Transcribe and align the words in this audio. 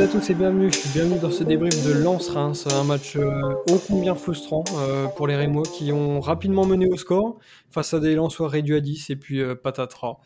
à 0.00 0.08
tous 0.08 0.30
et 0.30 0.34
bienvenue. 0.34 0.70
Bienvenue 0.94 1.18
dans 1.20 1.30
ce 1.30 1.44
débrief 1.44 1.84
de 1.84 1.92
Lens-Reims, 1.92 2.66
un 2.72 2.84
match 2.84 3.16
euh, 3.16 3.52
ô 3.68 3.78
combien 3.86 4.14
frustrant 4.14 4.64
euh, 4.78 5.06
pour 5.08 5.26
les 5.26 5.36
Rémois 5.36 5.64
qui 5.64 5.92
ont 5.92 6.20
rapidement 6.20 6.64
mené 6.64 6.86
au 6.86 6.96
score 6.96 7.38
face 7.70 7.92
à 7.92 8.00
des 8.00 8.14
Lensois 8.14 8.48
réduits 8.48 8.76
à 8.76 8.80
10 8.80 9.10
et 9.10 9.16
puis 9.16 9.42
euh, 9.42 9.54
patatras. 9.54 10.16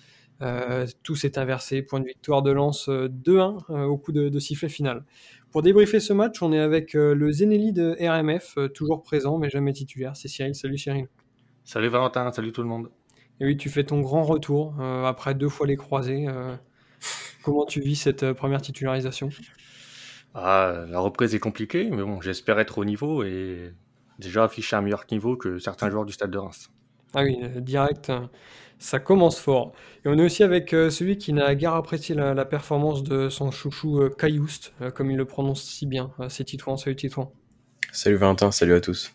Tout 1.02 1.16
s'est 1.16 1.38
inversé, 1.38 1.82
point 1.82 1.98
de 1.98 2.06
victoire 2.06 2.42
de 2.42 2.52
Lens 2.52 2.88
2-1 2.88 3.82
au 3.86 3.98
coup 3.98 4.12
de, 4.12 4.38
sifflet 4.38 4.68
final. 4.68 5.04
Pour 5.50 5.62
débriefer 5.62 5.98
ce 5.98 6.12
match, 6.12 6.40
on 6.40 6.52
est 6.52 6.60
avec 6.60 6.92
le 6.92 7.32
Zenelli 7.32 7.72
de 7.72 7.96
RMF, 7.98 8.58
toujours 8.74 9.02
présent 9.02 9.38
mais 9.38 9.50
jamais 9.50 9.72
titulaire. 9.72 10.14
C'est 10.14 10.28
Cyril. 10.28 10.54
Salut 10.54 10.78
Cyril. 10.78 11.08
Salut 11.64 11.88
Valentin, 11.88 12.30
salut 12.30 12.52
tout 12.52 12.62
le 12.62 12.68
monde. 12.68 12.90
Et 13.40 13.46
oui, 13.46 13.56
tu 13.56 13.70
fais 13.70 13.82
ton 13.82 14.00
grand 14.00 14.22
retour 14.22 14.80
après 14.80 15.34
deux 15.34 15.48
fois 15.48 15.66
les 15.66 15.76
croisés. 15.76 16.28
Comment 17.42 17.66
tu 17.66 17.80
vis 17.80 17.96
cette 17.96 18.32
première 18.32 18.62
titularisation? 18.62 19.30
Ah, 20.34 20.84
la 20.88 20.98
reprise 20.98 21.34
est 21.34 21.40
compliquée, 21.40 21.88
mais 21.90 22.02
bon, 22.02 22.20
j'espère 22.20 22.58
être 22.58 22.78
au 22.78 22.84
niveau 22.84 23.22
et 23.22 23.72
déjà 24.18 24.44
afficher 24.44 24.76
un 24.76 24.82
meilleur 24.82 25.04
niveau 25.10 25.36
que 25.36 25.58
certains 25.58 25.90
joueurs 25.90 26.04
du 26.04 26.12
stade 26.12 26.30
de 26.30 26.38
Reims. 26.38 26.70
Ah 27.14 27.22
oui, 27.22 27.38
euh, 27.42 27.60
direct, 27.60 28.10
hein. 28.10 28.28
ça 28.78 28.98
commence 28.98 29.38
fort. 29.38 29.72
Et 30.04 30.08
on 30.08 30.18
est 30.18 30.24
aussi 30.24 30.42
avec 30.42 30.72
euh, 30.72 30.90
celui 30.90 31.18
qui 31.18 31.32
n'a 31.32 31.54
guère 31.54 31.74
apprécié 31.74 32.16
la, 32.16 32.44
performance 32.44 33.04
de 33.04 33.28
son 33.28 33.52
chouchou 33.52 34.00
euh, 34.00 34.10
Caillouste, 34.10 34.74
comme 34.94 35.10
il 35.12 35.16
le 35.16 35.24
prononce 35.24 35.62
si 35.62 35.86
bien. 35.86 36.10
c'est 36.28 36.44
Titouan, 36.44 36.76
salut 36.76 36.96
Titouan. 36.96 37.32
Salut 37.92 38.16
Valentin, 38.16 38.50
salut 38.50 38.74
à 38.74 38.80
tous. 38.80 39.14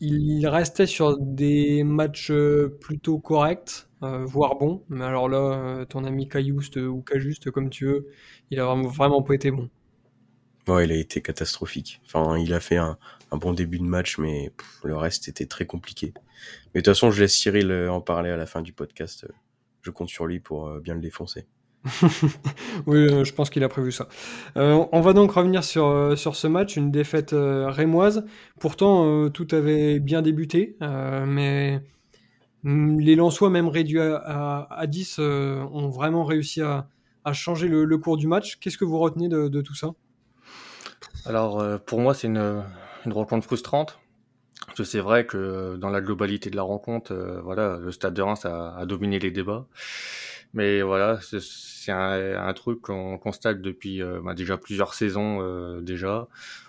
Il 0.00 0.46
restait 0.46 0.86
sur 0.86 1.18
des 1.18 1.84
matchs 1.84 2.32
plutôt 2.80 3.18
corrects, 3.18 3.86
voire 4.00 4.56
bons, 4.56 4.82
mais 4.88 5.04
alors 5.04 5.28
là, 5.28 5.86
ton 5.88 6.04
ami 6.04 6.28
Caillouste 6.28 6.76
ou 6.76 7.02
Cajuste, 7.02 7.50
comme 7.50 7.70
tu 7.70 7.86
veux, 7.86 8.06
il 8.50 8.60
a 8.60 8.74
vraiment, 8.74 9.22
pas 9.22 9.34
été 9.34 9.50
bon. 9.50 9.68
Ouais, 10.66 10.86
il 10.86 10.92
a 10.92 10.96
été 10.96 11.20
catastrophique. 11.20 12.00
Enfin, 12.06 12.38
il 12.38 12.54
a 12.54 12.60
fait 12.60 12.76
un, 12.76 12.98
bon 13.32 13.52
début 13.52 13.78
de 13.78 13.84
match, 13.84 14.18
mais 14.18 14.52
le 14.82 14.96
reste 14.96 15.28
était 15.28 15.46
très 15.46 15.66
compliqué. 15.66 16.14
Mais 16.74 16.80
de 16.80 16.84
toute 16.84 16.94
façon, 16.94 17.10
je 17.10 17.22
laisse 17.22 17.34
Cyril 17.34 17.70
euh, 17.70 17.92
en 17.92 18.00
parler 18.00 18.30
à 18.30 18.36
la 18.36 18.46
fin 18.46 18.62
du 18.62 18.72
podcast. 18.72 19.26
Je 19.82 19.90
compte 19.90 20.08
sur 20.08 20.26
lui 20.26 20.40
pour 20.40 20.68
euh, 20.68 20.80
bien 20.80 20.94
le 20.94 21.00
défoncer. 21.00 21.46
oui, 22.86 23.06
euh, 23.06 23.24
je 23.24 23.32
pense 23.34 23.50
qu'il 23.50 23.62
a 23.64 23.68
prévu 23.68 23.92
ça. 23.92 24.08
on 24.56 25.00
va 25.00 25.12
donc 25.12 25.32
revenir 25.32 25.62
sur, 25.62 26.16
sur 26.16 26.36
ce 26.36 26.46
match, 26.46 26.76
une 26.76 26.90
défaite 26.90 27.34
rémoise. 27.34 28.24
Pourtant, 28.60 29.28
tout 29.30 29.48
avait 29.52 30.00
bien 30.00 30.22
débuté, 30.22 30.76
mais 30.80 31.80
mm, 32.62 32.98
les 33.00 33.16
Lensois, 33.16 33.50
même 33.50 33.68
réduits 33.68 34.00
à, 34.00 34.66
à 34.70 34.86
10, 34.86 35.18
ont 35.18 35.88
vraiment 35.88 36.24
réussi 36.24 36.62
à, 36.62 36.88
a 37.24 37.32
changé 37.32 37.68
le, 37.68 37.98
cours 37.98 38.16
du 38.16 38.26
match. 38.26 38.58
Qu'est-ce 38.60 38.78
que 38.78 38.84
vous 38.84 38.98
retenez 38.98 39.28
de, 39.28 39.60
tout 39.60 39.74
ça? 39.74 39.88
Alors, 41.26 41.60
euh, 41.60 41.78
pour 41.78 42.00
moi, 42.00 42.14
c'est 42.14 42.26
une, 42.26 42.62
rencontre 43.06 43.46
frustrante. 43.46 43.98
C'est 44.82 45.00
vrai 45.00 45.26
que 45.26 45.76
dans 45.76 45.90
la 45.90 46.00
globalité 46.00 46.48
de 46.50 46.56
la 46.56 46.62
rencontre, 46.62 47.12
euh, 47.12 47.40
voilà, 47.42 47.78
le 47.78 47.92
Stade 47.92 48.14
de 48.14 48.22
Reims 48.22 48.44
a, 48.44 48.84
dominé 48.86 49.18
les 49.18 49.30
débats. 49.30 49.66
Mais 50.54 50.82
voilà, 50.82 51.18
c'est 51.20 51.92
un, 51.92 52.52
truc 52.54 52.80
qu'on 52.80 53.18
constate 53.18 53.60
depuis 53.60 54.00
euh, 54.02 54.20
bah, 54.22 54.34
déjà 54.34 54.56
plusieurs 54.56 54.94
saisons 54.94 55.80
déjà. 55.80 56.28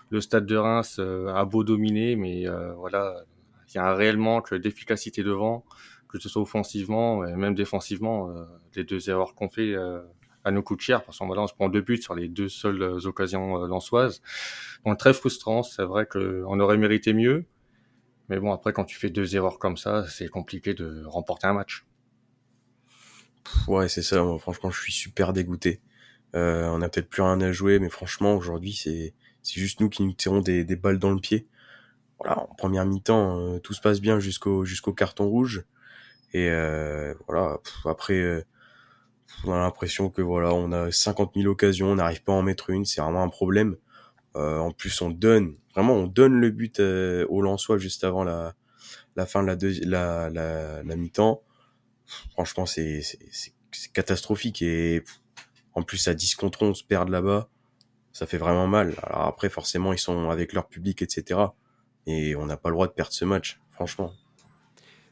Le 0.09 0.21
Stade 0.21 0.45
de 0.45 0.55
Reims 0.55 0.99
a 0.99 1.45
beau 1.45 1.63
dominer, 1.63 2.15
mais 2.15 2.45
voilà, 2.77 3.23
il 3.69 3.75
y 3.75 3.77
a 3.77 3.87
un 3.87 3.93
réel 3.93 4.17
manque 4.17 4.53
d'efficacité 4.53 5.23
devant, 5.23 5.65
que 6.09 6.19
ce 6.19 6.29
soit 6.29 6.41
offensivement 6.41 7.25
et 7.25 7.35
même 7.35 7.55
défensivement. 7.55 8.29
les 8.75 8.83
deux 8.83 9.09
erreurs 9.09 9.35
qu'on 9.35 9.49
fait 9.49 9.75
à 10.45 10.51
nos 10.51 10.61
coups 10.61 10.77
de 10.77 10.83
cher 10.83 11.03
parce 11.03 11.17
qu'on 11.17 11.29
on 11.37 11.47
se 11.47 11.53
prend 11.53 11.67
deux 11.67 11.81
buts 11.81 12.01
sur 12.01 12.15
les 12.15 12.29
deux 12.29 12.47
seules 12.47 12.81
euh, 12.81 13.05
occasions 13.07 13.63
euh, 13.63 13.67
lançoises. 13.67 14.21
Donc 14.85 14.97
très 14.97 15.13
frustrant, 15.13 15.63
c'est 15.63 15.83
vrai 15.83 16.05
qu'on 16.05 16.59
aurait 16.59 16.77
mérité 16.77 17.13
mieux. 17.13 17.45
Mais 18.29 18.39
bon, 18.39 18.53
après, 18.53 18.71
quand 18.71 18.85
tu 18.85 18.95
fais 18.95 19.09
deux 19.09 19.35
erreurs 19.35 19.59
comme 19.59 19.77
ça, 19.77 20.07
c'est 20.07 20.29
compliqué 20.29 20.73
de 20.73 21.03
remporter 21.05 21.47
un 21.47 21.53
match. 21.53 21.85
Ouais, 23.67 23.89
c'est 23.89 24.01
ça. 24.01 24.23
Moi, 24.23 24.37
franchement, 24.39 24.69
je 24.71 24.81
suis 24.81 24.91
super 24.93 25.33
dégoûté. 25.33 25.81
Euh, 26.35 26.67
on 26.69 26.81
a 26.81 26.89
peut-être 26.89 27.09
plus 27.09 27.21
rien 27.21 27.39
à 27.41 27.51
jouer, 27.51 27.79
mais 27.79 27.89
franchement, 27.89 28.35
aujourd'hui, 28.35 28.73
c'est 28.73 29.13
c'est 29.43 29.59
juste 29.59 29.79
nous 29.79 29.89
qui 29.89 30.03
nous 30.03 30.13
tirons 30.13 30.41
des, 30.41 30.63
des 30.65 30.75
balles 30.75 30.99
dans 30.99 31.11
le 31.11 31.19
pied. 31.19 31.47
Voilà, 32.19 32.39
en 32.41 32.55
première 32.55 32.85
mi-temps, 32.85 33.39
euh, 33.39 33.59
tout 33.59 33.73
se 33.73 33.81
passe 33.81 34.01
bien 34.01 34.19
jusqu'au 34.19 34.65
jusqu'au 34.65 34.93
carton 34.93 35.27
rouge. 35.27 35.65
Et 36.33 36.49
euh, 36.49 37.15
voilà, 37.27 37.59
après, 37.85 38.45
on 39.45 39.53
a 39.53 39.57
l'impression 39.59 40.09
que 40.09 40.21
voilà, 40.21 40.53
on 40.53 40.71
a 40.71 40.91
50 40.91 41.33
000 41.35 41.47
occasions, 41.47 41.91
on 41.91 41.95
n'arrive 41.95 42.23
pas 42.23 42.33
à 42.33 42.35
en 42.35 42.41
mettre 42.41 42.69
une, 42.69 42.85
c'est 42.85 43.01
vraiment 43.01 43.23
un 43.23 43.29
problème. 43.29 43.77
En 44.35 44.71
plus, 44.71 45.01
on 45.01 45.11
donne, 45.11 45.55
vraiment, 45.75 45.93
on 45.93 46.07
donne 46.07 46.33
le 46.41 46.49
but 46.51 46.79
au 46.81 47.41
Lensois 47.41 47.77
juste 47.77 48.03
avant 48.03 48.25
la, 48.25 48.53
la 49.15 49.25
fin 49.25 49.43
de 49.43 49.47
la, 49.85 50.29
la, 50.29 50.83
la, 50.83 50.95
mi-temps. 50.95 51.41
Franchement, 52.31 52.65
c'est, 52.65 53.01
catastrophique 53.93 54.61
et 54.61 55.03
en 55.73 55.83
plus, 55.83 56.07
à 56.07 56.13
10 56.13 56.35
contre 56.35 56.63
11, 56.63 56.83
perdre 56.83 57.11
là-bas, 57.11 57.49
ça 58.13 58.25
fait 58.25 58.37
vraiment 58.37 58.67
mal. 58.67 58.95
Alors 59.03 59.25
après, 59.25 59.49
forcément, 59.49 59.91
ils 59.91 59.99
sont 59.99 60.29
avec 60.29 60.53
leur 60.53 60.67
public, 60.67 61.01
etc. 61.01 61.41
Et 62.07 62.35
on 62.35 62.45
n'a 62.45 62.55
pas 62.55 62.69
le 62.69 62.75
droit 62.75 62.87
de 62.87 62.93
perdre 62.93 63.11
ce 63.11 63.25
match, 63.25 63.59
franchement. 63.71 64.13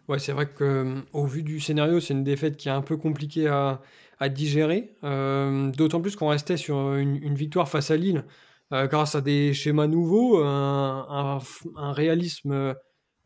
Ouais, 0.10 0.20
c'est 0.20 0.34
vrai 0.34 0.48
que 0.48 0.64
euh, 0.64 1.02
au 1.14 1.26
vu 1.26 1.44
du 1.44 1.60
scénario, 1.60 2.00
c'est 2.00 2.14
une 2.14 2.24
défaite 2.24 2.58
qui 2.58 2.68
est 2.68 2.72
un 2.72 2.82
peu 2.82 2.98
compliquée 2.98 3.48
à, 3.48 3.82
digérer. 4.30 4.96
Euh, 5.04 5.70
d'autant 5.72 6.00
plus 6.00 6.16
qu'on 6.16 6.30
restait 6.30 6.56
sur 6.56 6.94
une, 6.96 7.36
victoire 7.36 7.68
face 7.68 7.92
à 7.92 7.98
Lille 7.98 8.24
euh, 8.72 8.88
grâce 8.88 9.16
à 9.16 9.22
des 9.22 9.54
schémas 9.54 9.88
nouveaux, 9.88 10.42
un, 10.42 11.40
réalisme 11.76 12.74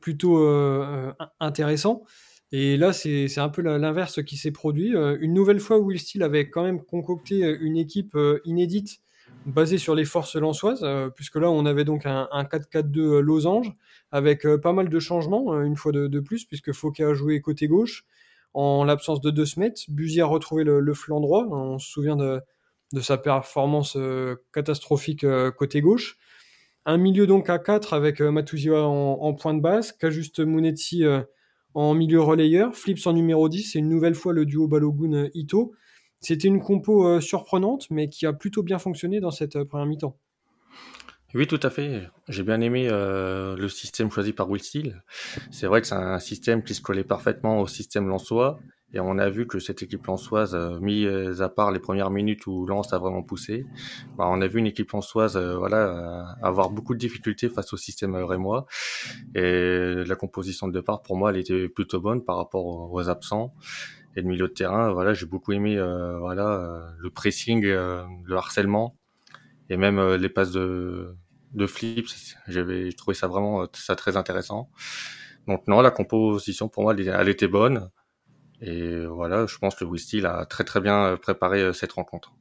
plutôt 0.02 0.48
intéressant. 1.40 2.04
Et 2.52 2.78
là, 2.78 2.94
c'est 2.94 3.38
un 3.40 3.50
peu 3.50 3.62
l'inverse 3.62 4.24
qui 4.24 4.38
s'est 4.38 4.52
produit. 4.52 4.94
une 5.20 5.34
nouvelle 5.34 5.60
fois, 5.60 5.80
Will 5.80 6.00
Steele 6.00 6.24
avait 6.24 6.50
quand 6.50 6.64
même 6.64 6.82
concocté 6.82 7.42
une 7.60 7.76
équipe 7.76 8.18
inédite 8.46 9.02
basée 9.46 9.78
sur 9.78 9.96
les 9.96 10.06
forces 10.06 10.38
lançoises, 10.38 10.86
puisque 11.16 11.36
là, 11.36 11.50
on 11.52 11.66
avait 11.66 11.84
donc 11.84 12.06
un, 12.06 12.28
4-4-2 12.32 13.20
losange, 13.20 13.74
avec 14.12 14.48
pas 14.64 14.72
mal 14.72 14.88
de 14.88 15.00
changements, 15.00 15.62
une 15.62 15.76
fois 15.76 15.92
de, 15.92 16.08
de 16.08 16.20
plus, 16.22 16.46
puisque 16.46 16.72
Fouquet 16.72 17.04
a 17.04 17.14
joué 17.14 17.42
côté 17.42 17.68
gauche, 17.68 18.06
en 18.58 18.84
l'absence 18.84 19.22
de 19.22 19.30
deux 19.30 19.46
Smet. 19.46 19.74
Buzy 19.88 20.20
a 20.20 20.26
retrouvé 20.26 20.64
le, 20.64 20.94
flanc 20.96 21.20
droit. 21.20 21.46
On 21.52 21.78
se 21.78 21.90
souvient 21.90 22.16
de, 22.16 22.42
sa 23.02 23.18
performance 23.18 23.96
euh, 23.98 24.36
catastrophique 24.52 25.24
euh, 25.24 25.52
côté 25.52 25.80
gauche. 25.80 26.18
Un 26.86 26.98
milieu 26.98 27.28
donc 27.28 27.52
à 27.52 27.60
4 27.60 27.94
avec 27.94 28.20
euh, 28.20 28.32
Matuzia 28.32 28.82
en, 28.82 29.34
point 29.36 29.54
de 29.54 29.62
base, 29.62 29.92
Kajuste 29.92 30.40
Munetsi 30.40 31.04
en 31.78 31.94
milieu 31.94 32.22
relayeur, 32.22 32.76
Flips 32.76 33.06
en 33.06 33.14
numéro 33.14 33.50
10 33.50 33.76
et 33.76 33.80
une 33.80 33.90
nouvelle 33.90 34.16
fois 34.16 34.34
le 34.34 34.46
duo 34.46 34.68
Balogun-Ito. 34.68 35.74
C'était 36.20 36.48
une 36.48 36.60
compo 36.60 37.22
surprenante 37.22 37.88
mais 37.92 38.10
qui 38.10 38.26
a 38.26 38.34
plutôt 38.34 38.64
bien 38.64 38.80
fonctionné 38.80 39.20
dans 39.20 39.30
cette 39.30 39.64
première 39.64 39.86
mi-temps. 39.86 40.18
Oui, 41.34 41.46
tout 41.46 41.60
à 41.62 41.70
fait. 41.70 42.10
J'ai 42.30 42.44
bien 42.44 42.62
aimé 42.62 42.88
euh, 42.90 43.56
le 43.58 43.68
système 43.68 44.10
choisi 44.10 44.34
par 44.34 44.50
Will 44.50 44.64
Steele. 44.64 45.04
C'est 45.52 45.68
vrai 45.68 45.82
que 45.82 45.88
c'est 45.88 45.96
un 45.96 46.20
système 46.20 46.64
qui 46.64 46.74
se 46.74 46.82
collait 46.82 47.04
parfaitement 47.04 47.60
au 47.60 47.68
système 47.68 48.08
Lensois. 48.08 48.60
Et 48.94 49.00
on 49.00 49.18
a 49.18 49.30
vu 49.30 49.48
que 49.48 49.60
cette 49.60 49.84
équipe 49.84 50.06
lensoise, 50.08 50.56
euh, 50.56 50.80
mis 50.80 51.06
à 51.06 51.50
part 51.50 51.72
les 51.72 51.80
premières 51.80 52.10
minutes 52.10 52.48
où 52.48 52.66
Lens 52.66 52.94
a 52.94 52.98
vraiment 52.98 53.22
poussé, 53.22 53.66
bah, 54.18 54.26
on 54.28 54.42
a 54.42 54.48
vu 54.48 54.60
une 54.60 54.68
équipe 54.68 54.92
lensoise 54.92 55.36
euh, 55.36 55.58
voilà, 55.58 56.36
avoir 56.42 56.70
beaucoup 56.70 56.94
de 56.94 57.00
difficultés 57.00 57.50
face 57.50 57.74
au 57.74 57.78
système 57.78 58.16
rémois. 58.16 58.66
Et 59.36 60.04
la 60.06 60.16
composition 60.16 60.68
de 60.68 60.74
départ, 60.74 61.02
pour 61.02 61.18
moi, 61.18 61.32
elle 61.32 61.38
était 61.38 61.68
plutôt 61.68 62.00
bonne 62.00 62.24
par 62.24 62.38
rapport 62.38 62.66
aux 62.66 63.10
absents. 63.10 63.54
Et 64.16 64.22
le 64.22 64.28
milieu 64.28 64.48
de 64.48 64.54
terrain, 64.54 64.92
voilà, 64.94 65.14
j'ai 65.14 65.28
beaucoup 65.28 65.52
aimé 65.52 65.76
voilà, 66.20 66.96
le 66.98 67.10
pressing, 67.12 67.64
le 67.64 68.36
harcèlement 68.36 68.96
et 69.70 69.78
même 69.78 70.00
euh, 70.00 70.18
les 70.18 70.30
passes 70.30 70.52
de 70.52 71.16
de 71.54 71.66
flips, 71.66 72.10
j'avais 72.48 72.92
trouvé 72.92 73.16
ça 73.16 73.28
vraiment 73.28 73.64
euh, 73.64 73.66
ça 73.74 73.96
très 73.96 74.18
intéressant. 74.18 74.70
Donc 75.48 75.66
non, 75.68 75.82
la 75.82 75.92
composition 75.92 76.68
pour 76.68 76.84
moi 76.84 76.94
elle, 76.98 77.30
était 77.30 77.48
bonne 77.48 77.90
et 78.62 79.06
voilà, 79.06 79.46
je 79.46 79.58
pense 79.58 79.76
que 79.76 79.86
Wisty 79.86 80.26
a 80.26 80.46
très 80.46 80.64
très 80.64 80.82
bien 80.82 81.06
euh, 81.06 81.18
préparé 81.18 81.74
cette 81.74 81.92
rencontre. 81.94 82.34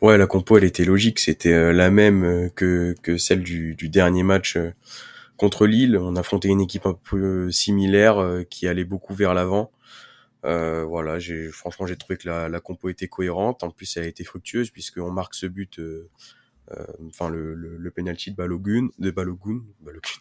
Ouais, 0.00 0.18
la 0.18 0.26
compo 0.26 0.58
elle 0.58 0.64
était 0.64 0.84
logique, 0.84 1.18
c'était 1.18 1.72
la 1.72 1.90
même 1.90 2.50
que 2.54 2.94
que 3.02 3.16
celle 3.16 3.42
du, 3.42 3.74
du 3.74 3.88
dernier 3.88 4.22
match 4.22 4.58
contre 5.36 5.66
Lille. 5.66 5.96
On 5.96 6.16
affrontait 6.16 6.48
une 6.48 6.60
équipe 6.60 6.86
un 6.86 6.92
peu 6.92 7.50
similaire 7.50 8.42
qui 8.50 8.68
allait 8.68 8.84
beaucoup 8.84 9.14
vers 9.14 9.32
l'avant. 9.32 9.70
Euh, 10.46 10.84
voilà, 10.84 11.18
j'ai 11.18 11.48
franchement 11.50 11.86
j'ai 11.86 11.96
trouvé 11.96 12.16
que 12.16 12.28
la, 12.28 12.48
la, 12.48 12.60
compo 12.60 12.88
était 12.88 13.08
cohérente. 13.08 13.64
En 13.64 13.70
plus, 13.70 13.96
elle 13.96 14.04
a 14.04 14.06
été 14.06 14.22
fructueuse 14.22 14.70
puisqu'on 14.70 15.10
marque 15.10 15.34
ce 15.34 15.46
but, 15.46 15.78
euh, 15.80 16.08
euh, 16.72 16.86
enfin 17.08 17.28
le, 17.28 17.54
le, 17.54 17.76
le, 17.76 17.90
penalty 17.90 18.30
de 18.30 18.36
Balogun, 18.36 18.88
de 18.98 19.10
Balogun, 19.10 19.62
Balogun. 19.80 20.20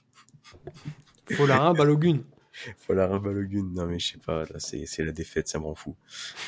Folarin, 1.31 1.73
Balogun. 1.73 2.23
Voilà, 2.87 3.07
Balogun. 3.19 3.69
Non, 3.73 3.85
mais 3.85 3.99
je 3.99 4.13
sais 4.13 4.17
pas, 4.17 4.45
là, 4.45 4.59
c'est, 4.59 4.85
c'est 4.85 5.03
la 5.03 5.11
défaite, 5.11 5.47
ça 5.47 5.59
m'en 5.59 5.75
fout. 5.75 5.95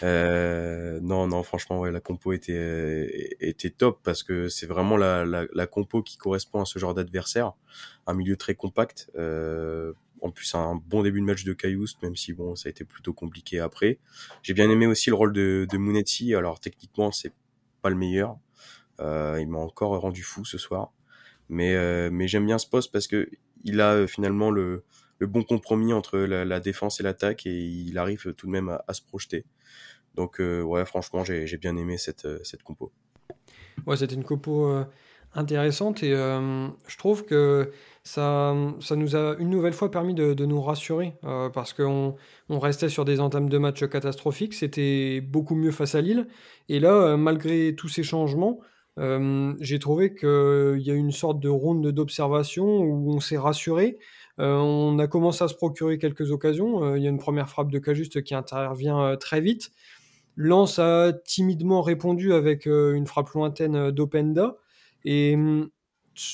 Euh, 0.04 1.00
non, 1.02 1.28
non, 1.28 1.44
franchement, 1.44 1.80
ouais, 1.80 1.92
la 1.92 2.00
compo 2.00 2.34
était, 2.34 3.36
était 3.40 3.70
top 3.70 4.00
parce 4.04 4.24
que 4.24 4.50
c'est 4.50 4.68
vraiment 4.68 4.98
la, 4.98 5.26
la, 5.26 5.46
la 5.54 5.68
compo 5.68 6.02
qui 6.02 6.18
correspond 6.18 6.62
à 6.62 6.66
ce 6.66 6.80
genre 6.80 6.94
d'adversaire. 6.94 7.54
Un 8.06 8.14
milieu 8.14 8.38
très 8.38 8.56
compact. 8.56 9.12
Euh, 9.18 9.94
en 10.22 10.32
plus, 10.32 10.56
un 10.56 10.76
bon 10.76 11.04
début 11.04 11.20
de 11.22 11.26
match 11.26 11.44
de 11.44 11.54
Cayoust, 11.54 12.02
même 12.02 12.16
si 12.16 12.34
bon, 12.34 12.56
ça 12.56 12.68
a 12.68 12.70
été 12.72 12.84
plutôt 12.84 13.14
compliqué 13.14 13.60
après. 13.60 14.00
J'ai 14.42 14.54
bien 14.54 14.70
aimé 14.70 14.88
aussi 14.88 15.10
le 15.10 15.16
rôle 15.16 15.34
de, 15.34 15.68
de 15.70 15.78
Munetti. 15.78 16.34
Alors, 16.34 16.60
techniquement, 16.60 17.12
c'est 17.12 17.34
pas 17.82 17.90
le 17.90 17.96
meilleur. 17.96 18.38
Euh, 19.00 19.38
il 19.40 19.48
m'a 19.48 19.60
encore 19.60 20.00
rendu 20.00 20.24
fou 20.24 20.44
ce 20.46 20.58
soir. 20.58 20.92
Mais, 21.50 21.76
euh, 21.76 22.10
mais 22.12 22.28
j'aime 22.28 22.46
bien 22.46 22.58
ce 22.58 22.68
poste 22.68 22.92
parce 22.92 23.08
que 23.08 23.30
il 23.64 23.80
a 23.80 23.94
euh, 23.94 24.08
finalement 24.08 24.52
le, 24.52 24.84
le 25.20 25.28
bon 25.28 25.44
compromis 25.44 25.94
entre 25.94 26.20
la, 26.20 26.60
défense 26.60 27.00
et 27.00 27.04
l'attaque 27.04 27.46
et 27.46 27.60
il 27.60 27.98
arrive 27.98 28.34
tout 28.34 28.48
de 28.48 28.52
même 28.52 28.78
à, 28.88 28.94
se 28.94 29.02
projeter. 29.02 29.46
Donc 30.16 30.40
euh, 30.40 30.62
ouais, 30.62 30.86
franchement, 30.86 31.24
j'ai 31.24 31.58
bien 31.58 31.78
aimé 31.78 31.98
cette, 31.98 32.26
euh, 32.26 32.40
cette 32.44 32.64
compo. 32.64 32.92
Ouais, 33.86 33.96
c'était 33.98 34.16
une 34.16 34.24
compo 34.24 34.68
euh, 34.68 34.84
intéressante 35.34 36.02
et 36.02 36.14
euh, 36.14 36.68
je 36.88 36.98
trouve 36.98 37.24
que 37.24 37.72
ça, 38.04 38.56
ça 38.80 38.96
nous 38.96 39.16
a 39.16 39.36
une 39.38 39.50
nouvelle 39.50 39.74
fois 39.74 39.92
permis 39.92 40.16
de, 40.16 40.46
nous 40.46 40.62
rassurer 40.62 41.14
parce 41.54 41.74
qu'on 41.74 42.16
on 42.50 42.60
restait 42.60 42.90
sur 42.90 43.04
des 43.04 43.20
entames 43.20 43.50
de 43.50 43.58
match 43.58 43.86
catastrophiques, 43.86 44.54
c'était 44.54 45.20
beaucoup 45.20 45.56
mieux 45.56 45.72
face 45.72 45.94
à 45.94 46.02
Lille 46.02 46.28
et 46.70 46.80
là, 46.80 47.18
malgré 47.18 47.76
tous 47.76 47.90
ces 47.90 48.04
changements, 48.04 48.62
j'ai 48.98 49.80
trouvé 49.80 50.16
qu'il 50.16 50.82
y 50.82 50.90
a 50.90 50.94
une 50.94 51.12
sorte 51.12 51.42
de 51.42 51.50
ronde 51.50 51.86
d'observation 51.92 52.66
où 52.66 53.14
on 53.14 53.20
s'est 53.20 53.38
rassuré. 53.38 53.98
Euh, 54.40 54.56
on 54.56 55.00
a 55.00 55.08
commencé 55.08 55.44
à 55.44 55.48
se 55.48 55.56
procurer 55.56 55.98
quelques 55.98 56.32
occasions. 56.32 56.84
Euh, 56.84 56.98
il 56.98 57.04
y 57.04 57.08
a 57.08 57.10
une 57.10 57.18
première 57.18 57.50
frappe 57.50 57.72
de 57.72 57.80
Cajuste 57.80 58.24
qui 58.24 58.36
intervient 58.36 59.02
euh, 59.02 59.16
très 59.16 59.42
vite. 59.42 59.72
Lens 60.36 60.78
a 60.78 61.14
timidement 61.14 61.82
répondu 61.82 62.34
avec 62.34 62.68
une 62.68 63.08
frappe 63.08 63.30
lointaine 63.32 63.90
d'Openda. 63.90 64.58
Et 65.04 65.34
hum, 65.34 65.70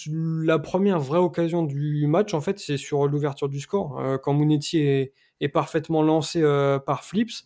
la 0.07 0.59
première 0.59 0.99
vraie 0.99 1.19
occasion 1.19 1.63
du 1.63 2.05
match, 2.07 2.33
en 2.33 2.41
fait, 2.41 2.59
c'est 2.59 2.75
sur 2.75 3.07
l'ouverture 3.07 3.47
du 3.47 3.61
score. 3.61 4.19
Quand 4.21 4.33
Mounetti 4.33 4.79
est, 4.79 5.13
parfaitement 5.53 6.01
lancé 6.01 6.41
par 6.85 7.05
Flips, 7.05 7.45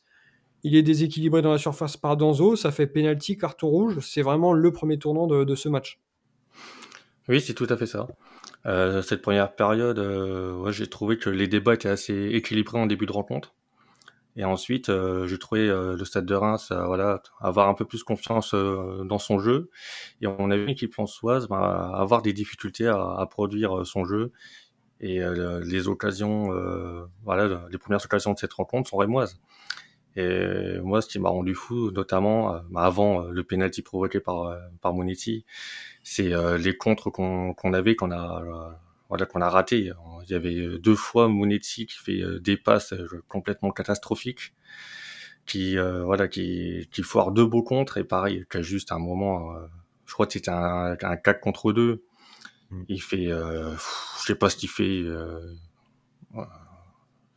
il 0.63 0.75
est 0.75 0.83
déséquilibré 0.83 1.44
dans 1.44 1.51
la 1.51 1.57
surface 1.59 1.98
par 1.98 2.18
Danzo, 2.18 2.56
ça 2.56 2.71
fait 2.71 2.88
penalty, 2.88 3.38
carton 3.38 3.68
rouge. 3.69 4.00
C'est 4.01 4.24
vraiment 4.24 4.54
le 4.54 4.71
premier 4.71 4.98
tournant 4.98 5.27
de 5.27 5.56
ce 5.56 5.69
match. 5.69 6.00
Oui, 7.27 7.39
c'est 7.39 7.54
tout 7.54 7.68
à 7.69 7.77
fait 7.77 7.88
ça. 7.88 8.07
Euh, 8.66 9.02
cette 9.02 9.22
première 9.22 9.56
période, 9.56 10.00
euh, 10.00 10.54
ouais, 10.58 10.74
j'ai 10.74 10.88
trouvé 10.88 11.18
que 11.18 11.30
les 11.30 11.48
débats 11.48 11.74
étaient 11.74 11.90
assez 11.90 12.30
équilibrés 12.34 12.80
en 12.80 12.86
début 12.86 13.06
de 13.06 13.12
rencontre. 13.12 13.54
Et 14.36 14.46
ensuite, 14.46 14.90
euh, 14.90 15.26
j'ai 15.26 15.40
trouvé 15.40 15.68
euh, 15.68 15.96
le 15.96 16.06
Stade 16.06 16.26
de 16.28 16.36
Reims, 16.36 16.70
euh, 16.72 16.86
voilà, 16.86 17.24
avoir 17.40 17.70
un 17.70 17.74
peu 17.74 17.86
plus 17.86 18.04
confiance 18.04 18.54
euh, 18.54 19.04
dans 19.04 19.18
son 19.18 19.40
jeu. 19.40 19.72
Et 20.22 20.28
on 20.28 20.52
a 20.52 20.58
vu 20.58 20.68
l'équipe 20.68 20.94
françoise 20.94 21.48
bah, 21.48 21.92
avoir 21.96 22.22
des 22.22 22.34
difficultés 22.34 22.88
à, 22.88 23.16
à 23.18 23.26
produire 23.26 23.86
son 23.86 24.06
jeu. 24.06 24.32
Et 25.00 25.20
les 25.64 25.88
occasions, 25.88 26.50
voilà, 27.24 27.68
les 27.70 27.78
premières 27.78 28.04
occasions 28.04 28.34
de 28.34 28.40
cette 28.40 28.54
rencontre 28.54 28.90
sont 28.90 28.98
rémoises. 28.98 29.40
Et 30.18 30.80
moi, 30.84 31.02
ce 31.02 31.08
qui 31.08 31.19
m'a 31.19 31.30
rendu 31.30 31.54
fou, 31.56 31.92
notamment 31.92 32.56
euh, 32.56 32.60
bah, 32.69 32.81
avant 32.81 33.24
euh, 33.24 33.31
le 33.31 33.44
penalty 33.44 33.81
provoqué 33.81 34.19
par 34.19 34.44
euh, 34.44 34.58
par 34.81 34.94
Monetti, 34.94 35.46
c'est 36.04 36.34
euh, 36.34 36.58
les 36.58 36.75
contres 36.75 37.12
qu'on 37.12 37.54
qu'on 37.54 37.74
avait, 37.74 37.96
qu'on 37.96 38.12
a 38.12 38.44
voilà 39.10 39.25
qu'on 39.25 39.42
a 39.42 39.50
raté. 39.50 39.92
Il 40.24 40.31
y 40.31 40.36
avait 40.36 40.80
deux 40.80 40.96
fois 40.96 41.28
Monetti 41.28 41.86
qui 41.86 41.98
fait 41.98 42.22
des 42.42 42.58
passes 42.58 42.94
complètement 43.30 43.72
catastrophiques, 43.72 44.54
qui 45.46 45.78
euh, 45.78 46.04
voilà 46.04 46.28
qui 46.28 46.90
qui 46.92 47.04
foire 47.04 47.31
deux 47.31 47.46
beaux 47.46 47.64
contres 47.64 47.98
et 47.98 48.04
pareil, 48.04 48.46
qu'à 48.50 48.62
juste 48.62 48.92
un 48.92 49.00
moment, 49.00 49.56
euh, 49.56 49.68
je 50.06 50.14
crois 50.14 50.28
que 50.28 50.34
c'était 50.34 50.52
un, 50.52 50.98
un 51.02 51.18
4 51.18 51.40
contre 51.40 51.72
2 51.74 52.04
Mm. 52.72 52.84
il 52.90 53.02
fait, 53.02 53.28
euh, 53.28 53.72
pff, 53.72 54.18
je 54.22 54.25
sais 54.25 54.36
pas 54.36 54.50
ce 54.50 54.58
qu'il 54.58 54.69
fait. 54.69 55.02
Euh, 55.02 55.54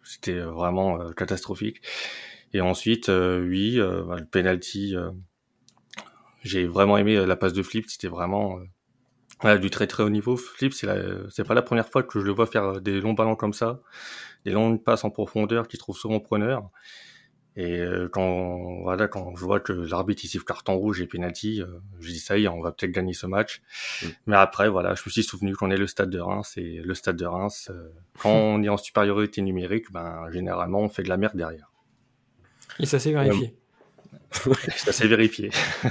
c'était 0.02 0.40
vraiment 0.40 1.12
catastrophique. 1.12 1.80
Et 2.52 2.60
ensuite, 2.60 3.08
euh, 3.08 3.44
oui, 3.46 3.80
euh, 3.80 4.02
bah, 4.02 4.16
le 4.18 4.26
penalty. 4.26 4.96
euh, 4.96 5.10
j'ai 6.42 6.66
vraiment 6.66 6.96
aimé 6.98 7.24
la 7.26 7.36
passe 7.36 7.52
de 7.52 7.62
Flip. 7.62 7.84
C'était 7.88 8.08
vraiment 8.08 8.58
euh, 8.58 8.64
voilà, 9.42 9.58
du 9.58 9.70
très 9.70 9.86
très 9.86 10.02
haut 10.02 10.10
niveau. 10.10 10.36
Flip, 10.36 10.72
c'est 10.72 10.86
la- 10.86 11.30
c'est 11.30 11.44
pas 11.44 11.54
la 11.54 11.62
première 11.62 11.88
fois 11.88 12.02
que 12.02 12.18
je 12.20 12.24
le 12.24 12.32
vois 12.32 12.46
faire 12.46 12.80
des 12.80 13.00
longs 13.00 13.12
ballons 13.14 13.36
comme 13.36 13.52
ça, 13.52 13.80
des 14.44 14.52
longues 14.52 14.82
passes 14.82 15.04
en 15.04 15.10
profondeur 15.10 15.68
qui 15.68 15.78
trouve 15.78 15.96
souvent 15.96 16.20
preneur. 16.20 16.70
Et 17.56 17.80
euh, 17.80 18.08
quand 18.10 18.82
voilà, 18.82 19.08
quand 19.08 19.34
je 19.36 19.44
vois 19.44 19.60
que 19.60 19.72
l'arbitre 19.72 20.22
siffle 20.22 20.44
carton 20.44 20.76
rouge 20.76 21.00
et 21.02 21.06
penalty, 21.06 21.62
euh, 21.62 21.66
je 22.00 22.08
dis 22.10 22.20
ça 22.20 22.38
y 22.38 22.44
est, 22.44 22.48
on 22.48 22.60
va 22.62 22.72
peut-être 22.72 22.92
gagner 22.92 23.12
ce 23.12 23.26
match. 23.26 23.60
Mm. 24.02 24.06
Mais 24.28 24.36
après, 24.36 24.68
voilà, 24.68 24.94
je 24.94 25.02
me 25.04 25.10
suis 25.10 25.24
souvenu 25.24 25.54
qu'on 25.56 25.70
est 25.70 25.76
le 25.76 25.88
stade 25.88 26.10
de 26.10 26.20
Reims 26.20 26.54
et 26.56 26.80
le 26.80 26.94
stade 26.94 27.16
de 27.16 27.26
Reims, 27.26 27.68
euh, 27.70 27.90
quand 28.18 28.30
on 28.32 28.62
est 28.62 28.68
en 28.68 28.76
supériorité 28.76 29.42
numérique, 29.42 29.90
ben 29.92 30.30
généralement 30.30 30.80
on 30.80 30.88
fait 30.88 31.02
de 31.02 31.08
la 31.08 31.16
merde 31.16 31.36
derrière. 31.36 31.69
Et 32.80 32.86
ça 32.86 32.98
s'est 32.98 33.12
vérifié. 33.12 33.54
Ça 34.76 34.92
s'est 34.92 35.08
vérifié. 35.08 35.50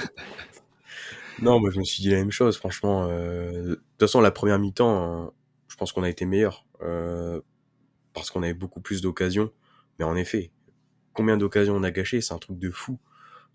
Non, 1.42 1.60
moi 1.60 1.70
je 1.72 1.80
me 1.80 1.84
suis 1.86 2.02
dit 2.02 2.10
la 2.10 2.18
même 2.18 2.32
chose, 2.32 2.58
franchement. 2.58 3.08
euh, 3.10 3.52
De 3.52 3.76
toute 3.76 3.84
façon, 4.00 4.20
la 4.22 4.32
première 4.32 4.60
mi-temps, 4.60 5.28
euh, 5.28 5.30
je 5.70 5.76
pense 5.78 5.94
qu'on 5.94 6.04
a 6.04 6.10
été 6.10 6.26
meilleur 6.26 6.66
euh, 6.82 7.40
parce 8.14 8.32
qu'on 8.32 8.44
avait 8.44 8.54
beaucoup 8.54 8.82
plus 8.82 9.02
d'occasions. 9.02 9.52
Mais 10.00 10.06
en 10.06 10.16
effet, 10.16 10.52
combien 11.14 11.38
d'occasions 11.38 11.76
on 11.76 11.84
a 11.84 11.92
gâché, 11.92 12.22
c'est 12.22 12.34
un 12.34 12.40
truc 12.40 12.58
de 12.60 12.70
fou. 12.72 13.00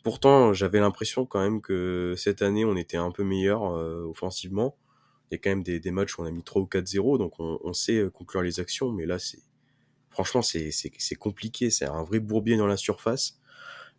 Pourtant, 0.04 0.52
j'avais 0.54 0.80
l'impression 0.80 1.26
quand 1.26 1.40
même 1.40 1.60
que 1.62 2.14
cette 2.16 2.42
année, 2.42 2.64
on 2.64 2.76
était 2.76 2.96
un 2.98 3.10
peu 3.10 3.24
meilleur 3.24 3.64
euh, 3.76 4.04
offensivement. 4.04 4.76
Il 5.30 5.34
y 5.34 5.36
a 5.36 5.38
quand 5.38 5.50
même 5.50 5.62
des, 5.62 5.80
des 5.80 5.90
matchs 5.90 6.18
où 6.18 6.22
on 6.22 6.26
a 6.26 6.30
mis 6.30 6.44
3 6.44 6.62
ou 6.62 6.66
4-0, 6.66 7.18
donc 7.18 7.40
on, 7.40 7.58
on 7.64 7.72
sait 7.74 7.98
euh, 7.98 8.10
conclure 8.10 8.42
les 8.42 8.60
actions. 8.60 8.92
Mais 8.92 9.06
là, 9.06 9.18
c'est 9.18 9.40
franchement, 10.14 10.42
c'est 10.42 11.14
compliqué. 11.18 11.70
C'est 11.70 11.84
un 11.86 12.02
vrai 12.04 12.20
bourbier 12.20 12.56
dans 12.56 12.66
la 12.66 12.76
surface. 12.76 13.38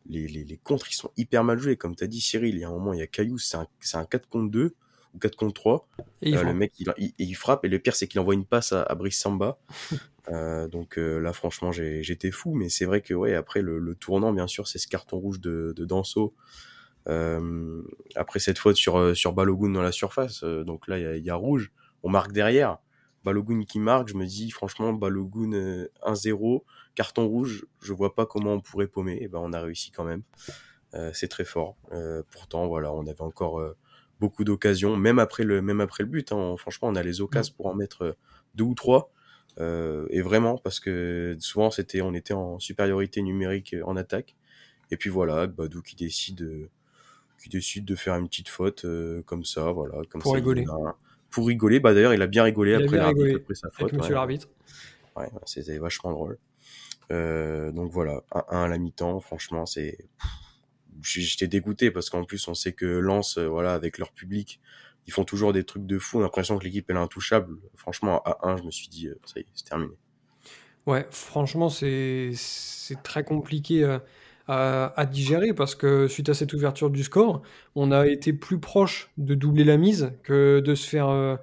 Les, 0.07 0.27
les, 0.27 0.43
les 0.43 0.57
contres, 0.57 0.87
ils 0.89 0.95
sont 0.95 1.11
hyper 1.17 1.43
mal 1.43 1.59
joués. 1.59 1.77
Comme 1.77 1.95
tu 1.95 2.03
as 2.03 2.07
dit, 2.07 2.21
Cyril, 2.21 2.55
il 2.55 2.61
y 2.61 2.63
a 2.63 2.69
un 2.69 2.71
moment, 2.71 2.93
il 2.93 2.99
y 2.99 3.03
a 3.03 3.07
Caillou, 3.07 3.37
c'est 3.37 3.57
un, 3.57 3.67
un 3.93 4.05
4 4.05 4.27
contre 4.29 4.49
2 4.51 4.75
ou 5.13 5.19
4 5.19 5.35
contre 5.35 5.53
3. 5.53 5.87
Et 6.21 6.29
il 6.29 6.37
Euh, 6.37 6.43
le 6.43 6.53
mec, 6.53 6.73
il, 6.79 6.93
il, 6.97 7.13
il 7.17 7.35
frappe 7.35 7.65
et 7.65 7.67
le 7.67 7.79
pire, 7.79 7.95
c'est 7.95 8.07
qu'il 8.07 8.19
envoie 8.19 8.33
une 8.33 8.45
passe 8.45 8.71
à, 8.71 8.83
à 8.83 8.95
Brice 8.95 9.19
Samba. 9.19 9.59
Euh, 10.29 10.67
donc 10.67 10.97
euh, 10.97 11.19
là, 11.19 11.33
franchement, 11.33 11.71
j'étais 11.71 12.31
fou. 12.31 12.55
Mais 12.55 12.67
c'est 12.67 12.85
vrai 12.85 13.01
que 13.01 13.13
ouais, 13.13 13.35
après 13.35 13.61
le, 13.61 13.77
le 13.77 13.93
tournant, 13.93 14.33
bien 14.33 14.47
sûr, 14.47 14.67
c'est 14.67 14.79
ce 14.79 14.87
carton 14.87 15.19
rouge 15.19 15.39
de, 15.39 15.71
de 15.75 15.85
Danso. 15.85 16.33
Après 18.15 18.39
cette 18.39 18.57
faute 18.57 18.75
sur 18.75 19.15
sur 19.15 19.33
Balogun 19.33 19.69
dans 19.69 19.83
la 19.83 19.91
surface, 19.91 20.43
donc 20.43 20.87
là, 20.87 20.97
il 20.97 21.03
y 21.03 21.05
a, 21.05 21.15
il 21.15 21.23
y 21.23 21.29
a 21.29 21.35
rouge. 21.35 21.71
On 22.01 22.09
marque 22.09 22.31
derrière. 22.31 22.79
Balogun 23.25 23.63
qui 23.63 23.79
marque, 23.79 24.07
je 24.07 24.13
me 24.13 24.25
dis 24.25 24.51
franchement, 24.51 24.93
Balogun 24.93 25.51
euh, 25.53 25.87
1-0, 26.03 26.63
carton 26.93 27.27
rouge, 27.27 27.65
je 27.81 27.91
vois 27.91 28.13
pas 28.13 28.25
comment 28.27 28.53
on 28.53 28.61
pourrait 28.61 28.87
paumer. 28.87 29.17
Et 29.19 29.27
ben, 29.27 29.39
on 29.41 29.51
a 29.51 29.59
réussi 29.59 29.89
quand 29.91 30.03
même. 30.05 30.21
Euh, 30.93 31.09
c'est 31.13 31.27
très 31.27 31.43
fort. 31.43 31.75
Euh, 31.91 32.21
pourtant, 32.31 32.67
voilà, 32.67 32.93
on 32.93 33.05
avait 33.07 33.21
encore 33.21 33.59
euh, 33.59 33.75
beaucoup 34.19 34.43
d'occasions, 34.43 34.95
même 34.95 35.19
après 35.19 35.43
le 35.43 35.61
même 35.61 35.81
après 35.81 36.03
le 36.03 36.09
but. 36.09 36.31
hein, 36.31 36.55
franchement, 36.57 36.87
on 36.89 36.95
a 36.95 37.03
les 37.03 37.19
occasions 37.19 37.53
pour 37.57 37.65
en 37.67 37.73
mettre 37.75 38.03
euh, 38.03 38.13
deux 38.53 38.63
ou 38.63 38.75
trois. 38.75 39.11
Euh, 39.59 40.05
et 40.09 40.21
vraiment, 40.21 40.57
parce 40.57 40.79
que 40.79 41.35
souvent 41.39 41.71
c'était, 41.71 42.01
on 42.01 42.13
était 42.13 42.33
en 42.33 42.59
supériorité 42.59 43.21
numérique 43.21 43.73
euh, 43.73 43.81
en 43.85 43.95
attaque. 43.97 44.35
Et 44.91 44.97
puis 44.97 45.09
voilà, 45.09 45.47
Badou 45.47 45.81
qui 45.81 45.95
décide, 45.95 46.41
euh, 46.43 46.69
qui 47.41 47.49
décide 47.49 47.85
de 47.85 47.95
faire 47.95 48.15
une 48.15 48.27
petite 48.27 48.49
faute 48.49 48.85
euh, 48.85 49.21
comme 49.23 49.43
ça, 49.45 49.71
voilà, 49.71 50.01
comme 50.09 50.21
Pour 50.21 50.31
ça. 50.33 50.37
rigoler. 50.37 50.61
il 50.63 50.69
a- 50.69 50.95
pour 51.35 51.47
rigoler, 51.47 51.81
bah 51.81 51.93
d'ailleurs 51.93 52.13
il 52.13 52.21
a 52.21 52.27
bien 52.27 52.43
rigolé 52.43 52.71
Il 52.71 52.85
après 52.85 52.95
bien 52.97 53.07
rigolé 53.07 53.35
après 53.35 53.55
sa 53.55 53.69
faute. 53.69 53.81
avec 53.81 53.93
monsieur 53.95 54.11
ouais. 54.11 54.15
l'arbitre. 54.15 54.47
Ouais, 55.17 55.29
c'était 55.45 55.77
vachement 55.77 56.11
drôle. 56.13 56.37
Euh, 57.11 57.73
donc 57.73 57.91
voilà, 57.91 58.23
1-1 58.31 58.63
à 58.63 58.67
la 58.69 58.77
mi-temps, 58.77 59.19
franchement, 59.19 59.65
c'est. 59.65 59.97
J'étais 61.01 61.47
dégoûté 61.47 61.91
parce 61.91 62.09
qu'en 62.09 62.23
plus, 62.23 62.47
on 62.47 62.53
sait 62.53 62.71
que 62.71 62.85
Lens, 62.85 63.37
euh, 63.37 63.47
voilà, 63.47 63.73
avec 63.73 63.97
leur 63.97 64.13
public, 64.13 64.61
ils 65.07 65.11
font 65.11 65.25
toujours 65.25 65.51
des 65.51 65.65
trucs 65.65 65.85
de 65.85 65.99
fou. 65.99 66.19
On 66.19 66.21
a 66.21 66.23
l'impression 66.23 66.57
que 66.57 66.63
l'équipe 66.63 66.89
elle 66.89 66.95
est 66.95 66.99
intouchable. 66.99 67.57
Franchement, 67.75 68.21
à 68.23 68.47
1, 68.47 68.55
je 68.55 68.63
me 68.63 68.71
suis 68.71 68.87
dit, 68.87 69.09
euh, 69.09 69.19
ça 69.25 69.41
y 69.41 69.43
est, 69.43 69.47
c'est 69.53 69.65
terminé. 69.65 69.91
Ouais, 70.85 71.05
franchement, 71.11 71.67
c'est 71.67 72.31
c'est 72.33 73.03
très 73.03 73.25
compliqué 73.25 73.83
à, 74.47 75.05
digérer 75.05 75.53
parce 75.53 75.75
que 75.75 76.07
suite 76.07 76.29
à 76.29 76.33
cette 76.33 76.53
ouverture 76.53 76.89
du 76.89 77.03
score, 77.03 77.41
on 77.75 77.91
a 77.91 78.07
été 78.07 78.33
plus 78.33 78.59
proche 78.59 79.09
de 79.17 79.35
doubler 79.35 79.63
la 79.63 79.77
mise 79.77 80.13
que 80.23 80.59
de 80.59 80.75
se 80.75 80.87
faire 80.87 81.09
euh, 81.09 81.35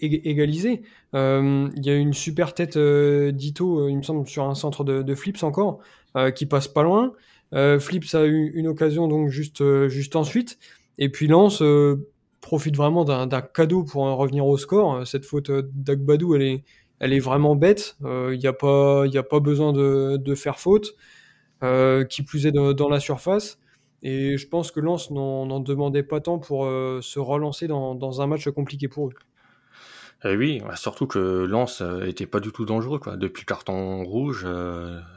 ég- 0.00 0.20
égaliser. 0.24 0.82
Euh, 1.14 1.68
Il 1.76 1.84
y 1.86 1.90
a 1.90 1.96
une 1.96 2.12
super 2.12 2.54
tête 2.54 2.76
euh, 2.76 3.32
d'Ito, 3.32 3.80
euh, 3.86 3.90
il 3.90 3.96
me 3.98 4.02
semble, 4.02 4.26
sur 4.28 4.44
un 4.48 4.54
centre 4.54 4.84
de, 4.84 5.14
Flips 5.14 5.42
encore, 5.42 5.80
euh, 6.16 6.30
qui 6.30 6.46
passe 6.46 6.68
pas 6.68 6.82
loin. 6.82 7.12
Euh, 7.54 7.78
Flips 7.80 8.14
a 8.14 8.26
eu 8.26 8.52
une 8.54 8.68
occasion 8.68 9.08
donc 9.08 9.28
juste, 9.30 9.60
euh, 9.62 9.88
juste 9.88 10.16
ensuite. 10.16 10.58
Et 10.98 11.08
puis 11.10 11.28
euh, 11.62 11.96
profite 12.40 12.76
vraiment 12.76 13.04
d'un 13.04 13.40
cadeau 13.42 13.84
pour 13.84 14.02
en 14.02 14.16
revenir 14.16 14.46
au 14.46 14.56
score. 14.58 15.06
Cette 15.06 15.24
faute 15.24 15.50
euh, 15.50 15.62
d'Agbadou, 15.74 16.34
elle 16.34 16.42
est 16.42 16.64
elle 17.00 17.12
est 17.12 17.20
vraiment 17.20 17.54
bête. 17.54 17.96
Il 18.02 18.38
n'y 18.40 18.46
a 18.48 18.52
pas, 18.52 19.04
il 19.06 19.16
a 19.16 19.22
pas 19.22 19.38
besoin 19.38 19.72
de 19.72 20.34
faire 20.34 20.58
faute. 20.58 20.96
Qui 21.60 22.22
plus 22.22 22.46
est 22.46 22.52
dans 22.52 22.88
la 22.88 23.00
surface. 23.00 23.58
Et 24.02 24.36
je 24.36 24.46
pense 24.48 24.70
que 24.70 24.80
Lens 24.80 25.10
n'en 25.10 25.60
demandait 25.60 26.02
pas 26.02 26.20
tant 26.20 26.38
pour 26.38 26.64
se 26.64 27.18
relancer 27.18 27.66
dans, 27.66 28.20
un 28.20 28.26
match 28.26 28.48
compliqué 28.50 28.88
pour 28.88 29.08
eux. 29.08 29.12
Eh 30.24 30.36
oui, 30.36 30.60
bah, 30.64 30.76
surtout 30.76 31.06
que 31.06 31.18
Lens 31.18 31.82
était 32.04 32.26
pas 32.26 32.40
du 32.40 32.52
tout 32.52 32.64
dangereux. 32.64 32.98
Quoi. 32.98 33.16
Depuis 33.16 33.42
le 33.42 33.46
carton 33.46 34.04
rouge, 34.04 34.46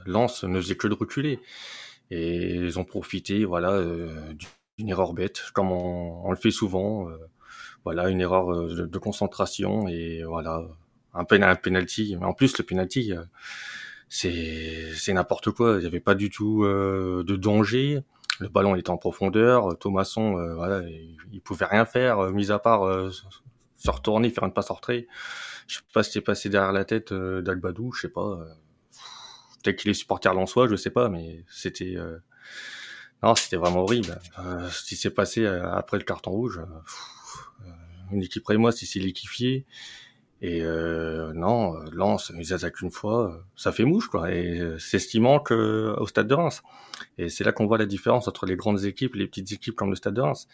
Lens 0.06 0.44
ne 0.44 0.60
faisait 0.60 0.76
que 0.76 0.88
de 0.88 0.96
reculer. 0.96 1.40
Et 2.10 2.56
ils 2.56 2.80
ont 2.80 2.84
profité 2.84 3.46
voilà, 3.46 3.82
d'une 4.78 4.90
erreur 4.90 5.14
bête, 5.14 5.44
comme 5.54 5.72
on, 5.72 6.30
le 6.30 6.38
fait 6.38 6.52
souvent. 6.52 7.08
voilà, 7.84 8.10
une 8.10 8.22
erreur 8.22 8.68
de, 8.68 8.98
concentration 8.98 9.88
et 9.88 10.24
voilà, 10.24 10.64
un, 11.14 11.24
pen, 11.24 11.44
un 11.44 11.56
penalty. 11.56 12.18
En 12.22 12.34
plus, 12.34 12.58
le 12.58 12.64
penalty, 12.64 13.14
c'est 14.14 14.94
c'est 14.94 15.14
n'importe 15.14 15.52
quoi. 15.52 15.76
Il 15.78 15.80
n'y 15.80 15.86
avait 15.86 16.02
pas 16.02 16.16
du 16.16 16.30
tout 16.30 16.66
de 16.66 17.36
danger. 17.38 18.02
Le 18.42 18.50
ballon 18.50 18.76
était 18.76 18.90
en 18.90 18.98
profondeur. 18.98 19.78
Thomasson, 19.80 20.34
voilà, 20.56 20.82
il, 21.32 21.42
pouvait 21.42 21.66
rien 21.66 21.86
faire, 21.86 22.30
mis 22.32 22.52
à 22.52 22.60
part 22.60 22.82
se 23.78 23.90
retourner, 23.90 24.30
faire 24.30 24.44
une 24.44 24.54
passe 24.54 24.70
rentrée. 24.70 25.08
Je 25.68 25.78
sais 25.78 25.82
pas 25.94 26.04
ce 26.04 26.10
qui 26.10 26.20
passé 26.22 26.50
derrière 26.50 26.74
la 26.74 26.84
tête 26.84 27.14
d'Albadou, 27.14 27.94
je 27.94 28.02
sais 28.02 28.10
pas. 28.10 28.40
Peut-être 29.64 29.78
qu'il 29.78 29.90
est 29.90 29.94
supporter 29.94 30.34
soi, 30.46 30.68
je 30.68 30.76
sais 30.76 30.90
pas, 30.90 31.08
mais 31.08 31.46
c'était 31.50 31.96
non, 33.24 33.34
c'était 33.36 33.56
vraiment 33.58 33.84
horrible. 33.84 34.20
ce 34.72 34.84
qui 34.84 34.98
s'est 34.98 35.12
passé 35.12 35.46
après 35.46 35.98
le 35.98 36.04
carton 36.04 36.32
rouge, 36.32 36.60
une 38.12 38.24
équipe 38.24 38.50
moi, 38.50 38.74
s'est 38.74 39.00
liquéfié. 39.00 39.66
Et 40.44 40.64
euh, 40.64 41.34
non, 41.34 41.76
Lens, 41.92 42.32
ils 42.36 42.54
attaquent 42.54 42.82
une 42.82 42.90
fois, 42.90 43.44
ça 43.56 43.72
fait 43.72 43.86
mouche, 43.86 44.08
quoi. 44.08 44.32
Et 44.32 44.60
c'est 44.80 44.98
ce 44.98 45.08
qui 45.08 45.20
manque 45.20 45.52
au 45.52 46.08
stade 46.08 46.28
de 46.28 46.34
Reims. 46.34 46.64
Et 47.20 47.30
c'est 47.30 47.44
là 47.44 47.52
qu'on 47.52 47.68
voit 47.68 47.78
la 47.78 47.86
différence 47.86 48.28
entre 48.28 48.48
les 48.48 48.56
grandes 48.56 48.84
équipes 48.86 49.16
et 49.16 49.20
les 49.20 49.28
petites 49.28 49.52
équipes 49.52 49.76
comme 49.76 49.92
le 49.92 49.96
stade 49.96 50.16
de 50.16 50.22
Reims. 50.22 50.48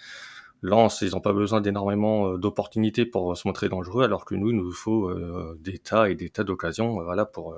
Lens, 0.61 1.01
ils 1.01 1.11
n'ont 1.11 1.21
pas 1.21 1.33
besoin 1.33 1.61
d'énormément 1.61 2.37
d'opportunités 2.37 3.05
pour 3.05 3.37
se 3.37 3.47
montrer 3.47 3.69
dangereux, 3.69 4.03
alors 4.03 4.25
que 4.25 4.35
nous, 4.35 4.49
il 4.49 4.57
nous 4.57 4.71
faut 4.71 5.13
des 5.59 5.77
tas 5.77 6.09
et 6.09 6.15
des 6.15 6.29
tas 6.29 6.43
d'occasions, 6.43 7.01
voilà, 7.03 7.25
pour 7.25 7.55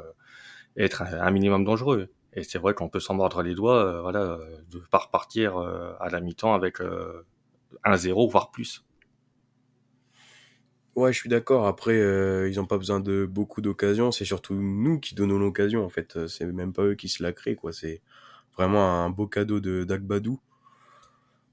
être 0.77 1.01
un 1.01 1.31
minimum 1.31 1.63
dangereux. 1.63 2.09
Et 2.33 2.43
c'est 2.43 2.59
vrai 2.59 2.75
qu'on 2.75 2.89
peut 2.89 2.99
s'en 2.99 3.15
mordre 3.15 3.41
les 3.41 3.55
doigts, 3.55 4.01
voilà, 4.01 4.37
de 4.69 4.79
pas 4.91 4.99
repartir 4.99 5.57
à 5.57 6.09
la 6.09 6.19
mi-temps 6.19 6.53
avec 6.53 6.77
un 7.83 7.97
zéro, 7.97 8.27
voire 8.27 8.51
plus. 8.51 8.83
Ouais, 10.99 11.13
je 11.13 11.17
suis 11.17 11.29
d'accord. 11.29 11.65
Après, 11.65 11.93
euh, 11.93 12.49
ils 12.49 12.57
n'ont 12.57 12.65
pas 12.65 12.77
besoin 12.77 12.99
de 12.99 13.25
beaucoup 13.25 13.61
d'occasions. 13.61 14.11
C'est 14.11 14.25
surtout 14.25 14.53
nous 14.55 14.99
qui 14.99 15.15
donnons 15.15 15.39
l'occasion, 15.39 15.85
en 15.85 15.89
fait. 15.89 16.27
C'est 16.27 16.45
même 16.45 16.73
pas 16.73 16.83
eux 16.83 16.95
qui 16.95 17.07
se 17.07 17.23
la 17.23 17.31
créent, 17.31 17.55
quoi. 17.55 17.71
C'est 17.71 18.01
vraiment 18.57 19.05
un 19.05 19.09
beau 19.09 19.25
cadeau 19.25 19.61
de 19.61 19.85
d'Agbadou. 19.85 20.41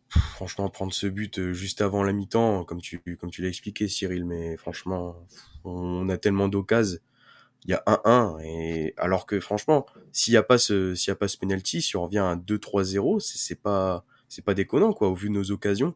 Franchement, 0.08 0.68
prendre 0.68 0.92
ce 0.92 1.06
but 1.06 1.38
euh, 1.38 1.52
juste 1.52 1.80
avant 1.80 2.02
la 2.02 2.12
mi-temps, 2.12 2.64
comme 2.64 2.80
tu, 2.80 3.00
l'as 3.38 3.48
expliqué, 3.48 3.86
Cyril, 3.86 4.24
mais 4.24 4.56
franchement, 4.56 5.14
on 5.64 6.08
a 6.08 6.16
tellement 6.18 6.48
d'occasions. 6.48 6.98
Il 7.66 7.70
y 7.70 7.74
a 7.74 7.82
1-1, 7.86 8.40
et 8.44 8.94
alors 8.96 9.26
que 9.26 9.38
franchement, 9.40 9.86
s'il 10.12 10.32
n'y 10.32 10.38
a 10.38 10.42
pas 10.42 10.58
ce, 10.58 10.94
a 11.10 11.14
pas 11.14 11.28
ce 11.28 11.38
penalty, 11.38 11.82
si 11.82 11.96
on 11.96 12.04
revient 12.04 12.18
à 12.18 12.36
2-3-0, 12.36 13.20
c'est 13.20 13.60
pas, 13.60 14.04
pas 14.44 14.54
déconnant, 14.54 14.92
quoi, 14.92 15.08
au 15.08 15.14
vu 15.14 15.28
de 15.28 15.34
nos 15.34 15.52
occasions. 15.52 15.94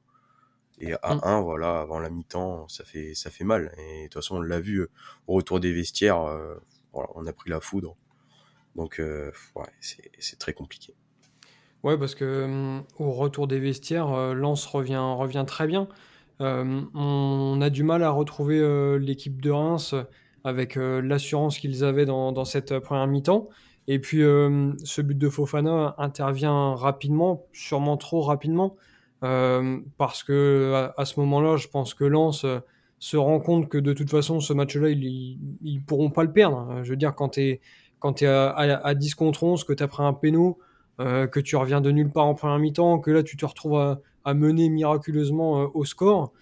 Et 0.81 0.95
à 1.03 1.19
1, 1.23 1.41
mmh. 1.41 1.45
voilà, 1.45 1.81
avant 1.81 1.99
la 1.99 2.09
mi-temps, 2.09 2.67
ça 2.69 2.85
fait, 2.85 3.15
ça 3.15 3.31
fait 3.31 3.45
mal. 3.45 3.73
Et 3.79 4.05
de 4.05 4.05
toute 4.05 4.15
façon, 4.15 4.37
on 4.37 4.41
l'a 4.41 4.61
vu 4.61 4.79
euh, 4.79 4.91
au 5.27 5.35
retour 5.35 5.61
des 5.61 5.73
vestiaires, 5.73 6.23
euh, 6.23 6.55
voilà, 6.93 7.11
on 7.15 7.27
a 7.27 7.33
pris 7.33 7.51
la 7.51 7.61
foudre. 7.61 7.97
Donc, 8.77 8.99
euh, 8.99 9.31
ouais, 9.57 9.67
c'est 9.81 10.39
très 10.39 10.55
compliqué. 10.55 10.95
Ouais, 11.83 11.99
parce 11.99 12.15
que 12.15 12.47
mmh, 12.47 12.85
au 12.99 13.13
retour 13.13 13.47
des 13.47 13.61
vestiaires, 13.61 14.35
Lens 14.35 14.65
revient, 14.67 15.15
revient 15.17 15.45
très 15.47 15.67
bien. 15.67 15.89
on 16.39 17.59
a 17.61 17.71
du 17.71 17.83
mal 17.83 18.03
à 18.03 18.11
retrouver 18.11 18.99
l'équipe 18.99 19.41
de 19.43 19.51
Reims 19.51 19.95
avec 20.45 20.77
l'assurance 20.77 21.59
qu'ils 21.59 21.85
avaient 21.85 22.07
dans, 22.07 22.33
dans, 22.33 22.47
cette 22.47 22.79
première 22.79 23.07
mi-temps. 23.07 23.49
Et 23.87 23.99
puis, 23.99 24.19
ce 24.19 25.01
but 25.01 25.19
de 25.19 25.29
Fofana 25.29 25.95
intervient 25.99 26.75
rapidement, 26.75 27.47
sûrement 27.53 27.97
trop 27.97 28.23
rapidement. 28.23 28.77
Euh, 29.23 29.79
parce 29.99 30.23
que 30.23 30.91
à, 30.97 31.05
ce 31.05 31.21
moment-là, 31.21 31.57
je 31.57 31.69
pense 31.69 31.95
que 31.95 32.05
Lens 32.05 32.45
euh, 32.45 32.61
se 32.99 33.17
rend 33.17 33.39
compte 33.41 33.69
que 33.69 33.79
de 33.79 33.93
toute 33.93 34.11
façon, 34.11 34.41
ce 34.41 34.53
match-là, 34.53 34.89
ils, 34.89 35.39
ils 35.63 35.83
pourront 35.83 36.11
pas 36.11 36.25
le 36.25 36.33
perdre. 36.33 36.81
Je 36.83 36.91
veux 36.91 36.97
dire, 36.97 37.15
quand 37.15 37.31
tu 37.31 37.61
quand 37.99 38.23
es 38.23 38.27
à, 38.27 38.55
à, 38.55 38.95
10 38.95 39.15
contre 39.15 39.45
11, 39.45 39.65
que 39.65 39.75
tu 39.75 39.83
as 39.83 39.89
pris 39.89 40.03
un 40.03 40.15
péno, 40.15 40.59
euh, 41.01 41.27
que 41.27 41.39
tu 41.39 41.57
reviens 41.57 41.83
de 41.83 41.91
nulle 41.91 42.11
part 42.11 42.27
en 42.27 42.35
première 42.35 42.59
mi-temps, 42.59 42.99
que 42.99 43.11
là, 43.11 43.23
tu 43.23 43.37
te 43.37 43.45
retrouves 43.45 43.79
à, 43.79 44.35
mener 44.35 44.69
miraculeusement 44.71 45.71
au 45.75 45.85
score, 45.85 46.33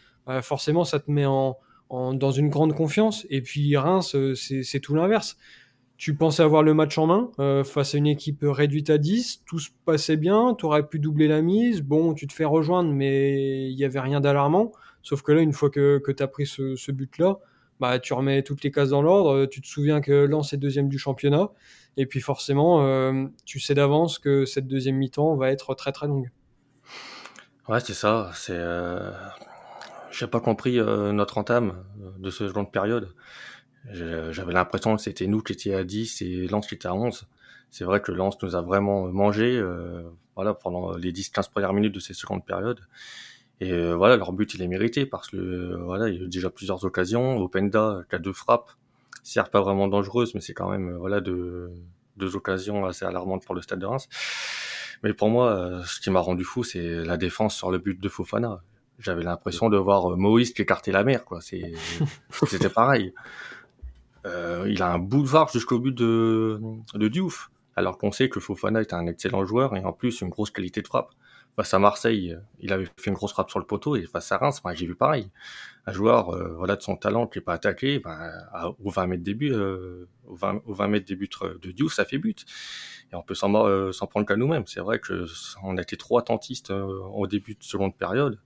forcément, 0.43 0.85
ça 0.85 1.01
te 1.01 1.11
met 1.11 1.27
en, 1.27 1.57
dans 1.91 2.31
une 2.31 2.49
grande 2.49 2.75
confiance. 2.75 3.27
Et 3.31 3.41
puis 3.41 3.77
Reims, 3.77 4.15
c'est 4.35 4.81
tout 4.81 4.95
l'inverse 4.95 5.37
tu 5.99 6.15
pensais 6.15 6.45
avoir 6.45 6.63
le 6.63 6.75
match 6.75 6.97
en 6.97 7.07
main 7.09 7.31
euh, 7.41 7.65
face 7.65 7.97
à 7.97 7.99
une 7.99 8.07
équipe 8.07 8.39
réduite 8.43 8.89
à 8.89 8.99
10, 8.99 9.43
tout 9.45 9.59
se 9.59 9.71
passait 9.85 10.17
bien, 10.17 10.55
tu 10.57 10.65
aurais 10.65 10.87
pu 10.87 11.01
doubler 11.01 11.27
la 11.27 11.43
mise, 11.43 11.83
bon, 11.83 12.15
tu 12.15 12.29
te 12.29 12.33
fais 12.33 12.45
rejoindre, 12.45 12.93
mais 12.93 13.69
il 13.69 13.77
n'y 13.77 13.85
avait 13.85 13.99
rien 13.99 14.21
d'alarmant. 14.21 14.71
Sauf 15.03 15.23
que 15.23 15.33
là, 15.33 15.41
une 15.41 15.53
fois 15.53 15.71
que, 15.71 15.99
que 15.99 16.13
tu 16.13 16.23
as 16.23 16.29
pris 16.29 16.47
ce, 16.47 16.93
but-là, 16.93 17.39
bah, 17.81 17.99
tu 17.99 18.13
remets 18.13 18.45
toutes 18.45 18.63
les 18.63 18.71
cases 18.71 18.91
dans 18.91 19.03
l'ordre, 19.03 19.47
tu 19.47 19.61
te 19.61 19.67
souviens 19.67 20.01
que 20.01 20.13
Lens 20.13 20.53
est 20.53 20.57
deuxième 20.57 20.89
du 20.89 20.99
championnat, 20.99 21.51
et 21.97 22.07
puis 22.07 22.21
forcément, 22.21 22.87
euh, 22.87 23.25
tu 23.45 23.59
sais 23.59 23.75
d'avance 23.75 24.21
que 24.21 24.45
cette 24.45 24.69
deuxième 24.69 24.97
mi-temps 24.97 25.35
va 25.35 25.51
être 25.51 25.75
très 25.75 25.91
très 25.91 26.07
longue. 26.07 26.31
Ouais, 27.69 27.81
c'est 27.81 27.95
ça. 27.95 28.31
C'est, 28.35 28.55
euh... 28.55 29.11
j'ai 30.13 30.29
pas 30.29 30.41
compris 30.41 30.79
euh, 30.79 31.11
notre 31.11 31.39
entame 31.39 31.85
de 32.19 32.31
ce 32.31 32.49
genre 32.49 32.65
de 32.65 32.71
période. 32.71 33.13
J'avais 33.91 34.53
l'impression 34.53 34.97
que 34.97 35.03
c'était 35.03 35.27
nous 35.27 35.41
qui 35.41 35.53
étions 35.53 35.77
à 35.77 35.85
10 35.85 36.23
et 36.23 36.47
Lens 36.49 36.67
qui 36.67 36.75
était 36.75 36.89
à 36.89 36.95
11. 36.95 37.27
C'est 37.71 37.85
vrai 37.85 38.01
que 38.01 38.13
Lens 38.13 38.37
nous 38.43 38.57
a 38.57 38.63
vraiment 38.63 39.09
mangé 39.09 39.59
euh, 39.59 40.03
voilà, 40.37 40.55
pendant 40.55 40.97
les 40.97 41.13
10-15 41.13 41.51
premières 41.51 41.73
minutes 41.73 41.95
de 41.95 42.01
ces 42.01 42.15
secondes 42.15 42.45
périodes. 42.45 42.81
Et 43.61 43.73
euh, 43.73 43.95
voilà, 43.95 44.17
leur 44.17 44.33
but, 44.33 44.55
il 44.55 44.63
est 44.63 44.69
mérité 44.69 45.05
parce 45.05 45.29
que 45.29 45.77
voilà, 45.83 46.09
il 46.09 46.15
y 46.15 46.19
a 46.19 46.25
eu 46.25 46.29
déjà 46.29 46.51
plusieurs 46.51 46.85
occasions. 46.85 47.39
Openda, 47.39 48.05
qui 48.09 48.17
a 48.17 48.19
deux 48.19 48.33
frappes, 48.33 48.71
certes 49.23 49.51
pas 49.51 49.61
vraiment 49.61 49.89
dangereuses, 49.89 50.35
mais 50.35 50.41
c'est 50.41 50.55
quand 50.55 50.71
même 50.71 50.97
voilà 50.97 51.21
deux, 51.21 51.71
deux 52.17 52.37
occasions 52.37 52.87
assez 52.87 53.05
alarmantes 53.05 53.45
pour 53.45 53.55
le 53.55 53.63
Stade 53.63 53.81
de 53.81 53.87
Reims. 53.87 54.09
Mais 55.03 55.13
pour 55.13 55.29
moi, 55.29 55.51
euh, 55.51 55.83
ce 55.85 56.01
qui 56.01 56.11
m'a 56.11 56.21
rendu 56.21 56.45
fou, 56.45 56.65
c'est 56.65 57.05
la 57.05 57.17
défense 57.17 57.57
sur 57.57 57.71
le 57.71 57.79
but 57.79 58.01
de 58.01 58.09
Fofana. 58.09 58.63
J'avais 58.99 59.23
l'impression 59.23 59.69
de 59.69 59.77
voir 59.77 60.17
Moïse 60.17 60.53
qui 60.53 60.63
écartait 60.63 60.91
la 60.91 61.05
mer, 61.05 61.25
quoi. 61.25 61.41
C'était 62.47 62.69
pareil. 62.69 63.15
Euh, 64.27 64.67
il 64.69 64.83
a 64.83 64.93
un 64.93 64.99
boulevard 64.99 65.49
jusqu'au 65.51 65.79
but 65.79 65.95
de, 65.95 66.61
de 66.95 67.09
Diouf, 67.09 67.51
alors 67.77 67.99
qu'on 67.99 68.13
sait 68.13 68.29
que 68.29 68.41
Fofana 68.41 68.81
est 68.81 68.93
un 68.93 69.07
excellent 69.07 69.45
joueur 69.45 69.77
et 69.77 69.85
en 69.85 69.93
plus 69.93 70.21
une 70.21 70.29
grosse 70.29 70.51
qualité 70.51 70.83
de 70.83 70.87
frappe. 70.87 71.11
Face 71.57 71.75
à 71.75 71.81
Marseille, 71.81 72.37
il 72.61 72.73
avait 72.73 72.85
fait 72.97 73.11
une 73.11 73.15
grosse 73.15 73.33
frappe 73.33 73.51
sur 73.51 73.59
le 73.59 73.65
poteau 73.65 73.97
et 73.97 74.07
face 74.07 74.31
à 74.31 74.39
Reims, 74.39 74.63
j'ai 74.75 74.87
vu 74.87 74.95
pareil. 74.95 75.29
Un 75.87 75.93
joueur 75.93 76.31
euh, 76.31 76.55
voilà, 76.57 76.77
de 76.77 76.83
son 76.83 76.97
talent 76.97 77.27
qui 77.27 77.39
n'est 77.39 77.45
pas 77.45 77.55
attaqué, 77.55 77.99
ben, 77.99 78.31
au 78.85 78.91
20 78.91 79.07
mètres 79.09 79.25
début, 79.25 79.53
euh, 79.53 80.09
au, 80.27 80.37
20, 80.37 80.63
au 80.67 80.75
20 80.75 80.89
mètres 80.89 81.07
début 81.07 81.29
de 81.61 81.73
Diouf, 81.73 81.95
ça 81.95 82.05
fait 82.05 82.19
but. 82.19 82.45
Et 83.11 83.17
on 83.17 83.23
peut 83.23 83.35
s'en 83.35 83.51
prendre 84.07 84.25
qu'à 84.25 84.37
nous-mêmes. 84.37 84.67
C'est 84.67 84.81
vrai 84.81 85.01
que 85.01 85.25
on 85.65 85.77
a 85.79 85.83
été 85.83 85.97
trop 85.97 86.19
attentistes 86.19 86.71
au 86.71 87.27
début 87.27 87.55
de 87.55 87.65
seconde 87.65 87.97
période. 87.97 88.39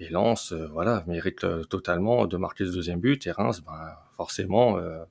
Et 0.00 0.08
Lens, 0.08 0.52
voilà, 0.52 1.04
mérite 1.06 1.46
totalement 1.68 2.26
de 2.26 2.36
marquer 2.36 2.66
ce 2.66 2.72
deuxième 2.72 3.00
but. 3.00 3.26
Et 3.26 3.30
Reims, 3.30 3.62
ben, 3.64 3.96
forcément, 4.16 4.78
euh, 4.78 5.04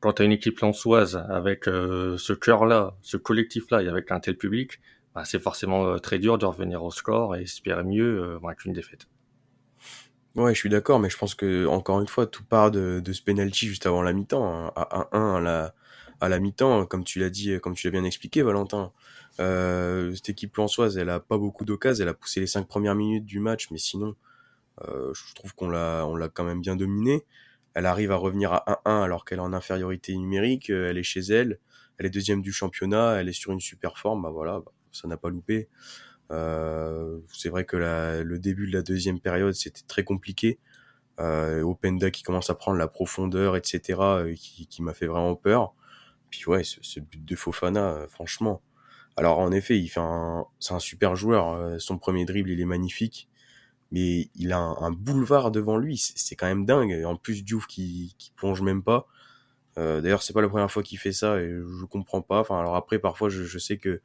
quand 0.00 0.14
tu 0.14 0.24
une 0.24 0.32
équipe 0.32 0.60
lançoise 0.60 1.16
avec 1.28 1.66
euh, 1.68 2.16
ce 2.18 2.32
cœur-là, 2.32 2.94
ce 3.02 3.16
collectif-là 3.16 3.82
et 3.82 3.88
avec 3.88 4.10
un 4.10 4.20
tel 4.20 4.36
public, 4.36 4.80
bah, 5.14 5.24
c'est 5.24 5.38
forcément 5.38 5.86
euh, 5.86 5.98
très 5.98 6.18
dur 6.18 6.38
de 6.38 6.46
revenir 6.46 6.82
au 6.84 6.90
score 6.90 7.36
et 7.36 7.42
espérer 7.42 7.84
mieux 7.84 8.38
qu'une 8.58 8.72
défaite. 8.72 9.06
Ouais, 10.34 10.52
je 10.52 10.58
suis 10.58 10.68
d'accord, 10.68 10.98
mais 10.98 11.08
je 11.08 11.16
pense 11.16 11.34
que 11.36 11.66
encore 11.66 12.00
une 12.00 12.08
fois, 12.08 12.26
tout 12.26 12.42
part 12.42 12.72
de, 12.72 13.00
de 13.00 13.12
ce 13.12 13.22
penalty 13.22 13.66
juste 13.66 13.86
avant 13.86 14.02
la 14.02 14.12
mi-temps, 14.12 14.44
hein, 14.44 14.72
à 14.74 15.08
1-1 15.12 15.36
à 15.36 15.40
la, 15.40 15.74
à 16.24 16.28
la 16.28 16.38
mi-temps, 16.38 16.86
comme 16.86 17.04
tu 17.04 17.18
l'as 17.18 17.30
dit, 17.30 17.58
comme 17.60 17.74
tu 17.74 17.86
l'as 17.86 17.90
bien 17.90 18.04
expliqué, 18.04 18.42
Valentin. 18.42 18.92
Euh, 19.40 20.14
cette 20.14 20.30
équipe 20.30 20.56
lançoise, 20.56 20.96
elle 20.96 21.10
a 21.10 21.20
pas 21.20 21.38
beaucoup 21.38 21.64
d'occasions, 21.64 22.02
elle 22.02 22.08
a 22.08 22.14
poussé 22.14 22.40
les 22.40 22.46
cinq 22.46 22.66
premières 22.66 22.94
minutes 22.94 23.24
du 23.24 23.40
match, 23.40 23.70
mais 23.70 23.78
sinon, 23.78 24.14
euh, 24.82 25.12
je 25.14 25.34
trouve 25.34 25.54
qu'on 25.54 25.68
l'a, 25.68 26.06
on 26.06 26.16
l'a 26.16 26.28
quand 26.28 26.44
même 26.44 26.60
bien 26.60 26.76
dominé 26.76 27.24
elle 27.76 27.86
arrive 27.86 28.12
à 28.12 28.16
revenir 28.16 28.52
à 28.52 28.80
1-1 28.84 29.02
alors 29.02 29.24
qu'elle 29.24 29.38
est 29.38 29.42
en 29.42 29.52
infériorité 29.52 30.16
numérique, 30.16 30.70
euh, 30.70 30.90
elle 30.90 30.96
est 30.96 31.02
chez 31.02 31.18
elle, 31.20 31.58
elle 31.98 32.06
est 32.06 32.10
deuxième 32.10 32.40
du 32.40 32.52
championnat, 32.52 33.16
elle 33.20 33.28
est 33.28 33.32
sur 33.32 33.50
une 33.50 33.58
super 33.58 33.98
forme, 33.98 34.22
bah 34.22 34.30
voilà, 34.30 34.60
bah, 34.60 34.70
ça 34.92 35.08
n'a 35.08 35.16
pas 35.16 35.28
loupé. 35.28 35.68
C'est 36.30 37.48
vrai 37.48 37.64
que 37.64 37.76
le 37.76 38.38
début 38.38 38.68
de 38.68 38.72
la 38.72 38.82
deuxième 38.82 39.18
période 39.18 39.54
c'était 39.54 39.82
très 39.88 40.04
compliqué. 40.04 40.60
Euh, 41.20 41.62
Openda 41.62 42.10
qui 42.10 42.22
commence 42.22 42.50
à 42.50 42.54
prendre 42.54 42.78
la 42.78 42.88
profondeur, 42.88 43.56
etc., 43.56 44.00
qui 44.36 44.82
m'a 44.82 44.94
fait 44.94 45.06
vraiment 45.06 45.36
peur. 45.36 45.74
Puis 46.34 46.46
ouais, 46.48 46.64
ce, 46.64 46.98
but 46.98 47.24
de 47.24 47.36
Fofana, 47.36 47.92
euh, 47.92 48.08
franchement. 48.08 48.60
Alors 49.16 49.38
en 49.38 49.52
effet, 49.52 49.78
il 49.78 49.86
fait 49.88 50.00
un, 50.00 50.46
c'est 50.58 50.74
un 50.74 50.80
super 50.80 51.14
joueur. 51.14 51.52
euh, 51.52 51.78
son 51.78 51.96
premier 51.96 52.24
dribble, 52.24 52.50
il 52.50 52.60
est 52.60 52.64
magnifique, 52.64 53.28
mais 53.92 54.30
il 54.34 54.52
a 54.52 54.58
un, 54.58 54.90
boulevard 54.90 55.52
devant 55.52 55.76
lui. 55.76 55.96
C'est 56.16 56.34
quand 56.34 56.46
même 56.46 56.66
dingue. 56.66 56.90
Et 56.90 57.04
en 57.04 57.14
plus, 57.16 57.44
Diouf 57.44 57.68
qui, 57.68 58.16
plonge 58.36 58.62
même 58.62 58.82
pas. 58.82 59.06
Euh, 59.78 60.00
D'ailleurs, 60.00 60.24
c'est 60.24 60.32
pas 60.32 60.42
la 60.42 60.48
première 60.48 60.70
fois 60.72 60.82
qu'il 60.82 60.98
fait 60.98 61.12
ça 61.12 61.40
et 61.40 61.48
je 61.48 61.84
comprends 61.84 62.22
pas. 62.22 62.40
Enfin, 62.40 62.58
alors 62.58 62.74
après, 62.74 62.98
parfois, 62.98 63.28
je, 63.28 63.58
sais 63.58 63.78
que 63.78 64.00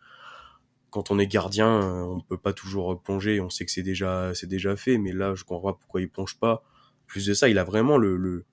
quand 0.92 1.10
on 1.12 1.18
est 1.18 1.28
gardien, 1.28 1.68
on 2.06 2.22
peut 2.22 2.38
pas 2.38 2.54
toujours 2.54 3.02
plonger. 3.02 3.42
On 3.42 3.50
sait 3.50 3.66
que 3.66 3.72
c'est 3.72 3.84
déjà, 3.84 4.34
c'est 4.36 4.48
déjà 4.48 4.76
fait, 4.76 5.00
mais 5.00 5.14
là, 5.14 5.34
je 5.36 5.44
comprends 5.46 5.74
pas 5.74 5.80
pourquoi 5.80 6.02
il 6.02 6.10
plonge 6.10 6.38
pas. 6.38 6.64
Plus 7.08 7.26
de 7.26 7.34
ça, 7.34 7.50
il 7.50 7.58
a 7.58 7.64
vraiment 7.64 7.98
le 7.98 8.46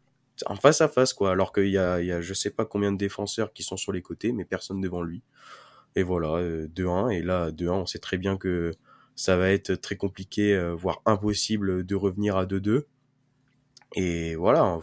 en 0.47 0.57
face 0.57 0.81
à 0.81 0.89
face, 0.89 1.15
quoi. 1.15 1.31
Alors 1.33 1.53
qu'il 1.53 1.69
y 1.69 1.79
a, 1.79 2.03
y 2.03 2.13
a, 2.13 2.21
je 2.21 2.35
sais 2.35 2.51
pas 2.51 2.65
combien 2.67 2.93
de 2.93 2.99
défenseurs 2.99 3.53
qui 3.53 3.63
sont 3.63 3.77
sur 3.77 3.93
les 3.93 4.03
côtés, 4.03 4.33
mais 4.33 4.45
personne 4.45 4.81
devant 4.81 5.03
lui. 5.03 5.23
Et 5.97 6.03
voilà, 6.03 6.37
euh, 6.37 6.69
2-1. 6.69 7.11
Et 7.11 7.23
là, 7.23 7.51
2-1, 7.53 7.73
on 7.83 7.87
sait 7.87 7.99
très 7.99 8.19
bien 8.19 8.37
que 8.37 8.73
ça 9.17 9.37
va 9.37 9.51
être 9.51 9.75
très 9.77 9.97
compliqué, 9.97 10.55
euh, 10.55 10.75
voire 10.75 11.03
impossible 11.07 11.87
de 11.87 11.95
revenir 11.95 12.37
à 12.37 12.47
2-2. 12.47 12.87
Et 13.95 14.35
voilà. 14.37 14.79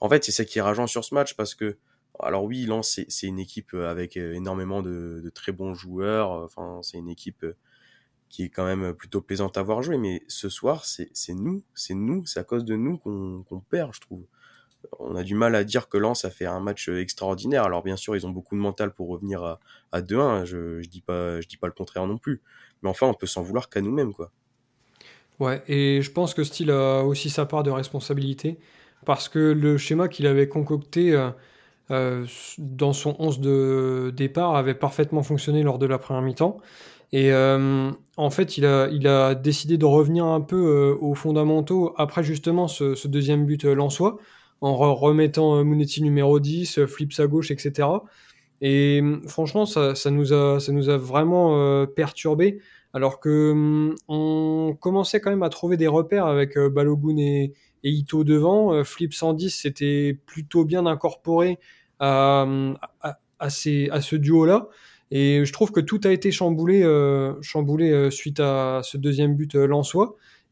En 0.00 0.08
fait, 0.08 0.24
c'est 0.24 0.32
ça 0.32 0.44
qui 0.44 0.58
est 0.58 0.62
rageant 0.62 0.86
sur 0.86 1.04
ce 1.04 1.14
match 1.14 1.34
parce 1.36 1.54
que, 1.54 1.78
alors 2.20 2.44
oui, 2.44 2.66
Lens, 2.66 3.00
c'est 3.08 3.26
une 3.26 3.38
équipe 3.38 3.74
euh, 3.74 3.90
avec 3.90 4.16
euh, 4.16 4.34
énormément 4.34 4.82
de, 4.82 5.20
de 5.22 5.30
très 5.30 5.52
bons 5.52 5.74
joueurs. 5.74 6.30
Enfin, 6.30 6.80
c'est 6.82 6.98
une 6.98 7.08
équipe 7.10 7.44
euh, 7.44 7.56
qui 8.28 8.44
est 8.44 8.50
quand 8.50 8.64
même 8.64 8.94
plutôt 8.94 9.20
plaisante 9.22 9.58
à 9.58 9.62
voir 9.62 9.82
jouer. 9.82 9.98
Mais 9.98 10.22
ce 10.28 10.48
soir, 10.48 10.84
c'est 10.84 11.10
nous, 11.34 11.64
c'est 11.74 11.94
nous, 11.94 12.26
c'est 12.26 12.40
à 12.40 12.44
cause 12.44 12.64
de 12.64 12.76
nous 12.76 12.98
qu'on 12.98 13.60
perd, 13.70 13.94
je 13.94 14.00
trouve. 14.00 14.26
On 14.98 15.16
a 15.16 15.22
du 15.22 15.34
mal 15.34 15.54
à 15.54 15.64
dire 15.64 15.88
que 15.88 15.98
Lens 15.98 16.24
a 16.24 16.30
fait 16.30 16.46
un 16.46 16.60
match 16.60 16.88
extraordinaire. 16.88 17.64
Alors 17.64 17.82
bien 17.82 17.96
sûr, 17.96 18.16
ils 18.16 18.26
ont 18.26 18.30
beaucoup 18.30 18.54
de 18.54 18.60
mental 18.60 18.92
pour 18.92 19.08
revenir 19.08 19.42
à, 19.42 19.60
à 19.92 20.00
2-1. 20.02 20.44
Je, 20.44 20.80
je 20.80 20.88
dis 20.88 21.00
pas, 21.00 21.38
le 21.40 21.72
contraire 21.72 22.06
non 22.06 22.18
plus. 22.18 22.42
Mais 22.82 22.88
enfin, 22.88 23.06
on 23.06 23.14
peut 23.14 23.26
s'en 23.26 23.42
vouloir 23.42 23.68
qu'à 23.68 23.80
nous-mêmes, 23.80 24.12
quoi. 24.12 24.30
Ouais, 25.40 25.62
et 25.68 26.02
je 26.02 26.10
pense 26.12 26.34
que 26.34 26.44
Steele 26.44 26.70
a 26.70 27.02
aussi 27.02 27.30
sa 27.30 27.46
part 27.46 27.62
de 27.62 27.70
responsabilité 27.70 28.58
parce 29.06 29.28
que 29.28 29.38
le 29.38 29.78
schéma 29.78 30.08
qu'il 30.08 30.26
avait 30.26 30.48
concocté 30.48 31.14
euh, 31.14 31.30
euh, 31.90 32.26
dans 32.58 32.92
son 32.92 33.16
11 33.18 33.40
de 33.40 34.12
départ 34.14 34.54
avait 34.54 34.74
parfaitement 34.74 35.22
fonctionné 35.22 35.62
lors 35.62 35.78
de 35.78 35.86
la 35.86 35.98
première 35.98 36.22
mi-temps. 36.22 36.58
Et 37.12 37.32
euh, 37.32 37.90
en 38.18 38.30
fait, 38.30 38.58
il 38.58 38.66
a, 38.66 39.34
décidé 39.34 39.78
de 39.78 39.84
revenir 39.86 40.26
un 40.26 40.42
peu 40.42 40.96
aux 41.00 41.14
fondamentaux 41.14 41.92
après 41.96 42.22
justement 42.22 42.68
ce, 42.68 42.94
ce 42.94 43.08
deuxième 43.08 43.46
but 43.46 43.64
lensois, 43.64 44.18
en 44.60 44.72
re- 44.74 44.98
remettant 44.98 45.56
euh, 45.58 45.64
Monetti 45.64 46.02
numéro 46.02 46.40
10, 46.40 46.78
euh, 46.78 46.86
Flips 46.86 47.18
à 47.20 47.26
gauche, 47.26 47.50
etc. 47.50 47.88
Et 48.60 49.00
hum, 49.00 49.22
franchement, 49.26 49.66
ça, 49.66 49.94
ça 49.94 50.10
nous 50.10 50.32
a, 50.32 50.60
ça 50.60 50.72
nous 50.72 50.88
a 50.88 50.96
vraiment 50.96 51.58
euh, 51.60 51.86
perturbé, 51.86 52.60
alors 52.92 53.20
que 53.20 53.52
hum, 53.52 53.94
on 54.08 54.76
commençait 54.80 55.20
quand 55.20 55.30
même 55.30 55.42
à 55.42 55.48
trouver 55.48 55.76
des 55.76 55.86
repères 55.88 56.26
avec 56.26 56.58
Balogun 56.58 57.16
et, 57.18 57.52
Ito 57.82 58.24
devant. 58.24 58.84
Flip 58.84 59.14
110 59.14 59.48
c'était 59.48 60.18
plutôt 60.26 60.66
bien 60.66 60.84
incorporé 60.84 61.58
à, 61.98 62.46
à, 63.38 63.48
ce 63.48 64.16
duo-là. 64.16 64.68
Et 65.10 65.42
je 65.46 65.52
trouve 65.52 65.72
que 65.72 65.80
tout 65.80 65.98
a 66.04 66.10
été 66.10 66.30
chamboulé, 66.30 66.82
suite 68.10 68.38
à 68.38 68.82
ce 68.84 68.98
deuxième 68.98 69.34
but 69.34 69.54
euh. 69.54 69.66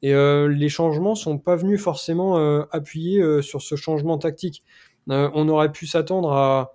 Et 0.03 0.15
euh, 0.15 0.49
les 0.49 0.69
changements 0.69 1.15
sont 1.15 1.39
pas 1.39 1.57
venus 1.57 1.81
forcément 1.81 2.39
euh, 2.39 2.63
appuyer 2.71 3.21
euh, 3.21 3.43
sur 3.43 3.63
ce 3.63 3.77
changement 3.77 4.19
tactique. 4.19 4.63
On 5.11 5.49
aurait 5.49 5.73
pu 5.73 5.87
s'attendre 5.87 6.33
à, 6.33 6.75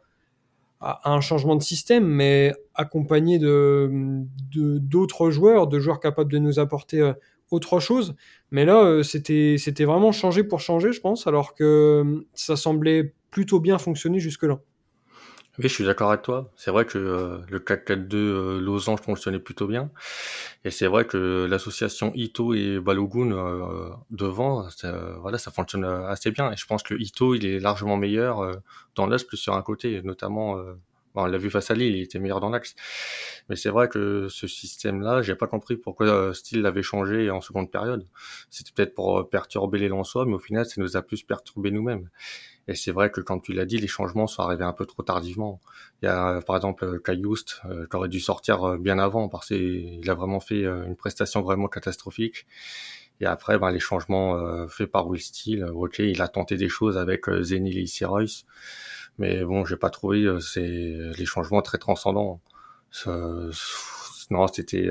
à 0.82 1.14
un 1.14 1.22
changement 1.22 1.56
de 1.56 1.62
système, 1.62 2.04
mais 2.04 2.52
accompagné 2.74 3.38
de 3.38 3.92
d'autres 4.56 5.30
joueurs, 5.30 5.68
de 5.68 5.80
joueurs 5.80 6.00
capables 6.00 6.32
de 6.32 6.40
nous 6.40 6.58
apporter 6.58 7.14
autre 7.52 7.80
chose. 7.80 8.16
Mais 8.50 8.66
là, 8.66 9.04
c'était 9.04 9.58
c'était 9.60 9.86
vraiment 9.86 10.12
changer 10.12 10.44
pour 10.44 10.62
changer, 10.62 10.94
je 10.94 11.00
pense, 11.00 11.28
alors 11.28 11.54
que 11.54 12.26
ça 12.34 12.56
semblait 12.56 13.14
plutôt 13.30 13.60
bien 13.60 13.78
fonctionner 13.78 14.18
jusque-là. 14.18 14.60
Oui, 15.60 15.66
je 15.70 15.74
suis 15.74 15.84
d'accord 15.86 16.10
avec 16.10 16.24
toi. 16.24 16.52
C'est 16.56 16.72
vrai 16.72 16.84
que 16.86 16.98
euh, 16.98 17.38
le 17.48 17.60
4-4-2 17.60 18.16
euh, 18.16 18.60
Losange 18.60 19.02
fonctionnait 19.02 19.38
plutôt 19.40 19.68
bien. 19.68 19.92
Et 20.66 20.72
c'est 20.72 20.88
vrai 20.88 21.06
que 21.06 21.46
l'association 21.48 22.12
Ito 22.16 22.56
et 22.56 22.80
Balogun 22.80 23.32
euh, 23.32 23.90
devant, 24.10 24.68
ça, 24.72 24.92
voilà, 25.22 25.38
ça 25.38 25.52
fonctionne 25.52 25.86
euh, 25.86 26.08
assez 26.08 26.32
bien. 26.32 26.52
Et 26.52 26.58
je 26.58 26.66
pense 26.66 26.82
que 26.82 26.96
Ito, 26.96 27.36
il 27.36 27.46
est 27.46 27.60
largement 27.60 27.98
meilleur 27.98 28.40
euh, 28.42 28.56
dans 28.96 29.06
l'axe 29.06 29.24
plus 29.24 29.38
sur 29.38 29.54
un 29.54 29.62
côté, 29.62 30.02
notamment. 30.04 30.58
Euh, 30.58 30.74
bon, 31.14 31.24
on 31.24 31.26
l'a 31.28 31.38
vu 31.38 31.52
face 31.52 31.70
à 31.70 31.76
Lille, 31.76 31.96
il 31.98 32.02
était 32.04 32.18
meilleur 32.20 32.40
dans 32.40 32.50
l'axe. 32.50 32.76
Mais 33.50 33.56
c'est 33.56 33.70
vrai 33.70 33.90
que 33.90 34.28
ce 34.30 34.48
système-là, 34.48 35.22
j'ai 35.22 35.36
pas 35.36 35.48
compris 35.48 35.78
pourquoi 35.78 36.34
Steele 36.34 36.62
l'avait 36.64 36.82
changé 36.84 37.30
en 37.30 37.42
seconde 37.42 37.70
période. 37.70 38.08
C'était 38.50 38.72
peut-être 38.74 38.96
pour 38.96 39.30
perturber 39.30 39.78
les 39.78 39.88
Lensois, 39.90 40.26
mais 40.26 40.34
au 40.34 40.40
final, 40.40 40.66
ça 40.66 40.82
nous 40.82 40.98
a 40.98 41.04
plus 41.04 41.22
perturbé 41.22 41.70
nous-mêmes. 41.70 42.10
Et 42.68 42.76
c'est 42.76 42.92
vrai 42.92 43.12
que, 43.12 43.22
comme 43.22 43.42
tu 43.42 43.54
l'as 43.54 43.66
dit, 43.66 43.78
les 43.78 43.88
changements 43.88 44.28
sont 44.28 44.42
arrivés 44.42 44.64
un 44.64 44.74
peu 44.74 44.86
trop 44.86 45.04
tardivement. 45.04 45.60
Il 46.02 46.06
y 46.06 46.10
a, 46.10 46.42
par 46.42 46.56
exemple, 46.56 47.00
Cayoust, 47.02 47.62
euh, 47.66 47.86
qui 47.90 47.96
aurait 47.96 48.10
dû 48.10 48.20
sortir 48.20 48.64
euh, 48.64 48.78
bien 48.78 49.00
avant, 49.00 49.28
parce 49.30 49.48
qu'il 49.48 50.10
a 50.10 50.14
vraiment 50.14 50.40
fait 50.40 50.64
euh, 50.64 50.86
une 50.86 50.96
prestation 50.96 51.42
vraiment 51.42 51.68
catastrophique. 51.68 52.46
Et 53.22 53.26
après, 53.26 53.60
ben, 53.60 53.72
les 53.72 53.80
changements 53.80 54.38
euh, 54.38 54.68
faits 54.68 54.92
par 54.92 55.08
Will 55.08 55.22
Steele, 55.22 55.64
euh, 55.64 55.74
ok, 55.74 56.00
il 56.00 56.22
a 56.22 56.28
tenté 56.28 56.58
des 56.58 56.70
choses 56.70 56.98
avec 56.98 57.30
euh, 57.30 57.44
Zenil 57.44 57.78
et 57.78 57.82
Issy 57.82 58.06
Royce, 58.06 58.46
mais 59.18 59.44
bon, 59.44 59.66
j'ai 59.66 59.78
pas 59.78 59.90
trouvé 59.90 60.24
euh, 60.24 60.40
les 60.56 61.26
changements 61.26 61.62
très 61.62 61.78
transcendants. 61.78 62.42
Ce- 62.92 63.52
non, 64.32 64.48
c'était... 64.48 64.90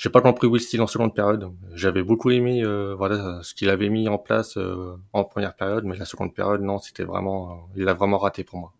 J'ai 0.00 0.08
pas 0.08 0.22
compris 0.22 0.46
Will 0.46 0.62
Steele 0.62 0.80
en 0.80 0.86
seconde 0.86 1.14
période. 1.14 1.52
J'avais 1.74 2.02
beaucoup 2.02 2.30
aimé 2.30 2.64
euh, 2.64 2.94
voilà 2.94 3.40
ce 3.42 3.52
qu'il 3.52 3.68
avait 3.68 3.90
mis 3.90 4.08
en 4.08 4.16
place 4.16 4.56
euh, 4.56 4.96
en 5.12 5.24
première 5.24 5.54
période, 5.54 5.84
mais 5.84 5.94
la 5.94 6.06
seconde 6.06 6.34
période, 6.34 6.62
non, 6.62 6.78
c'était 6.78 7.02
vraiment, 7.04 7.50
euh, 7.50 7.54
il 7.76 7.84
l'a 7.84 7.92
vraiment 7.92 8.16
raté 8.16 8.42
pour 8.42 8.58
moi. 8.58 8.72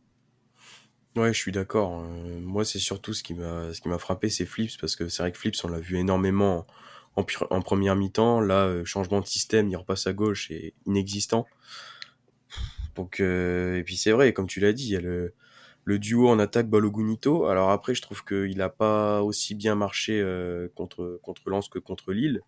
Ouais, 1.17 1.35
je 1.35 1.39
suis 1.39 1.53
d'accord. 1.53 2.01
Euh, 2.01 2.41
moi, 2.41 2.65
c'est 2.65 2.79
surtout 2.79 3.13
ce 3.13 3.23
qui 3.23 3.35
m'a, 3.35 3.75
ce 3.75 3.83
qui 3.83 3.91
m'a 3.91 3.99
frappé, 3.99 4.31
c'est 4.31 4.47
Flips, 4.47 4.79
parce 4.81 4.97
que 4.97 5.09
c'est 5.09 5.23
vrai 5.23 5.31
que 5.31 5.37
Flips, 5.37 5.63
on 5.63 5.69
l'a 5.69 5.79
vu 5.79 5.99
énormément 5.99 6.67
en, 7.17 7.27
en 7.51 7.61
première 7.61 7.97
mi-temps. 7.97 8.41
Là, 8.41 8.65
euh, 8.65 8.87
changement 8.87 9.21
de 9.21 9.27
système, 9.27 9.69
il 9.69 9.77
repasse 9.77 10.07
à 10.07 10.15
gauche 10.15 10.51
et 10.51 10.73
inexistant. 10.87 11.45
Donc, 12.95 13.21
euh, 13.21 13.77
et 13.77 13.83
puis 13.83 13.99
c'est 13.99 14.13
vrai, 14.13 14.33
comme 14.33 14.47
tu 14.47 14.61
l'as 14.61 14.73
dit, 14.73 14.87
il 14.87 14.93
y 14.93 14.97
a 14.97 15.03
le, 15.03 15.35
le 15.85 15.99
duo 15.99 16.29
en 16.29 16.39
attaque 16.39 16.69
Balogunito. 16.69 17.47
Alors 17.47 17.71
après, 17.71 17.95
je 17.95 18.03
trouve 18.03 18.25
qu'il 18.25 18.61
a 18.63 18.69
pas 18.69 19.23
aussi 19.23 19.55
bien 19.55 19.75
marché 19.75 20.21
euh, 20.21 20.69
contre 20.75 21.19
contre 21.23 21.49
Lens 21.51 21.69
que 21.69 21.79
contre 21.79 22.13
Lille, 22.13 22.41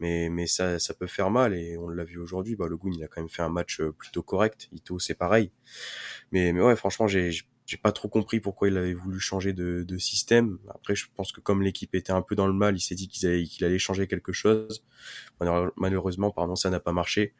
mais 0.00 0.28
mais 0.30 0.46
ça 0.48 0.78
ça 0.80 0.94
peut 0.94 1.06
faire 1.08 1.30
mal 1.30 1.54
et 1.54 1.78
on 1.78 1.88
l'a 1.88 2.04
vu 2.04 2.18
aujourd'hui. 2.18 2.56
Balogun, 2.56 2.90
il 2.94 3.04
a 3.04 3.08
quand 3.08 3.20
même 3.22 3.30
fait 3.30 3.42
un 3.42 3.50
match 3.50 3.80
euh, 3.80 3.92
plutôt 3.92 4.22
correct. 4.22 4.68
Ito, 4.72 4.98
c'est 5.00 5.14
pareil. 5.14 5.52
Mais 6.32 6.52
mais 6.52 6.60
ouais, 6.62 6.76
franchement, 6.76 7.06
j'ai 7.08 7.30
j'ai 7.66 7.76
pas 7.78 7.90
trop 7.92 8.08
compris 8.08 8.38
pourquoi 8.40 8.68
il 8.68 8.76
avait 8.76 8.94
voulu 8.94 9.18
changer 9.18 9.52
de, 9.52 9.82
de 9.82 9.98
système. 9.98 10.58
Après, 10.72 10.94
je 10.94 11.06
pense 11.16 11.32
que 11.32 11.40
comme 11.40 11.62
l'équipe 11.62 11.94
était 11.96 12.12
un 12.12 12.22
peu 12.22 12.36
dans 12.36 12.46
le 12.46 12.52
mal, 12.52 12.76
il 12.76 12.80
s'est 12.80 12.94
dit 12.94 13.08
qu'il 13.08 13.26
allait, 13.28 13.44
allait 13.62 13.78
changer 13.78 14.06
quelque 14.06 14.32
chose. 14.32 14.84
Malheure- 15.40 15.72
Malheureusement, 15.76 16.30
pardon, 16.30 16.56
ça 16.56 16.70
n'a 16.70 16.80
pas 16.80 16.92
marché. 16.92 17.34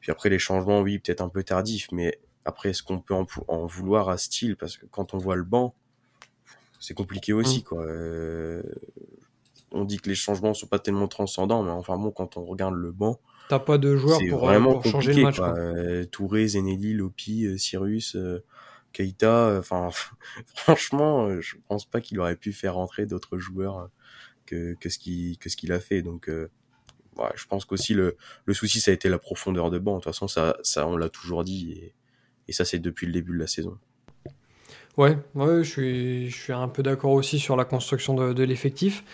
Puis 0.00 0.12
après, 0.12 0.30
les 0.30 0.38
changements, 0.40 0.80
oui, 0.82 0.98
peut-être 1.00 1.22
un 1.22 1.28
peu 1.30 1.42
tardifs, 1.44 1.88
mais 1.92 2.20
après, 2.44 2.70
est-ce 2.70 2.82
qu'on 2.82 3.00
peut 3.00 3.14
en, 3.48 3.66
vouloir 3.66 4.08
à 4.08 4.18
style? 4.18 4.56
Parce 4.56 4.76
que 4.76 4.86
quand 4.86 5.14
on 5.14 5.18
voit 5.18 5.36
le 5.36 5.44
banc, 5.44 5.74
c'est 6.78 6.94
compliqué 6.94 7.32
aussi, 7.32 7.60
Mm. 7.60 7.62
quoi. 7.64 7.84
Euh, 7.84 8.62
on 9.72 9.84
dit 9.84 9.98
que 9.98 10.08
les 10.08 10.14
changements 10.14 10.52
sont 10.54 10.66
pas 10.66 10.78
tellement 10.78 11.06
transcendants, 11.08 11.62
mais 11.62 11.70
enfin 11.70 11.96
bon, 11.96 12.10
quand 12.10 12.36
on 12.36 12.44
regarde 12.44 12.74
le 12.74 12.90
banc, 12.92 13.20
T'as 13.48 13.58
pas 13.58 13.78
de 13.78 13.96
joueurs 13.96 14.20
pour, 14.28 14.44
euh, 14.44 14.46
vraiment 14.46 14.74
pour 14.78 14.84
changer 14.90 15.12
le 15.12 15.22
match. 15.22 15.36
quoi. 15.36 15.50
quoi. 15.50 15.58
Euh, 15.58 16.04
Touré, 16.04 16.46
Zenelli, 16.46 16.94
Lopi, 16.94 17.58
Cyrus, 17.58 18.16
Keita, 18.92 19.56
enfin, 19.58 19.90
franchement, 20.54 21.40
je 21.40 21.56
pense 21.68 21.84
pas 21.84 22.00
qu'il 22.00 22.18
aurait 22.20 22.36
pu 22.36 22.52
faire 22.52 22.74
rentrer 22.74 23.06
d'autres 23.06 23.38
joueurs 23.38 23.90
que, 24.46 24.74
que 24.80 24.88
ce 24.88 24.98
qu'il 24.98 25.36
que 25.38 25.48
ce 25.48 25.56
qu'il 25.56 25.72
a 25.72 25.80
fait. 25.80 26.02
Donc, 26.02 26.28
euh, 26.28 26.48
ouais, 27.16 27.30
je 27.36 27.46
pense 27.46 27.64
qu'aussi 27.64 27.94
le, 27.94 28.16
le 28.44 28.54
souci, 28.54 28.80
ça 28.80 28.90
a 28.90 28.94
été 28.94 29.08
la 29.08 29.18
profondeur 29.18 29.70
de 29.70 29.78
banc. 29.78 29.94
De 29.94 29.98
toute 29.98 30.04
façon, 30.12 30.26
ça, 30.28 30.56
ça 30.62 30.86
on 30.86 30.96
l'a 30.96 31.08
toujours 31.08 31.44
dit, 31.44 31.72
et, 31.72 31.94
et 32.48 32.52
ça, 32.52 32.64
c'est 32.64 32.78
depuis 32.78 33.06
le 33.06 33.12
début 33.12 33.32
de 33.32 33.38
la 33.38 33.46
saison. 33.46 33.78
Ouais, 34.96 35.16
ouais, 35.34 35.62
je 35.64 36.28
suis, 36.28 36.52
un 36.52 36.68
peu 36.68 36.82
d'accord 36.82 37.12
aussi 37.12 37.38
sur 37.38 37.56
la 37.56 37.64
construction 37.64 38.14
de, 38.14 38.42
l'effectif. 38.42 39.04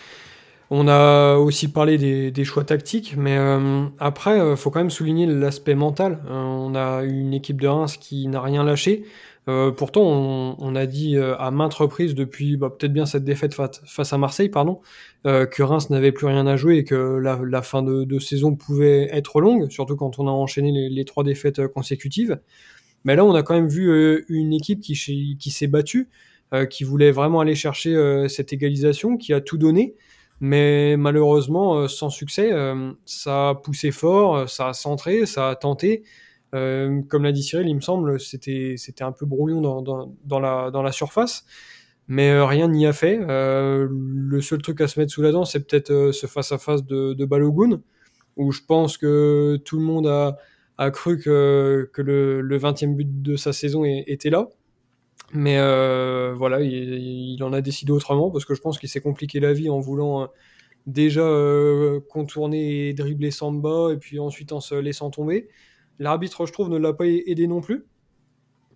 On 0.69 0.89
a 0.89 1.35
aussi 1.37 1.69
parlé 1.69 1.97
des, 2.31 2.43
choix 2.43 2.65
tactiques, 2.65 3.15
mais 3.17 3.37
euh, 3.37 3.85
après, 3.99 4.35
il 4.35 4.41
euh, 4.41 4.55
faut 4.57 4.69
quand 4.69 4.79
même 4.79 4.89
souligner 4.89 5.25
l'aspect 5.25 5.75
mental. 5.75 6.19
Euh, 6.27 6.33
on 6.33 6.75
a 6.75 7.03
une 7.03 7.33
équipe 7.33 7.61
de 7.61 7.67
Reims 7.67 7.95
qui 7.97 8.27
n'a 8.27 8.41
rien 8.41 8.63
lâché. 8.65 9.05
pourtant, 9.77 10.01
on, 10.59 10.75
a 10.75 10.85
dit 10.85 11.15
à 11.17 11.51
maintes 11.51 11.73
reprises 11.75 12.15
depuis 12.15 12.57
bah, 12.57 12.69
peut-être 12.69 12.91
bien 12.91 13.05
cette 13.05 13.23
défaite 13.23 13.55
face 13.55 14.11
à 14.11 14.17
Marseille, 14.17 14.49
pardon, 14.49 14.81
que 15.23 15.63
Reims 15.63 15.89
n'avait 15.89 16.11
plus 16.11 16.27
rien 16.27 16.45
à 16.47 16.57
jouer 16.57 16.77
et 16.79 16.83
que 16.83 16.95
la, 16.95 17.61
fin 17.61 17.81
de, 17.81 18.19
saison 18.19 18.55
pouvait 18.55 19.07
être 19.13 19.39
longue, 19.39 19.69
surtout 19.71 19.95
quand 19.95 20.19
on 20.19 20.27
a 20.27 20.31
enchaîné 20.31 20.89
les, 20.89 21.05
trois 21.05 21.23
défaites 21.23 21.65
consécutives. 21.67 22.39
Mais 23.03 23.15
là, 23.15 23.23
on 23.23 23.33
a 23.35 23.43
quand 23.43 23.53
même 23.53 23.67
vu 23.67 24.25
une 24.29 24.53
équipe 24.53 24.81
qui, 24.81 24.95
s'est 24.95 25.67
battue, 25.67 26.09
qui 26.69 26.83
voulait 26.83 27.11
vraiment 27.11 27.39
aller 27.39 27.55
chercher 27.55 28.25
cette 28.27 28.51
égalisation, 28.53 29.17
qui 29.17 29.33
a 29.33 29.41
tout 29.41 29.57
donné. 29.57 29.95
Mais 30.39 30.95
malheureusement, 30.97 31.77
euh, 31.79 31.87
sans 31.87 32.09
succès, 32.09 32.51
euh, 32.51 32.91
ça 33.05 33.49
a 33.49 33.55
poussé 33.55 33.91
fort, 33.91 34.35
euh, 34.35 34.47
ça 34.47 34.69
a 34.69 34.73
centré, 34.73 35.25
ça 35.25 35.49
a 35.49 35.55
tenté. 35.55 36.03
comme 36.51 37.23
l'a 37.23 37.31
dit 37.31 37.43
Cyril, 37.43 37.67
il 37.67 37.75
me 37.75 37.81
semble, 37.81 38.19
c'était 38.19 38.75
un 39.01 39.11
peu 39.11 39.25
brouillon 39.25 39.61
dans 39.61 40.39
la 40.39 40.91
surface, 40.91 41.45
mais 42.07 42.39
rien 42.41 42.67
n'y 42.67 42.87
a 42.87 42.93
fait. 42.93 43.17
le 43.19 44.41
seul 44.41 44.61
truc 44.61 44.81
à 44.81 44.87
se 44.87 44.99
mettre 44.99 45.11
sous 45.11 45.21
la 45.21 45.31
dent, 45.31 45.45
c'est 45.45 45.67
peut-être 45.67 46.11
ce 46.11 46.27
face-à-face 46.27 46.83
de, 46.85 47.13
de 47.13 47.25
Balogun, 47.25 47.81
où 48.37 48.51
je 48.51 48.61
pense 48.67 48.97
que 48.97 49.57
tout 49.65 49.77
le 49.77 49.83
monde 49.83 50.07
a, 50.07 50.37
a 50.77 50.91
cru 50.91 51.19
que, 51.19 51.89
que 51.93 52.01
le, 52.01 52.41
le 52.41 52.59
20e 52.59 52.95
but 52.95 53.21
de 53.21 53.35
sa 53.35 53.53
saison 53.53 53.83
était 53.83 54.29
là. 54.29 54.49
Mais 55.33 55.57
euh, 55.57 56.33
voilà, 56.35 56.61
il, 56.61 57.41
en 57.43 57.51
a 57.51 57.61
décidé 57.61 57.91
autrement 57.91 58.31
parce 58.31 58.45
que 58.45 58.55
je 58.55 58.61
pense 58.61 58.79
qu'il 58.79 58.89
s'est 58.89 59.01
compliqué 59.01 59.39
la 59.39 59.53
vie 59.53 59.69
en 59.69 59.79
voulant 59.79 60.23
euh, 60.23 60.25
déjà 60.85 61.21
euh, 61.21 61.99
contourner 62.09 62.87
et 62.89 62.93
dribbler 62.93 63.31
Samba 63.31 63.91
et 63.91 63.97
puis 63.97 64.19
ensuite 64.19 64.53
en 64.53 64.61
se 64.61 64.75
laissant 64.75 65.09
tomber. 65.09 65.49
L'arbitre, 65.99 66.45
je 66.45 66.53
trouve, 66.53 66.69
ne 66.69 66.77
l'a 66.77 66.93
pas 66.93 67.07
aidé 67.07 67.47
non 67.47 67.59
plus 67.61 67.85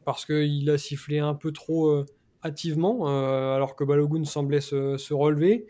parce 0.03 0.25
qu'il 0.25 0.69
a 0.69 0.77
sifflé 0.77 1.19
un 1.19 1.35
peu 1.35 1.51
trop 1.51 2.03
hâtivement 2.43 3.05
alors 3.53 3.75
que 3.75 3.83
Balogun 3.83 4.25
semblait 4.25 4.61
se, 4.61 5.13
relever. 5.13 5.67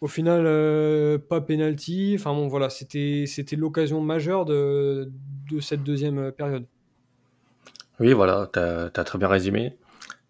Au 0.00 0.06
final, 0.06 0.44
pas 1.28 1.42
penalty. 1.42 2.16
Enfin 2.18 2.32
bon, 2.32 2.48
voilà, 2.48 2.70
c'était 2.70 3.26
l'occasion 3.58 4.00
majeure 4.00 4.46
de, 4.46 5.12
de, 5.50 5.60
cette 5.60 5.82
deuxième 5.82 6.32
période. 6.32 6.66
Oui, 7.98 8.12
voilà, 8.12 8.48
tu 8.52 8.58
as, 8.58 9.04
très 9.04 9.18
bien 9.18 9.28
résumé. 9.28 9.76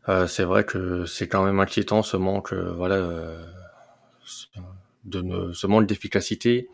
Euh, 0.09 0.27
c'est 0.27 0.45
vrai 0.45 0.65
que 0.65 1.05
c'est 1.07 1.29
quand 1.29 1.45
même 1.45 1.61
inquiétant 1.61 2.03
ce 2.03 2.17
manque, 2.17 2.53
euh, 2.53 2.73
voilà, 2.73 2.97
euh, 2.97 3.47
de 5.05 5.53
ce 5.53 5.67
manque 5.67 5.87
d'efficacité. 5.87 6.69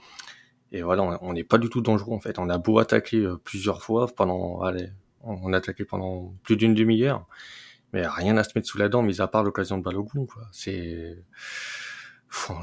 Et 0.72 0.82
voilà, 0.82 1.02
on 1.22 1.32
n'est 1.32 1.44
pas 1.44 1.59
du 1.59 1.68
tout 1.68 1.80
dangereux 1.80 2.14
en 2.14 2.20
fait. 2.20 2.38
On 2.38 2.48
a 2.48 2.59
beau 2.59 2.78
attaquer 2.78 3.26
plusieurs 3.44 3.82
fois 3.82 4.06
pendant, 4.09 4.62
allez, 4.62 4.88
on 5.22 5.52
a 5.52 5.59
attaqué 5.59 5.85
pendant 5.85 6.35
plus 6.42 6.56
d'une 6.56 6.74
demi-heure, 6.74 7.26
mais 7.92 8.06
rien 8.06 8.37
à 8.37 8.44
se 8.44 8.50
mettre 8.54 8.68
sous 8.68 8.78
la 8.78 8.88
dent, 8.88 9.02
mis 9.02 9.20
à 9.20 9.28
part 9.28 9.44
l'occasion 9.44 9.78
de 9.78 9.82
Balogun. 9.82 10.26
Quoi. 10.26 10.42
C'est, 10.52 11.18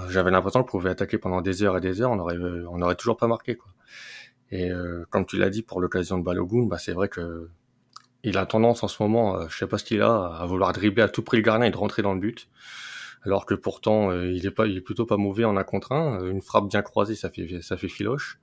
j'avais 0.09 0.31
l'impression 0.31 0.63
qu'on 0.63 0.69
pouvait 0.69 0.89
attaquer 0.89 1.17
pendant 1.17 1.41
des 1.41 1.63
heures 1.63 1.77
et 1.77 1.81
des 1.81 2.01
heures, 2.01 2.11
on 2.11 2.19
aurait, 2.19 2.37
on 2.37 2.81
aurait 2.81 2.95
toujours 2.95 3.17
pas 3.17 3.27
marqué. 3.27 3.55
Quoi. 3.55 3.72
Et 4.51 4.69
comme 5.09 5.25
tu 5.25 5.37
l'as 5.37 5.49
dit 5.49 5.63
pour 5.63 5.81
l'occasion 5.81 6.19
de 6.19 6.23
Balogun, 6.23 6.67
bah 6.67 6.77
c'est 6.77 6.93
vrai 6.93 7.09
que 7.09 7.49
il 8.23 8.37
a 8.37 8.45
tendance 8.45 8.83
en 8.83 8.87
ce 8.87 9.03
moment, 9.03 9.37
euh, 9.37 9.47
je 9.49 9.57
sais 9.57 9.67
pas 9.67 9.77
ce 9.77 9.83
qu'il 9.83 10.01
a, 10.01 10.25
à 10.27 10.45
vouloir 10.45 10.71
dribbler 10.73 11.03
à 11.03 11.09
tout 11.09 11.23
prix 11.23 11.37
le 11.37 11.43
gardien 11.43 11.67
et 11.67 11.71
de 11.71 11.77
rentrer 11.77 12.01
dans 12.01 12.13
le 12.13 12.19
but. 12.19 12.47
Alors 13.25 13.45
que 13.45 13.53
pourtant, 13.53 14.11
euh, 14.11 14.31
il 14.31 14.45
est 14.45 14.51
pas, 14.51 14.67
il 14.67 14.77
est 14.77 14.81
plutôt 14.81 15.05
pas 15.05 15.17
mauvais 15.17 15.45
en 15.45 15.55
un 15.57 15.63
contre 15.63 15.91
un. 15.91 16.25
Une 16.25 16.41
frappe 16.41 16.69
bien 16.69 16.81
croisée, 16.81 17.15
ça 17.15 17.29
fait, 17.29 17.61
ça 17.61 17.77
fait 17.77 17.87
filoche. 17.89 18.39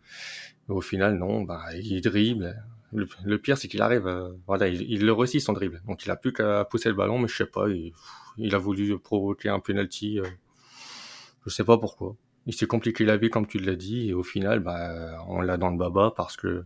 Mais 0.68 0.74
au 0.74 0.80
final, 0.80 1.18
non, 1.18 1.42
bah, 1.42 1.62
il 1.74 2.00
dribble. 2.00 2.62
Le, 2.92 3.38
pire, 3.38 3.56
c'est 3.56 3.68
qu'il 3.68 3.82
arrive, 3.82 4.06
euh, 4.08 4.30
voilà, 4.46 4.68
il, 4.68 5.04
le 5.04 5.12
réussit 5.12 5.40
son 5.40 5.52
dribble. 5.52 5.80
Donc 5.86 6.04
il 6.04 6.10
a 6.10 6.16
plus 6.16 6.32
qu'à 6.32 6.64
pousser 6.64 6.88
le 6.88 6.94
ballon, 6.94 7.18
mais 7.18 7.28
je 7.28 7.36
sais 7.36 7.46
pas, 7.46 7.66
il, 7.68 8.54
a 8.54 8.58
voulu 8.58 8.98
provoquer 8.98 9.48
un 9.48 9.60
penalty. 9.60 10.18
je 11.46 11.50
sais 11.50 11.64
pas 11.64 11.78
pourquoi. 11.78 12.16
Il 12.46 12.54
s'est 12.54 12.66
compliqué 12.66 13.04
la 13.04 13.16
vie, 13.16 13.30
comme 13.30 13.46
tu 13.46 13.58
l'as 13.58 13.76
dit, 13.76 14.08
et 14.08 14.14
au 14.14 14.22
final, 14.22 14.60
bah, 14.60 15.24
on 15.28 15.40
l'a 15.40 15.56
dans 15.56 15.70
le 15.70 15.76
baba 15.76 16.12
parce 16.16 16.36
que 16.36 16.64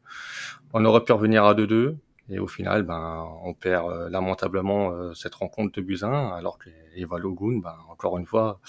on 0.73 0.85
aurait 0.85 1.05
pu 1.05 1.13
revenir 1.13 1.45
à 1.45 1.55
2-2. 1.55 1.97
Et 2.31 2.39
au 2.39 2.47
final, 2.47 2.85
ben, 2.85 3.27
on 3.43 3.53
perd 3.55 3.91
euh, 3.91 4.09
lamentablement 4.09 4.93
euh, 4.93 5.13
cette 5.15 5.35
rencontre 5.35 5.79
de 5.79 5.83
Buzyn, 5.83 6.31
alors 6.31 6.59
qu'Eva 6.59 7.19
Logun, 7.19 7.59
ben, 7.59 7.77
encore 7.91 8.17
une 8.17 8.25
fois, 8.25 8.61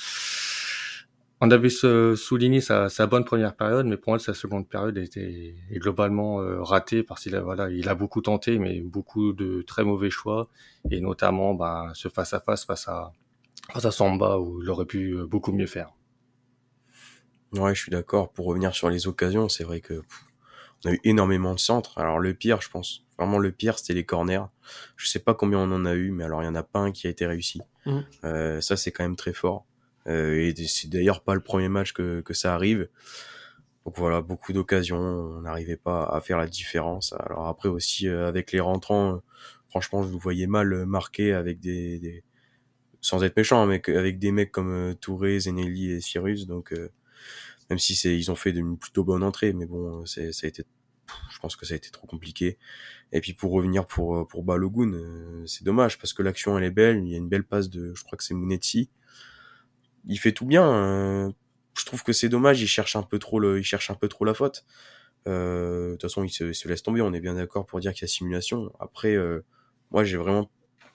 on 1.41 1.49
avait 1.51 1.69
souligné 1.69 2.59
sa, 2.61 2.89
sa, 2.89 3.07
bonne 3.07 3.23
première 3.23 3.55
période, 3.55 3.85
mais 3.85 3.97
pour 3.97 4.11
moi, 4.11 4.19
sa 4.19 4.33
seconde 4.33 4.67
période 4.67 4.97
était 4.97 5.55
est 5.71 5.79
globalement 5.79 6.41
euh, 6.41 6.61
ratée 6.63 7.03
parce 7.03 7.23
qu'il 7.23 7.35
a, 7.35 7.41
voilà, 7.41 7.69
il 7.69 7.87
a 7.87 7.95
beaucoup 7.95 8.21
tenté, 8.21 8.59
mais 8.59 8.81
beaucoup 8.81 9.33
de 9.33 9.61
très 9.61 9.83
mauvais 9.83 10.09
choix, 10.09 10.49
et 10.91 10.99
notamment 10.99 11.53
ben, 11.53 11.91
ce 11.93 12.09
face-à-face 12.09 12.65
face 12.65 12.87
à, 12.89 13.13
face 13.71 13.85
à 13.85 13.91
Samba, 13.91 14.37
où 14.39 14.61
il 14.63 14.69
aurait 14.69 14.85
pu 14.85 15.15
beaucoup 15.27 15.53
mieux 15.53 15.67
faire. 15.67 15.91
Ouais, 17.53 17.73
je 17.73 17.81
suis 17.81 17.91
d'accord. 17.91 18.31
Pour 18.31 18.47
revenir 18.47 18.75
sur 18.75 18.89
les 18.89 19.07
occasions, 19.07 19.49
c'est 19.49 19.63
vrai 19.63 19.79
que 19.81 20.01
on 20.83 20.89
a 20.89 20.93
eu 20.93 20.99
énormément 21.03 21.53
de 21.53 21.59
centres. 21.59 21.97
Alors 21.97 22.19
le 22.19 22.33
pire, 22.33 22.61
je 22.61 22.69
pense, 22.69 23.05
vraiment 23.17 23.39
le 23.39 23.51
pire, 23.51 23.79
c'était 23.79 23.93
les 23.93 24.05
corners. 24.05 24.43
Je 24.97 25.07
sais 25.07 25.19
pas 25.19 25.33
combien 25.33 25.59
on 25.59 25.71
en 25.71 25.85
a 25.85 25.93
eu, 25.93 26.11
mais 26.11 26.23
alors 26.23 26.43
il 26.43 26.45
y 26.45 26.49
en 26.49 26.55
a 26.55 26.63
pas 26.63 26.79
un 26.79 26.91
qui 26.91 27.07
a 27.07 27.09
été 27.09 27.25
réussi. 27.25 27.61
Mmh. 27.85 27.99
Euh, 28.23 28.61
ça, 28.61 28.75
c'est 28.75 28.91
quand 28.91 29.03
même 29.03 29.15
très 29.15 29.33
fort. 29.33 29.65
Euh, 30.07 30.35
et 30.35 30.53
c'est 30.67 30.89
d'ailleurs 30.89 31.21
pas 31.21 31.33
le 31.33 31.41
premier 31.41 31.69
match 31.69 31.93
que, 31.93 32.21
que 32.21 32.33
ça 32.33 32.53
arrive. 32.53 32.89
Donc 33.85 33.97
voilà, 33.97 34.21
beaucoup 34.21 34.51
d'occasions, 34.51 34.97
on 34.97 35.41
n'arrivait 35.41 35.77
pas 35.77 36.03
à 36.03 36.19
faire 36.19 36.37
la 36.37 36.47
différence. 36.47 37.13
Alors 37.13 37.47
après 37.47 37.69
aussi, 37.69 38.07
euh, 38.07 38.27
avec 38.27 38.51
les 38.51 38.59
rentrants, 38.59 39.21
franchement, 39.69 40.03
je 40.03 40.09
vous 40.09 40.19
voyais 40.19 40.47
mal 40.47 40.85
marquer 40.85 41.33
avec 41.33 41.59
des, 41.59 41.99
des... 41.99 42.23
sans 43.01 43.23
être 43.23 43.37
méchant, 43.37 43.63
hein, 43.63 43.65
mais 43.65 43.81
avec 43.95 44.19
des 44.19 44.31
mecs 44.31 44.51
comme 44.51 44.95
Touré, 44.99 45.39
Zenelli 45.39 45.91
et 45.91 46.01
Cyrus. 46.01 46.47
Donc 46.47 46.73
même 47.69 47.79
si 47.79 47.95
c'est 47.95 48.17
ils 48.17 48.31
ont 48.31 48.35
fait 48.35 48.51
une 48.51 48.77
plutôt 48.77 49.03
bonne 49.03 49.23
entrée, 49.23 49.53
mais 49.53 49.65
bon, 49.65 50.05
c'est 50.05 50.31
ça 50.31 50.45
a 50.45 50.49
été 50.49 50.63
je 51.29 51.39
pense 51.39 51.55
que 51.55 51.65
ça 51.65 51.73
a 51.73 51.77
été 51.77 51.89
trop 51.91 52.07
compliqué. 52.07 52.57
Et 53.11 53.21
puis 53.21 53.33
pour 53.33 53.51
revenir 53.51 53.87
pour 53.87 54.17
euh, 54.17 54.25
pour 54.25 54.43
Balogun, 54.43 54.93
euh, 54.93 55.45
c'est 55.45 55.63
dommage 55.63 55.97
parce 55.97 56.13
que 56.13 56.23
l'action 56.23 56.57
elle 56.57 56.63
est 56.63 56.71
belle, 56.71 57.03
il 57.03 57.09
y 57.09 57.15
a 57.15 57.17
une 57.17 57.29
belle 57.29 57.43
passe 57.43 57.69
de 57.69 57.93
je 57.93 58.03
crois 58.03 58.17
que 58.17 58.23
c'est 58.23 58.33
Munetti. 58.33 58.89
Il 60.07 60.19
fait 60.19 60.31
tout 60.33 60.45
bien. 60.45 60.63
Hein. 60.63 61.33
je 61.77 61.85
trouve 61.85 62.03
que 62.03 62.13
c'est 62.13 62.29
dommage, 62.29 62.61
il 62.61 62.67
cherche 62.67 62.95
un 62.95 63.03
peu 63.03 63.19
trop 63.19 63.39
le 63.39 63.59
il 63.59 63.63
cherche 63.63 63.89
un 63.89 63.95
peu 63.95 64.07
trop 64.07 64.25
la 64.25 64.33
faute. 64.33 64.65
Euh, 65.27 65.87
de 65.87 65.91
toute 65.93 66.03
façon, 66.03 66.23
il 66.23 66.29
se, 66.29 66.53
se, 66.53 66.67
laisse 66.67 66.83
tomber, 66.83 67.01
on 67.01 67.13
est 67.13 67.19
bien 67.19 67.33
d'accord 67.33 67.65
pour 67.65 67.79
dire 67.79 67.93
qu'il 67.93 68.03
y 68.03 68.05
a 68.05 68.07
simulation. 68.07 68.71
Après 68.79 69.17
moi 69.91 70.03
j'ai 70.03 70.17
vraiment 70.17 70.49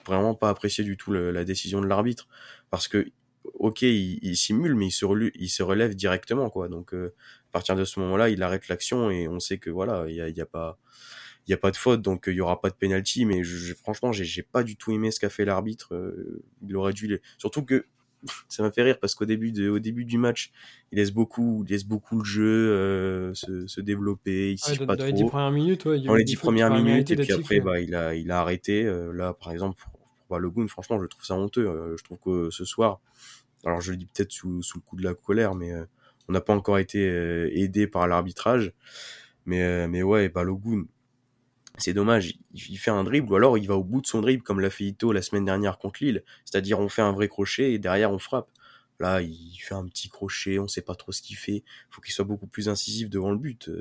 vraiment 0.05 0.35
pas 0.35 0.49
apprécié 0.49 0.83
du 0.83 0.97
tout 0.97 1.11
la 1.11 1.43
décision 1.45 1.81
de 1.81 1.87
l'arbitre 1.87 2.27
parce 2.69 2.87
que 2.87 3.11
ok, 3.53 3.81
il, 3.83 4.35
simule, 4.35 4.75
mais 4.75 4.87
il 4.87 4.91
se, 4.91 5.05
il 5.35 5.49
se 5.49 5.63
relève 5.63 5.95
directement, 5.95 6.49
quoi. 6.49 6.67
Donc, 6.67 6.93
euh, 6.93 7.13
à 7.49 7.51
partir 7.51 7.75
de 7.75 7.85
ce 7.85 7.99
moment-là, 7.99 8.29
il 8.29 8.41
arrête 8.43 8.67
l'action 8.67 9.09
et 9.11 9.27
on 9.27 9.39
sait 9.39 9.57
que 9.57 9.69
voilà, 9.69 10.05
il 10.07 10.15
y 10.15 10.21
a, 10.21 10.29
y 10.29 10.41
a, 10.41 10.45
pas, 10.45 10.77
il 11.47 11.51
y 11.51 11.53
a 11.53 11.57
pas 11.57 11.71
de 11.71 11.77
faute, 11.77 12.01
donc 12.01 12.25
il 12.27 12.33
y 12.33 12.41
aura 12.41 12.61
pas 12.61 12.69
de 12.69 12.75
penalty. 12.75 13.25
Mais 13.25 13.43
je, 13.43 13.73
franchement, 13.73 14.11
j'ai 14.11 14.43
pas 14.43 14.63
du 14.63 14.75
tout 14.75 14.91
aimé 14.91 15.11
ce 15.11 15.19
qu'a 15.19 15.29
fait 15.29 15.45
l'arbitre. 15.45 15.93
Euh, 15.95 16.43
il 16.67 16.75
aurait 16.75 16.93
dû, 16.93 17.07
les... 17.07 17.21
surtout 17.37 17.63
que 17.63 17.85
ça 18.49 18.61
m'a 18.61 18.71
fait 18.71 18.83
rire 18.83 18.99
parce 18.99 19.15
qu'au 19.15 19.25
début 19.25 19.51
de, 19.51 19.69
au 19.69 19.79
début 19.79 20.05
du 20.05 20.19
match, 20.19 20.51
il 20.91 20.99
laisse 20.99 21.11
beaucoup, 21.11 21.63
il 21.65 21.71
laisse 21.71 21.85
beaucoup 21.85 22.19
le 22.19 22.25
jeu 22.25 22.71
euh, 22.71 23.33
se, 23.33 23.65
se, 23.65 23.81
développer, 23.81 24.53
il 24.53 24.59
ah, 24.63 24.85
pas 24.85 24.95
dans 24.95 24.97
trop. 24.97 25.05
Les 25.07 25.13
10 25.13 25.25
premières 25.25 25.51
minutes, 25.51 25.85
ouais, 25.85 25.99
dans 25.99 26.15
les 26.15 26.23
10 26.23 26.35
premières 26.35 26.71
minutes, 26.71 27.09
et 27.09 27.15
puis 27.15 27.33
après, 27.33 27.59
bah, 27.59 27.79
il 27.79 27.95
a, 27.95 28.13
il 28.13 28.29
a 28.29 28.39
arrêté. 28.39 28.83
là, 28.83 29.33
par 29.33 29.51
exemple, 29.51 29.83
le 30.39 30.49
Goon, 30.49 30.67
franchement, 30.67 30.99
je 31.01 31.05
trouve 31.05 31.23
ça 31.25 31.35
honteux. 31.35 31.67
Euh, 31.67 31.97
je 31.97 32.03
trouve 32.03 32.19
que 32.19 32.49
ce 32.49 32.65
soir, 32.65 33.01
alors 33.65 33.81
je 33.81 33.91
le 33.91 33.97
dis 33.97 34.05
peut-être 34.05 34.31
sous, 34.31 34.61
le 34.75 34.79
coup 34.81 34.95
de 34.95 35.03
la 35.03 35.13
colère, 35.13 35.55
mais 35.55 35.71
euh, 35.71 35.85
on 36.27 36.33
n'a 36.33 36.41
pas 36.41 36.53
encore 36.53 36.77
été 36.77 37.09
euh, 37.09 37.49
aidé 37.53 37.87
par 37.87 38.07
l'arbitrage. 38.07 38.73
Mais, 39.45 39.87
mais 39.87 40.03
ouais, 40.03 40.29
Balogun, 40.29 40.85
c'est 41.77 41.93
dommage. 41.93 42.33
Il, 42.53 42.77
fait 42.77 42.91
un 42.91 43.03
dribble 43.03 43.31
ou 43.31 43.35
alors 43.35 43.57
il 43.57 43.67
va 43.67 43.75
au 43.75 43.83
bout 43.83 44.01
de 44.01 44.07
son 44.07 44.21
dribble 44.21 44.43
comme 44.43 44.59
l'a 44.59 44.69
fait 44.69 44.85
Ito 44.85 45.11
la 45.11 45.23
semaine 45.23 45.45
dernière 45.45 45.79
contre 45.79 46.03
Lille. 46.03 46.23
C'est-à-dire 46.45 46.79
on 46.79 46.89
fait 46.89 47.01
un 47.01 47.11
vrai 47.11 47.27
crochet 47.27 47.73
et 47.73 47.79
derrière 47.79 48.11
on 48.11 48.19
frappe. 48.19 48.49
Là, 48.99 49.21
il 49.21 49.57
fait 49.57 49.73
un 49.73 49.87
petit 49.87 50.09
crochet, 50.09 50.59
on 50.59 50.67
sait 50.67 50.83
pas 50.83 50.93
trop 50.93 51.11
ce 51.11 51.23
qu'il 51.23 51.35
fait. 51.35 51.63
Faut 51.89 52.01
qu'il 52.01 52.13
soit 52.13 52.25
beaucoup 52.25 52.45
plus 52.45 52.69
incisif 52.69 53.09
devant 53.09 53.31
le 53.31 53.37
but. 53.37 53.71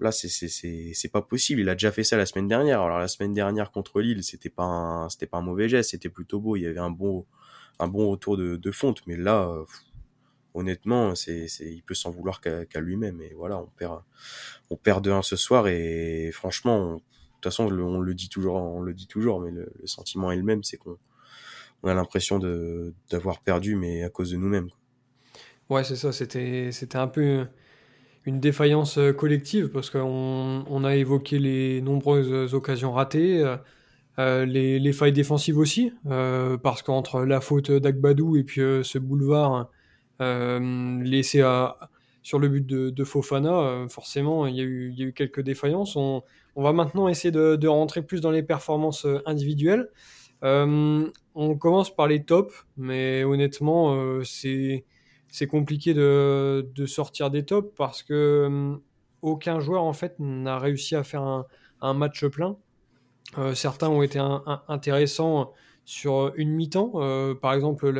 Là, 0.00 0.12
c'est 0.12 0.28
c'est 0.28 1.08
pas 1.08 1.22
possible. 1.22 1.60
Il 1.60 1.68
a 1.68 1.74
déjà 1.74 1.90
fait 1.90 2.04
ça 2.04 2.16
la 2.16 2.26
semaine 2.26 2.46
dernière. 2.46 2.82
Alors 2.82 2.98
la 2.98 3.08
semaine 3.08 3.32
dernière 3.32 3.72
contre 3.72 4.00
Lille, 4.00 4.22
c'était 4.22 4.48
pas 4.48 4.62
un 4.62 5.08
c'était 5.08 5.26
pas 5.26 5.38
un 5.38 5.42
mauvais 5.42 5.68
geste, 5.68 5.90
c'était 5.90 6.08
plutôt 6.08 6.40
beau. 6.40 6.56
Il 6.56 6.62
y 6.62 6.66
avait 6.66 6.78
un 6.78 6.90
bon 6.90 7.26
un 7.80 7.88
bon 7.88 8.10
retour 8.10 8.36
de, 8.36 8.70
fonte. 8.70 9.06
Mais 9.06 9.16
là, 9.16 9.52
honnêtement, 10.54 11.14
c'est 11.14 11.46
il 11.60 11.82
peut 11.82 11.94
s'en 11.94 12.10
vouloir 12.10 12.40
qu'à 12.40 12.80
lui-même. 12.80 13.20
Et 13.22 13.34
voilà, 13.34 13.58
on 13.58 13.66
perd 13.66 14.02
on 14.70 14.76
perd 14.76 15.04
de 15.04 15.10
1 15.10 15.22
ce 15.22 15.36
soir. 15.36 15.68
Et 15.68 16.30
franchement, 16.32 16.94
de 16.94 17.00
toute 17.40 17.44
façon, 17.44 17.64
on 17.66 18.00
le 18.00 18.14
dit 18.14 18.28
toujours, 18.28 18.56
on 18.56 18.80
le 18.80 18.94
dit 18.94 19.06
toujours, 19.06 19.40
mais 19.40 19.50
le, 19.50 19.70
sentiment 19.84 20.32
est 20.32 20.36
le 20.36 20.42
même, 20.42 20.64
c'est 20.64 20.76
qu'on 20.76 20.98
on 21.82 21.88
a 21.88 21.94
l'impression 21.94 22.38
d'avoir 23.10 23.40
perdu, 23.40 23.76
mais 23.76 24.02
à 24.02 24.10
cause 24.10 24.32
de 24.32 24.36
nous-mêmes. 24.36 24.68
Ouais, 25.68 25.84
c'est 25.84 25.96
ça. 25.96 26.12
C'était, 26.12 26.70
c'était 26.72 26.98
un 26.98 27.06
peu 27.06 27.46
une 28.28 28.40
défaillance 28.40 28.98
collective 29.16 29.70
parce 29.70 29.90
qu'on 29.90 30.64
on 30.68 30.84
a 30.84 30.96
évoqué 30.96 31.38
les 31.38 31.80
nombreuses 31.80 32.54
occasions 32.54 32.92
ratées, 32.92 33.56
les, 34.18 34.78
les, 34.78 34.92
failles 34.92 35.12
défensives 35.12 35.58
aussi, 35.58 35.92
parce 36.62 36.82
qu'entre 36.82 37.24
la 37.24 37.40
faute 37.40 37.70
d'Agbadou 37.70 38.36
et 38.36 38.44
puis 38.44 38.60
ce 38.82 38.98
boulevard 38.98 39.70
laissé 40.20 41.42
sur 42.22 42.38
le 42.38 42.48
but 42.48 42.66
de, 42.66 43.04
Fofana, 43.04 43.86
forcément, 43.88 44.46
il 44.46 44.56
y, 44.56 44.60
a 44.60 44.64
eu, 44.64 45.12
quelques 45.14 45.40
défaillances. 45.40 45.96
On, 45.96 46.22
va 46.56 46.72
maintenant 46.72 47.08
essayer 47.08 47.30
de, 47.32 47.68
rentrer 47.68 48.02
plus 48.02 48.20
dans 48.20 48.30
les 48.30 48.42
performances 48.42 49.06
individuelles. 49.26 49.88
Euh, 50.44 51.10
on 51.34 51.56
commence 51.56 51.94
par 51.94 52.06
les 52.06 52.24
tops, 52.24 52.66
mais 52.76 53.24
honnêtement, 53.24 53.94
euh, 53.94 54.22
c'est 54.24 54.84
c'est 55.28 55.46
compliqué 55.46 55.94
de, 55.94 56.70
de, 56.74 56.86
sortir 56.86 57.30
des 57.30 57.44
tops 57.44 57.72
parce 57.76 58.02
que 58.02 58.48
euh, 58.50 58.76
aucun 59.22 59.60
joueur 59.60 59.82
en 59.82 59.92
fait 59.92 60.14
n'a 60.18 60.58
réussi 60.58 60.96
à 60.96 61.04
faire 61.04 61.22
un, 61.80 61.94
match 61.94 62.24
plein. 62.26 62.56
certains 63.54 63.88
ont 63.88 64.02
été 64.02 64.18
intéressants 64.68 65.52
sur 65.84 66.32
une 66.36 66.50
mi-temps. 66.50 66.92
par 67.40 67.52
exemple, 67.52 67.90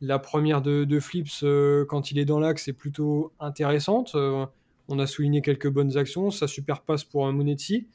la, 0.00 0.18
première 0.18 0.62
de, 0.62 0.84
de 0.84 1.00
Flips 1.00 1.44
quand 1.88 2.10
il 2.10 2.18
est 2.18 2.24
dans 2.24 2.38
l'axe 2.38 2.68
est 2.68 2.72
plutôt 2.72 3.32
intéressante. 3.40 4.14
on 4.14 4.98
a 4.98 5.06
souligné 5.06 5.42
quelques 5.42 5.68
bonnes 5.68 5.96
actions. 5.96 6.30
Ça 6.30 6.46
super 6.46 6.82
passe 6.82 7.02
pour 7.04 7.32
Monetti. 7.32 7.86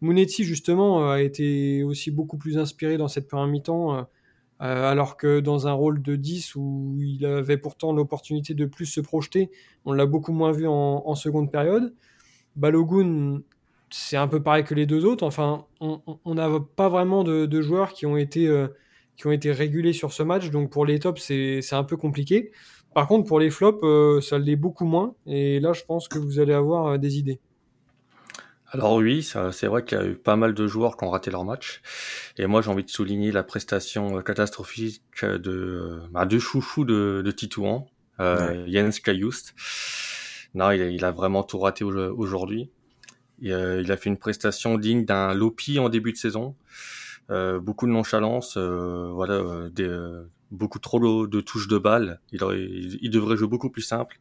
Monetti, 0.00 0.44
justement, 0.44 1.02
euh, 1.02 1.14
a 1.14 1.22
été 1.22 1.82
aussi 1.82 2.10
beaucoup 2.10 2.38
plus 2.38 2.58
inspiré 2.58 2.98
dans 2.98 3.08
cette 3.08 3.26
première 3.26 3.46
mi-temps, 3.48 4.06
euh, 4.60 4.64
euh, 4.64 4.90
alors 4.90 5.16
que 5.16 5.40
dans 5.40 5.66
un 5.68 5.72
rôle 5.72 6.02
de 6.02 6.16
10 6.16 6.54
où 6.56 6.96
il 7.00 7.24
avait 7.26 7.58
pourtant 7.58 7.92
l'opportunité 7.92 8.54
de 8.54 8.66
plus 8.66 8.86
se 8.86 9.00
projeter, 9.00 9.50
on 9.84 9.92
l'a 9.92 10.06
beaucoup 10.06 10.32
moins 10.32 10.52
vu 10.52 10.66
en, 10.66 11.14
seconde 11.14 11.50
période. 11.50 11.94
Balogun, 12.56 13.40
c'est 13.90 14.16
un 14.16 14.28
peu 14.28 14.42
pareil 14.42 14.64
que 14.64 14.74
les 14.74 14.86
deux 14.86 15.04
autres. 15.04 15.24
Enfin, 15.24 15.66
on 15.80 16.34
n'a 16.34 16.48
pas 16.76 16.88
vraiment 16.88 17.24
de, 17.24 17.60
joueurs 17.62 17.92
qui 17.92 18.06
ont, 18.06 18.16
été, 18.16 18.48
qui 19.16 19.26
ont 19.26 19.32
été 19.32 19.52
régulés 19.52 19.92
sur 19.92 20.12
ce 20.12 20.22
match, 20.22 20.50
donc 20.50 20.70
pour 20.70 20.84
les 20.86 20.98
tops, 20.98 21.22
c'est 21.22 21.72
un 21.74 21.84
peu 21.84 21.96
compliqué. 21.96 22.50
Par 22.94 23.06
contre, 23.06 23.28
pour 23.28 23.38
les 23.38 23.50
flops, 23.50 23.84
ça 24.24 24.38
l'est 24.38 24.56
beaucoup 24.56 24.86
moins, 24.86 25.14
et 25.26 25.60
là, 25.60 25.72
je 25.72 25.84
pense 25.84 26.08
que 26.08 26.18
vous 26.18 26.40
allez 26.40 26.54
avoir 26.54 26.98
des 26.98 27.18
idées. 27.18 27.40
Alors 28.70 28.96
oui, 28.96 29.22
c'est 29.22 29.66
vrai 29.66 29.82
qu'il 29.84 29.98
y 29.98 30.00
a 30.00 30.04
eu 30.04 30.14
pas 30.14 30.36
mal 30.36 30.52
de 30.52 30.66
joueurs 30.66 30.98
qui 30.98 31.04
ont 31.04 31.10
raté 31.10 31.30
leur 31.30 31.44
match. 31.44 31.80
Et 32.36 32.46
moi, 32.46 32.60
j'ai 32.60 32.70
envie 32.70 32.84
de 32.84 32.90
souligner 32.90 33.32
la 33.32 33.42
prestation 33.42 34.18
euh, 34.18 34.22
catastrophique 34.22 35.24
de, 35.24 36.02
bah, 36.10 36.26
de 36.26 36.38
chouchou 36.38 36.84
de, 36.84 37.22
de 37.24 37.30
Titouan, 37.30 37.88
euh, 38.20 38.66
Jens 38.68 39.00
Kajust. 39.00 39.54
Non, 40.54 40.70
il 40.70 41.04
a, 41.04 41.10
vraiment 41.12 41.42
tout 41.42 41.58
raté 41.58 41.84
aujourd'hui. 41.84 42.70
Euh, 43.44 43.80
il 43.82 43.90
a 43.90 43.96
fait 43.96 44.10
une 44.10 44.18
prestation 44.18 44.76
digne 44.76 45.04
d'un 45.04 45.32
Lopi 45.32 45.78
en 45.78 45.88
début 45.88 46.12
de 46.12 46.18
saison. 46.18 46.54
Euh, 47.30 47.60
beaucoup 47.60 47.86
de 47.86 47.92
nonchalance, 47.92 48.56
euh, 48.56 49.10
voilà, 49.12 49.68
des, 49.70 49.88
beaucoup 50.50 50.78
trop 50.78 51.26
de 51.26 51.40
touches 51.40 51.68
de 51.68 51.78
balles. 51.78 52.20
Il, 52.32 52.98
il 53.00 53.10
devrait 53.10 53.36
jouer 53.36 53.48
beaucoup 53.48 53.70
plus 53.70 53.82
simple 53.82 54.18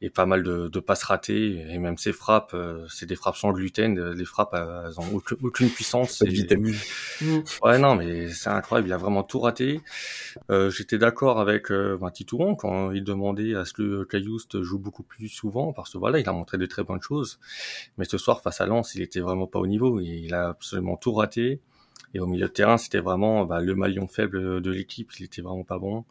et 0.00 0.10
pas 0.10 0.26
mal 0.26 0.42
de, 0.42 0.68
de, 0.68 0.80
passes 0.80 1.02
ratées 1.02 1.64
et 1.68 1.78
même 1.78 1.98
ses 1.98 2.12
frappes 2.12 2.52
euh, 2.54 2.86
c'est 2.88 3.06
des 3.06 3.16
frappes 3.16 3.36
sans 3.36 3.52
gluten 3.52 4.12
les 4.12 4.24
frappes 4.24 4.54
elles 4.54 5.00
ont 5.00 5.20
aucune, 5.42 5.70
puissance 5.70 6.18
pas 6.18 6.26
vitamine 6.26 6.76
mm. 7.20 7.38
ouais 7.62 7.78
non 7.78 7.94
mais 7.96 8.28
c'est 8.28 8.50
incroyable 8.50 8.88
il 8.88 8.92
a 8.92 8.96
vraiment 8.96 9.22
tout 9.22 9.40
raté. 9.40 9.80
Euh, 10.50 10.70
j'étais 10.70 10.98
d'accord 10.98 11.40
avec 11.40 11.70
euh, 11.70 11.98
ben, 12.00 12.10
Titouron 12.10 12.54
quand 12.54 12.90
il 12.92 13.04
demandait 13.04 13.54
à 13.54 13.64
ce 13.64 13.72
que 13.72 14.04
Caillouste 14.04 14.62
joue 14.62 14.78
beaucoup 14.78 15.02
plus 15.02 15.28
souvent 15.28 15.72
parce 15.72 15.92
que 15.92 15.98
voilà 15.98 16.18
il 16.18 16.28
a 16.28 16.32
montré 16.32 16.58
de 16.58 16.66
très 16.66 16.84
bonnes 16.84 17.02
choses. 17.02 17.38
Mais 17.98 18.04
ce 18.04 18.18
soir 18.18 18.40
face 18.40 18.60
à 18.60 18.66
Lens 18.66 18.94
il 18.94 19.02
était 19.02 19.20
vraiment 19.20 19.46
pas 19.46 19.58
au 19.58 19.66
niveau 19.66 20.00
il 20.00 20.32
a 20.34 20.48
absolument 20.48 20.96
tout 20.96 21.12
raté 21.12 21.60
et 22.14 22.20
au 22.20 22.26
milieu 22.26 22.46
de 22.46 22.52
terrain, 22.52 22.78
c'était 22.78 23.00
vraiment 23.00 23.44
bah, 23.44 23.60
le 23.60 23.74
maillon 23.74 24.06
faible 24.06 24.60
de 24.60 24.70
l'équipe. 24.70 25.12
Il 25.18 25.24
était 25.24 25.42
vraiment 25.42 25.64
pas 25.64 25.78
bon. 25.78 26.04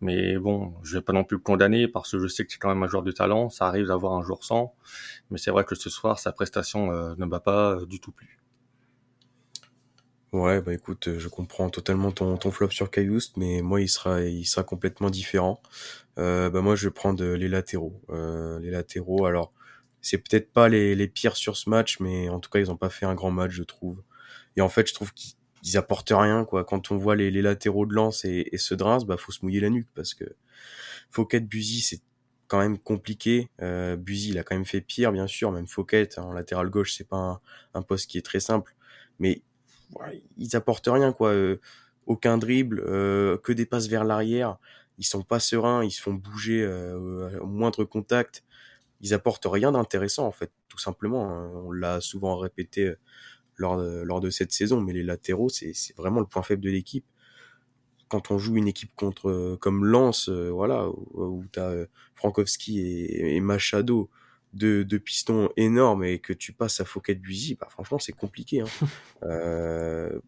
Mais 0.00 0.36
bon, 0.38 0.74
je 0.82 0.98
vais 0.98 1.02
pas 1.02 1.12
non 1.12 1.24
plus 1.24 1.36
le 1.36 1.42
condamner 1.42 1.88
parce 1.88 2.12
que 2.12 2.18
je 2.18 2.26
sais 2.28 2.44
que 2.44 2.52
c'est 2.52 2.58
quand 2.58 2.68
même 2.68 2.82
un 2.82 2.88
joueur 2.88 3.02
de 3.02 3.12
talent. 3.12 3.48
Ça 3.50 3.66
arrive 3.66 3.86
d'avoir 3.86 4.12
un 4.14 4.22
jour 4.22 4.44
sans. 4.44 4.74
Mais 5.30 5.38
c'est 5.38 5.50
vrai 5.50 5.64
que 5.64 5.74
ce 5.74 5.90
soir, 5.90 6.18
sa 6.18 6.32
prestation 6.32 6.92
euh, 6.92 7.14
ne 7.16 7.26
bat 7.26 7.40
pas 7.40 7.72
euh, 7.72 7.86
du 7.86 8.00
tout 8.00 8.12
plus. 8.12 8.40
Ouais, 10.32 10.60
bah 10.60 10.74
écoute, 10.74 11.16
je 11.18 11.28
comprends 11.28 11.70
totalement 11.70 12.12
ton, 12.12 12.36
ton 12.36 12.50
flop 12.50 12.70
sur 12.70 12.90
Caillouste, 12.90 13.36
mais 13.36 13.62
moi, 13.62 13.80
il 13.80 13.88
sera, 13.88 14.20
il 14.22 14.44
sera 14.44 14.64
complètement 14.64 15.08
différent. 15.08 15.62
Euh, 16.18 16.50
bah 16.50 16.60
moi, 16.60 16.76
je 16.76 16.88
vais 16.88 16.92
prendre 16.92 17.24
les 17.24 17.48
latéraux. 17.48 18.02
Euh, 18.10 18.58
les 18.60 18.70
latéraux, 18.70 19.24
alors, 19.24 19.52
c'est 20.02 20.18
peut-être 20.18 20.52
pas 20.52 20.68
les, 20.68 20.94
les 20.94 21.08
pires 21.08 21.36
sur 21.36 21.56
ce 21.56 21.70
match, 21.70 22.00
mais 22.00 22.28
en 22.28 22.40
tout 22.40 22.50
cas, 22.50 22.58
ils 22.58 22.70
ont 22.70 22.76
pas 22.76 22.90
fait 22.90 23.06
un 23.06 23.14
grand 23.14 23.30
match, 23.30 23.52
je 23.52 23.62
trouve. 23.62 24.02
Et 24.56 24.60
en 24.60 24.68
fait, 24.68 24.88
je 24.88 24.94
trouve 24.94 25.12
qu'ils 25.12 25.76
apportent 25.76 26.12
rien, 26.14 26.44
quoi. 26.44 26.64
Quand 26.64 26.90
on 26.90 26.96
voit 26.96 27.16
les, 27.16 27.30
les 27.30 27.42
latéraux 27.42 27.86
de 27.86 27.94
Lens 27.94 28.24
et, 28.24 28.48
et 28.52 28.58
ceux 28.58 28.76
de 28.76 29.04
bah, 29.04 29.16
faut 29.16 29.32
se 29.32 29.44
mouiller 29.44 29.60
la 29.60 29.70
nuque 29.70 29.88
parce 29.94 30.14
que 30.14 30.24
Fouquet, 31.10 31.40
Buzy, 31.40 31.80
c'est 31.80 32.00
quand 32.48 32.58
même 32.58 32.78
compliqué. 32.78 33.50
Euh, 33.62 33.96
Buzy, 33.96 34.30
il 34.30 34.38
a 34.38 34.44
quand 34.44 34.54
même 34.54 34.64
fait 34.64 34.80
pire, 34.80 35.12
bien 35.12 35.26
sûr. 35.26 35.52
Même 35.52 35.66
Fouquet, 35.66 36.08
en 36.18 36.32
latéral 36.32 36.70
gauche, 36.70 36.94
c'est 36.94 37.08
pas 37.08 37.16
un, 37.16 37.40
un, 37.74 37.82
poste 37.82 38.10
qui 38.10 38.18
est 38.18 38.24
très 38.24 38.40
simple. 38.40 38.74
Mais 39.18 39.42
ouais, 39.94 40.22
ils 40.36 40.56
apportent 40.56 40.88
rien, 40.90 41.12
quoi. 41.12 41.30
Euh, 41.30 41.60
aucun 42.06 42.38
dribble, 42.38 42.82
euh, 42.86 43.36
que 43.38 43.52
des 43.52 43.66
passes 43.66 43.88
vers 43.88 44.04
l'arrière. 44.04 44.58
Ils 44.98 45.04
sont 45.04 45.22
pas 45.22 45.40
sereins, 45.40 45.84
ils 45.84 45.90
se 45.90 46.00
font 46.00 46.14
bouger 46.14 46.62
euh, 46.62 47.38
au 47.40 47.46
moindre 47.46 47.84
contact. 47.84 48.44
Ils 49.00 49.12
apportent 49.12 49.46
rien 49.46 49.72
d'intéressant, 49.72 50.26
en 50.26 50.32
fait, 50.32 50.52
tout 50.68 50.78
simplement. 50.78 51.30
Hein. 51.30 51.50
On 51.54 51.72
l'a 51.72 52.00
souvent 52.00 52.38
répété 52.38 52.94
lors 53.56 53.78
de, 53.78 54.02
lors 54.02 54.20
de 54.20 54.30
cette 54.30 54.52
saison. 54.52 54.80
Mais 54.80 54.92
les 54.92 55.02
latéraux, 55.02 55.48
c'est 55.48 55.74
vraiment 55.96 56.20
le 56.20 56.26
point 56.26 56.42
faible 56.42 56.62
de 56.62 56.70
l'équipe. 56.70 57.04
Quand 58.08 58.30
on 58.30 58.38
joue 58.38 58.56
une 58.56 58.68
équipe 58.68 58.92
contre 58.94 59.28
euh, 59.28 59.56
comme 59.60 59.84
Lens, 59.84 60.28
euh, 60.28 60.48
voilà, 60.50 60.88
où, 60.88 61.08
où 61.14 61.44
tu 61.52 61.58
as 61.58 61.70
euh, 61.70 61.86
Frankowski 62.14 62.78
et, 62.80 63.34
et 63.34 63.40
Machado, 63.40 64.08
deux, 64.52 64.84
deux, 64.84 65.00
pistons 65.00 65.50
énormes, 65.56 66.04
et 66.04 66.20
que 66.20 66.32
tu 66.32 66.52
passes 66.52 66.80
à 66.80 66.84
Fouquet 66.84 67.16
Buzy, 67.16 67.56
bah, 67.56 67.66
franchement, 67.68 67.98
c'est 67.98 68.12
compliqué. 68.12 68.60
Hein. 68.60 68.66
euh, 69.24 70.20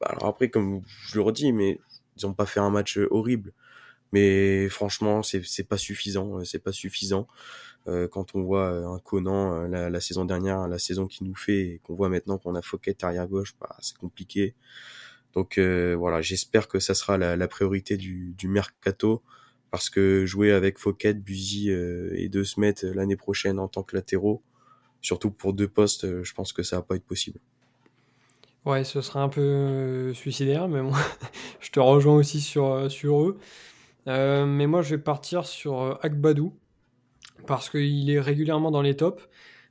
bah, 0.00 0.06
alors 0.10 0.26
après, 0.26 0.48
comme 0.48 0.82
je 0.86 1.16
le 1.16 1.22
redis, 1.22 1.52
mais 1.52 1.78
ils 2.16 2.26
ont 2.26 2.32
pas 2.32 2.46
fait 2.46 2.60
un 2.60 2.70
match 2.70 2.98
horrible. 3.10 3.52
Mais 4.12 4.68
franchement, 4.68 5.22
c'est 5.22 5.68
pas 5.68 5.76
suffisant. 5.76 6.42
C'est 6.44 6.58
pas 6.58 6.72
suffisant. 6.72 7.28
Euh, 7.88 8.06
quand 8.06 8.34
on 8.34 8.42
voit 8.42 8.70
euh, 8.70 8.86
un 8.86 8.98
Conan 8.98 9.64
euh, 9.72 9.88
la, 9.88 10.00
saison 10.00 10.26
dernière, 10.26 10.68
la 10.68 10.78
saison 10.78 11.06
qu'il 11.06 11.26
nous 11.26 11.34
fait, 11.34 11.60
et 11.60 11.80
qu'on 11.82 11.94
voit 11.94 12.10
maintenant 12.10 12.36
qu'on 12.38 12.54
a 12.54 12.60
Fouquet 12.62 12.96
arrière 13.02 13.26
gauche, 13.26 13.54
bah, 13.60 13.76
c'est 13.80 13.96
compliqué. 13.96 14.54
Donc 15.34 15.58
voilà, 15.58 16.20
j'espère 16.20 16.66
que 16.66 16.80
ça 16.80 16.94
sera 16.94 17.16
la, 17.16 17.48
priorité 17.48 17.96
du, 17.96 18.34
mercato 18.44 19.22
parce 19.70 19.88
que 19.88 20.26
jouer 20.26 20.52
avec 20.52 20.78
Fouquet, 20.78 21.14
Buzy 21.14 21.70
et 21.70 22.28
De 22.28 22.42
Smet 22.42 22.74
l'année 22.82 23.16
prochaine 23.16 23.60
en 23.60 23.68
tant 23.68 23.84
que 23.84 23.94
latéraux, 23.94 24.42
surtout 25.00 25.30
pour 25.30 25.52
deux 25.52 25.68
postes, 25.68 26.24
je 26.24 26.32
pense 26.32 26.52
que 26.52 26.64
ça 26.64 26.76
va 26.76 26.82
pas 26.82 26.96
être 26.96 27.04
possible. 27.04 27.38
Ouais, 28.64 28.82
ce 28.82 29.00
sera 29.00 29.22
un 29.22 29.28
peu 29.28 30.12
suicidaire, 30.12 30.66
mais 30.66 30.82
moi, 30.82 30.98
je 31.60 31.70
te 31.70 31.78
rejoins 31.78 32.16
aussi 32.16 32.40
sur, 32.40 32.64
eux. 32.66 33.38
Mais 34.06 34.66
moi, 34.66 34.82
je 34.82 34.96
vais 34.96 35.02
partir 35.02 35.46
sur 35.46 36.00
Akbadou 36.02 36.52
parce 37.46 37.70
qu'il 37.70 38.10
est 38.10 38.20
régulièrement 38.20 38.70
dans 38.70 38.82
les 38.82 38.96
tops. 38.96 39.28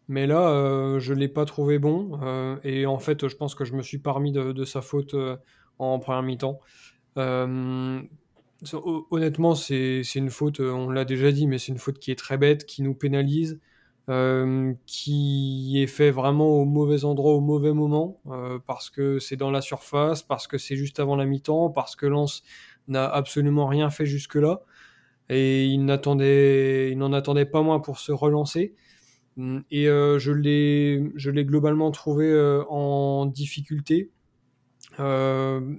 Mais 0.08 0.26
là, 0.26 0.50
euh, 0.50 1.00
je 1.00 1.14
ne 1.14 1.20
l'ai 1.20 1.28
pas 1.28 1.46
trouvé 1.46 1.80
bon. 1.80 2.20
Euh, 2.24 2.58
et 2.64 2.86
en 2.86 3.00
fait, 3.00 3.28
je 3.28 3.36
pense 3.36 3.56
que 3.56 3.66
je 3.66 3.74
me 3.74 3.82
suis 3.82 3.98
parmi 3.98 4.32
de, 4.32 4.64
sa 4.64 4.82
faute 4.82 5.14
euh, 5.14 5.36
en 5.80 6.00
première 6.00 6.24
mi-temps. 6.24 6.60
Honnêtement, 9.12 9.56
c'est 9.56 10.02
une 10.16 10.30
faute, 10.30 10.60
on 10.60 10.90
l'a 10.90 11.06
déjà 11.06 11.32
dit, 11.32 11.48
mais 11.48 11.58
c'est 11.58 11.72
une 11.72 11.78
faute 11.78 12.00
qui 12.00 12.12
est 12.12 12.16
très 12.16 12.38
bête, 12.38 12.66
qui 12.66 12.82
nous 12.84 12.94
pénalise, 12.94 13.60
qui 14.86 15.74
est 15.82 15.88
fait 15.88 16.12
vraiment 16.12 16.48
au 16.48 16.66
mauvais 16.66 17.04
endroit, 17.04 17.34
au 17.34 17.42
mauvais 17.42 17.74
moment, 17.74 18.22
parce 18.66 18.90
que 18.90 19.20
c'est 19.20 19.36
dans 19.36 19.52
la 19.52 19.62
surface, 19.62 20.24
parce 20.24 20.48
que 20.48 20.58
c'est 20.58 20.76
juste 20.76 21.00
avant 21.00 21.16
la 21.16 21.26
mi-temps, 21.26 21.70
parce 21.70 21.96
que 21.96 22.06
Lens 22.06 22.44
n'a 22.88 23.08
absolument 23.08 23.68
rien 23.68 23.90
fait 23.90 24.06
jusque-là 24.06 24.62
et 25.30 25.66
il 25.66 25.86
n'attendait, 25.86 26.92
il 26.92 26.98
n'en 26.98 27.14
attendait 27.14 27.46
pas 27.46 27.62
moins 27.62 27.80
pour 27.80 28.00
se 28.00 28.12
relancer. 28.12 28.74
Et 29.70 29.88
euh, 29.88 30.18
je 30.18 30.32
l'ai, 30.32 31.12
je 31.16 31.30
l'ai 31.30 31.46
globalement 31.46 31.92
trouvé 31.92 32.26
euh, 32.28 32.64
en 32.70 33.28
difficulté, 33.28 34.10
euh, 35.00 35.76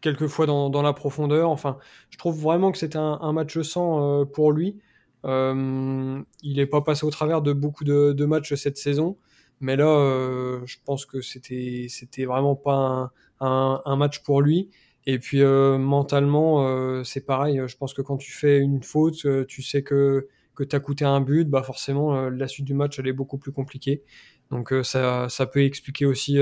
quelquefois 0.00 0.46
dans, 0.46 0.70
dans, 0.70 0.82
la 0.82 0.94
profondeur. 0.94 1.50
Enfin, 1.50 1.78
je 2.08 2.16
trouve 2.16 2.40
vraiment 2.40 2.72
que 2.72 2.78
c'était 2.78 2.98
un, 2.98 3.32
match 3.32 3.60
sans 3.60 4.24
pour 4.26 4.52
lui. 4.52 4.78
il 5.24 6.24
n'est 6.42 6.66
pas 6.66 6.80
passé 6.80 7.04
au 7.04 7.10
travers 7.10 7.42
de 7.42 7.52
beaucoup 7.52 7.84
de, 7.84 8.24
matchs 8.24 8.54
cette 8.54 8.78
saison, 8.78 9.18
mais 9.60 9.76
là, 9.76 10.60
je 10.64 10.76
pense 10.84 11.04
que 11.04 11.20
c'était, 11.20 11.86
c'était 11.90 12.24
vraiment 12.24 12.56
pas 12.56 13.12
un 13.40 13.96
match 13.96 14.22
pour 14.22 14.40
lui. 14.40 14.70
Et 15.06 15.18
puis 15.18 15.42
mentalement, 15.42 17.04
c'est 17.04 17.26
pareil. 17.26 17.60
Je 17.66 17.76
pense 17.76 17.94
que 17.94 18.02
quand 18.02 18.16
tu 18.16 18.32
fais 18.32 18.58
une 18.58 18.82
faute, 18.82 19.26
tu 19.46 19.62
sais 19.62 19.82
que 19.82 20.28
que 20.54 20.64
tu 20.64 20.76
as 20.76 20.80
coûté 20.80 21.04
un 21.06 21.22
but, 21.22 21.48
bah 21.48 21.62
forcément 21.62 22.28
la 22.28 22.46
suite 22.46 22.66
du 22.66 22.74
match 22.74 22.98
elle 22.98 23.08
est 23.08 23.12
beaucoup 23.12 23.38
plus 23.38 23.52
compliquée. 23.52 24.02
Donc 24.50 24.72
ça, 24.82 25.28
ça 25.28 25.46
peut 25.46 25.64
expliquer 25.64 26.06
aussi 26.06 26.38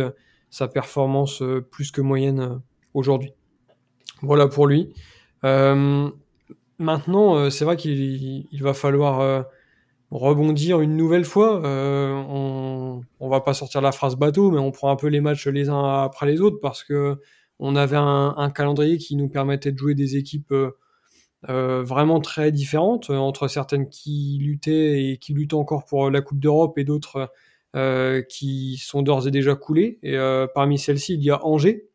sa 0.50 0.68
performance 0.68 1.42
plus 1.70 1.90
que 1.90 2.00
moyenne 2.00 2.60
aujourd'hui. 2.92 3.32
Voilà 4.20 4.46
pour 4.46 4.66
lui. 4.66 4.92
maintenant, 6.78 7.50
c'est 7.50 7.64
vrai 7.64 7.76
qu'il 7.76 8.46
il 8.50 8.62
va 8.62 8.74
falloir 8.74 9.46
rebondir 10.10 10.80
une 10.80 10.96
nouvelle 10.96 11.24
fois. 11.24 11.64
Euh, 11.64 12.12
on, 12.28 13.02
on 13.20 13.28
va 13.28 13.40
pas 13.40 13.54
sortir 13.54 13.80
la 13.80 13.92
phrase 13.92 14.16
bateau, 14.16 14.50
mais 14.50 14.58
on 14.58 14.70
prend 14.70 14.90
un 14.90 14.96
peu 14.96 15.06
les 15.06 15.20
matchs 15.20 15.46
les 15.46 15.68
uns 15.68 16.02
après 16.02 16.26
les 16.26 16.40
autres 16.40 16.58
parce 16.60 16.82
que 16.82 17.18
on 17.60 17.76
avait 17.76 17.96
un, 17.96 18.50
calendrier 18.54 18.98
qui 18.98 19.16
nous 19.16 19.28
permettait 19.28 19.72
de 19.72 19.78
jouer 19.78 19.94
des 19.94 20.16
équipes 20.16 20.52
euh, 20.52 20.70
euh 21.48 21.82
vraiment 21.82 22.20
très 22.20 22.52
différentes 22.52 23.10
euh, 23.10 23.16
entre 23.16 23.48
certaines 23.48 23.88
qui 23.88 24.38
luttaient 24.40 25.04
et 25.04 25.18
qui 25.18 25.32
luttent 25.34 25.54
encore 25.54 25.84
pour 25.84 26.10
la 26.10 26.20
Coupe 26.22 26.40
d'Europe 26.40 26.78
et 26.78 26.84
d'autres 26.84 27.30
qui 28.28 28.78
sont 28.78 29.02
d'ores 29.02 29.28
et 29.28 29.30
déjà 29.30 29.54
coulées. 29.54 30.00
Et 30.02 30.16
parmi 30.56 30.76
celles-ci, 30.76 31.14
il 31.14 31.22
y 31.22 31.30
a 31.30 31.46
Angers 31.46 31.86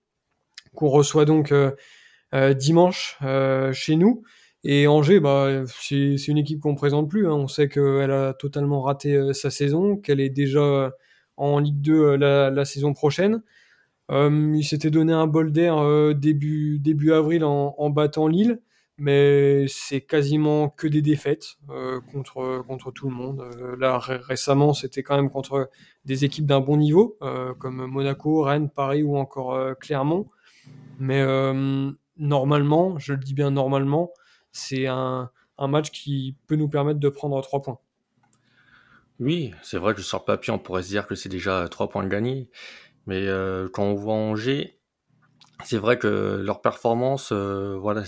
qu'on 0.73 0.87
reçoit 0.87 1.25
donc 1.25 1.53
dimanche 2.55 3.19
chez 3.73 3.97
nous. 3.97 4.23
Et 4.63 4.87
Angers, 4.87 5.19
bah, 5.19 5.63
c'est 5.67 6.27
une 6.27 6.37
équipe 6.37 6.61
qu'on 6.61 6.75
présente 6.75 7.09
plus. 7.09 7.27
Hein. 7.27 7.33
On 7.33 7.49
sait 7.49 7.67
qu'elle 7.67 8.11
a 8.11 8.33
totalement 8.33 8.83
raté 8.83 9.33
sa 9.33 9.49
saison, 9.49 9.97
qu'elle 9.97 10.21
est 10.21 10.29
déjà 10.29 10.93
en 11.37 11.59
Ligue 11.59 11.81
2 11.81 11.93
euh, 11.93 12.17
la, 12.17 12.49
la, 12.49 12.65
saison 12.65 12.93
prochaine. 12.93 13.41
Il 14.09 14.63
s'était 14.63 14.91
donné 14.91 15.13
un 15.13 15.27
bol 15.27 15.51
d'air 15.51 16.13
début, 16.15 16.79
début 16.79 17.11
avril 17.11 17.43
en, 17.43 17.89
battant 17.89 18.27
Lille, 18.27 18.59
mais 18.97 19.65
c'est 19.67 20.01
quasiment 20.01 20.69
que 20.69 20.87
des 20.87 21.01
défaites 21.01 21.57
contre, 22.11 22.63
contre 22.67 22.91
tout 22.91 23.09
le 23.09 23.15
monde. 23.15 23.43
là, 23.79 23.97
récemment, 23.99 24.73
c'était 24.73 25.03
quand 25.03 25.15
même 25.15 25.29
contre 25.29 25.69
des 26.05 26.23
équipes 26.23 26.45
d'un 26.45 26.61
bon 26.61 26.77
niveau, 26.77 27.17
comme 27.59 27.85
Monaco, 27.87 28.43
Rennes, 28.43 28.69
Paris 28.69 29.03
ou 29.03 29.17
encore 29.17 29.59
Clermont. 29.79 30.27
Mais 30.99 31.23
normalement, 32.17 32.97
je 32.99 33.13
le 33.13 33.19
dis 33.19 33.33
bien 33.33 33.51
normalement, 33.51 34.11
c'est 34.51 34.87
un, 34.87 35.29
match 35.59 35.91
qui 35.91 36.35
peut 36.47 36.55
nous 36.55 36.69
permettre 36.69 36.99
de 36.99 37.09
prendre 37.09 37.41
trois 37.41 37.61
points. 37.61 37.79
Oui, 39.19 39.53
c'est 39.63 39.77
vrai 39.77 39.93
que 39.93 40.01
sur 40.01 40.25
papier, 40.25 40.51
on 40.51 40.59
pourrait 40.59 40.83
se 40.83 40.89
dire 40.89 41.07
que 41.07 41.15
c'est 41.15 41.29
déjà 41.29 41.67
trois 41.69 41.87
points 41.87 42.03
de 42.03 42.09
gagner. 42.09 42.49
Mais 43.07 43.27
euh, 43.27 43.67
quand 43.71 43.83
on 43.83 43.95
voit 43.95 44.13
Angers, 44.13 44.79
c'est 45.63 45.77
vrai 45.77 45.97
que 45.97 46.41
leur 46.43 46.61
performance, 46.61 47.31
euh, 47.31 47.77
voilà, 47.79 48.03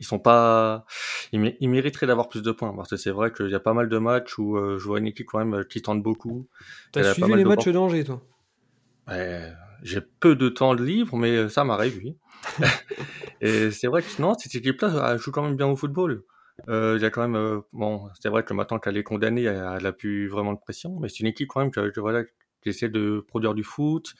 ils 0.00 0.06
sont 0.06 0.18
pas, 0.18 0.84
ils, 1.32 1.68
mériteraient 1.68 2.06
d'avoir 2.06 2.28
plus 2.28 2.42
de 2.42 2.52
points 2.52 2.74
parce 2.74 2.90
que 2.90 2.96
c'est 2.96 3.10
vrai 3.10 3.32
qu'il 3.32 3.48
y 3.48 3.54
a 3.54 3.60
pas 3.60 3.72
mal 3.72 3.88
de 3.88 3.98
matchs 3.98 4.38
où 4.38 4.56
euh, 4.56 4.78
je 4.78 4.84
vois 4.84 4.98
une 4.98 5.06
équipe 5.06 5.26
quand 5.26 5.44
même 5.44 5.64
qui 5.64 5.82
tente 5.82 6.02
beaucoup. 6.02 6.46
T'as 6.92 7.14
suivi 7.14 7.34
les 7.34 7.44
matchs 7.44 7.68
d'Angers, 7.68 8.04
toi? 8.04 8.22
J'ai 9.82 10.00
peu 10.00 10.34
de 10.34 10.48
temps 10.48 10.74
de 10.74 10.82
libre, 10.82 11.16
mais 11.16 11.48
ça 11.48 11.64
m'arrive, 11.64 12.00
oui. 12.02 12.16
et 13.40 13.70
c'est 13.70 13.86
vrai 13.86 14.02
que 14.02 14.20
non, 14.20 14.34
cette 14.34 14.54
équipe-là 14.54 15.16
joue 15.16 15.30
quand 15.30 15.42
même 15.42 15.56
bien 15.56 15.68
au 15.68 15.76
football. 15.76 16.24
Euh, 16.68 16.96
il 16.98 17.02
y 17.02 17.04
a 17.04 17.10
quand 17.10 17.22
même, 17.22 17.36
euh, 17.36 17.60
bon, 17.72 18.08
c'est 18.20 18.28
vrai 18.28 18.42
que 18.42 18.52
maintenant 18.52 18.78
qu'elle 18.78 18.96
est 18.96 19.04
condamnée, 19.04 19.44
elle, 19.44 19.86
a 19.86 19.92
plus 19.92 20.28
vraiment 20.28 20.52
de 20.52 20.58
pression, 20.58 20.98
mais 21.00 21.08
c'est 21.08 21.20
une 21.20 21.26
équipe 21.26 21.48
quand 21.48 21.60
même 21.60 21.70
que, 21.70 22.00
voilà, 22.00 22.24
essaie 22.68 22.88
de 22.88 23.24
produire 23.26 23.54
du 23.54 23.64
foot 23.64 24.14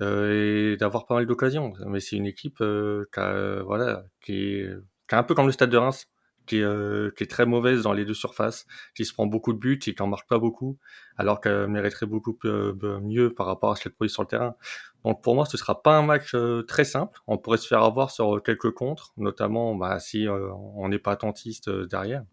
euh, 0.00 0.72
et 0.72 0.76
d'avoir 0.76 1.06
pas 1.06 1.14
mal 1.14 1.26
d'occasions. 1.26 1.72
Mais 1.86 2.00
c'est 2.00 2.16
une 2.16 2.26
équipe 2.26 2.58
qui, 2.58 3.20
a, 3.20 3.62
voilà, 3.62 4.04
qui 4.22 4.34
est, 4.34 4.70
un 5.10 5.22
peu 5.22 5.34
comme 5.34 5.46
le 5.46 5.52
Stade 5.52 5.70
de 5.70 5.76
Reims 5.76 6.06
qui 6.50 6.58
est, 6.58 6.62
euh, 6.62 7.10
très 7.28 7.46
mauvaise 7.46 7.82
dans 7.82 7.92
les 7.92 8.04
deux 8.04 8.14
surfaces, 8.14 8.66
qui 8.96 9.04
se 9.04 9.14
prend 9.14 9.26
beaucoup 9.26 9.52
de 9.52 9.58
buts 9.58 9.78
et 9.86 9.94
qui 9.94 10.02
en 10.02 10.08
marque 10.08 10.28
pas 10.28 10.38
beaucoup, 10.38 10.78
alors 11.16 11.40
qu'elle 11.40 11.68
mériterait 11.68 12.06
beaucoup 12.06 12.36
euh, 12.44 13.00
mieux 13.00 13.32
par 13.32 13.46
rapport 13.46 13.70
à 13.70 13.76
ce 13.76 13.84
qu'elle 13.84 13.92
produit 13.92 14.12
sur 14.12 14.22
le 14.22 14.28
terrain. 14.28 14.56
Donc 15.04 15.22
pour 15.22 15.36
moi, 15.36 15.46
ce 15.46 15.56
sera 15.56 15.80
pas 15.80 15.96
un 15.96 16.02
match 16.02 16.34
euh, 16.34 16.62
très 16.62 16.84
simple. 16.84 17.20
On 17.28 17.38
pourrait 17.38 17.58
se 17.58 17.68
faire 17.68 17.84
avoir 17.84 18.10
sur 18.10 18.42
quelques 18.42 18.72
contres, 18.72 19.12
notamment 19.16 19.76
bah, 19.76 20.00
si 20.00 20.26
on 20.28 20.88
n'est 20.88 20.98
pas 20.98 21.12
attentiste 21.12 21.70
derrière. 21.70 22.24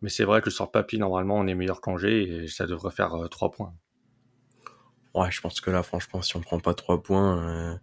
Mais 0.00 0.10
c'est 0.10 0.24
vrai 0.24 0.40
que 0.40 0.50
sur 0.50 0.70
papier, 0.70 0.98
normalement, 0.98 1.36
on 1.36 1.46
est 1.46 1.54
meilleur 1.54 1.80
qu'Angers 1.80 2.44
et 2.44 2.48
ça 2.48 2.66
devrait 2.66 2.92
faire 2.92 3.16
trois 3.30 3.50
points. 3.50 3.74
Ouais, 5.14 5.30
je 5.30 5.40
pense 5.40 5.60
que 5.60 5.70
là, 5.70 5.82
franchement, 5.82 6.22
si 6.22 6.36
on 6.36 6.40
prend 6.40 6.58
pas 6.58 6.74
trois 6.74 7.02
points, 7.02 7.78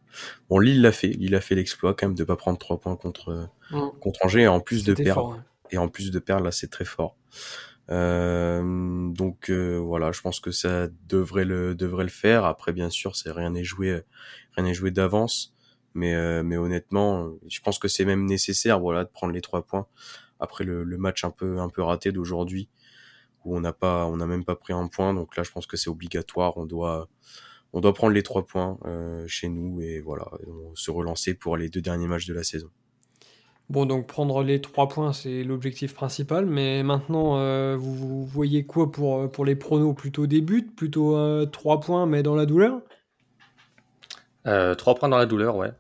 bon, 0.50 0.60
Lille 0.60 0.82
l'a 0.82 0.92
fait, 0.92 1.08
Lille 1.08 1.34
a 1.36 1.42
fait 1.42 1.56
l'exploit 1.56 1.94
quand 1.94 2.08
même 2.08 2.16
de 2.16 2.26
pas 2.26 2.36
prendre 2.36 2.58
trois 2.58 2.78
points 2.80 2.98
contre 2.98 3.50
mm. 3.72 4.00
contre 4.02 4.26
Angers 4.26 4.42
et 4.42 4.48
en 4.48 4.60
plus 4.60 4.84
de 4.84 4.94
perdre. 4.94 5.42
Et 5.72 5.78
en 5.78 5.88
plus 5.88 6.12
de 6.12 6.20
perdre, 6.20 6.44
là, 6.44 6.52
c'est 6.52 6.70
très 6.70 6.86
fort. 6.86 7.16
Euh, 7.90 9.10
donc 9.12 9.50
euh, 9.50 9.78
voilà, 9.78 10.12
je 10.12 10.22
pense 10.22 10.40
que 10.40 10.52
ça 10.52 10.88
devrait 11.08 11.46
le 11.46 11.76
devrait 11.76 12.04
le 12.04 12.10
faire. 12.10 12.46
Après, 12.46 12.74
bien 12.74 12.90
sûr, 12.90 13.16
c'est 13.16 13.32
rien 13.32 13.52
n'est 13.52 13.64
joué, 13.64 14.02
rien 14.56 14.66
n'est 14.66 14.74
joué 14.74 14.92
d'avance. 14.92 15.54
Mais 15.94 16.16
euh, 16.16 16.44
mais 16.44 16.58
honnêtement, 16.58 17.32
je 17.50 17.60
pense 17.60 17.80
que 17.80 17.88
c'est 17.88 18.06
même 18.06 18.26
nécessaire, 18.26 18.80
voilà, 18.80 19.04
de 19.04 19.10
prendre 19.10 19.34
les 19.34 19.42
trois 19.42 19.66
points 19.66 19.88
après 20.40 20.64
le, 20.64 20.84
le 20.84 20.98
match 20.98 21.24
un 21.24 21.32
peu 21.32 21.60
un 21.60 21.70
peu 21.70 21.82
raté 21.82 22.12
d'aujourd'hui 22.12 22.70
où 23.46 23.56
on 23.56 23.62
n'a 23.62 23.74
pas, 23.74 24.06
on 24.06 24.18
n'a 24.18 24.26
même 24.26 24.44
pas 24.44 24.56
pris 24.56 24.74
un 24.74 24.88
point. 24.88 25.14
Donc 25.14 25.36
là, 25.36 25.44
je 25.44 25.52
pense 25.52 25.66
que 25.66 25.78
c'est 25.78 25.90
obligatoire. 25.90 26.58
On 26.58 26.66
doit, 26.66 27.08
on 27.74 27.82
doit 27.82 27.94
prendre 27.94 28.14
les 28.14 28.24
trois 28.24 28.46
points 28.46 28.78
euh, 28.86 29.26
chez 29.28 29.50
nous 29.50 29.82
et 29.82 30.00
voilà, 30.00 30.30
se 30.76 30.92
relancer 30.92 31.34
pour 31.34 31.58
les 31.58 31.70
deux 31.70 31.82
derniers 31.82 32.08
matchs 32.08 32.28
de 32.28 32.34
la 32.34 32.44
saison. 32.44 32.70
Bon, 33.70 33.86
donc 33.86 34.06
prendre 34.06 34.44
les 34.44 34.60
trois 34.60 34.90
points, 34.90 35.14
c'est 35.14 35.44
l'objectif 35.44 35.94
principal. 35.94 36.46
Mais 36.46 36.84
maintenant, 36.84 37.38
euh, 37.38 37.78
vous, 37.78 38.26
voyez 38.26 38.66
quoi 38.66 38.92
pour, 38.92 39.32
pour 39.32 39.46
les 39.46 39.56
pronos? 39.56 39.94
Plutôt 39.94 40.28
des 40.28 40.42
buts 40.42 40.70
Plutôt 40.76 41.16
euh, 41.16 41.46
trois 41.46 41.80
points, 41.80 42.06
mais 42.06 42.24
dans 42.24 42.36
la 42.36 42.46
douleur? 42.46 42.82
Trois 44.44 44.96
points 44.96 45.08
dans 45.08 45.20
la 45.20 45.28
douleur, 45.28 45.56
ouais. 45.56 45.72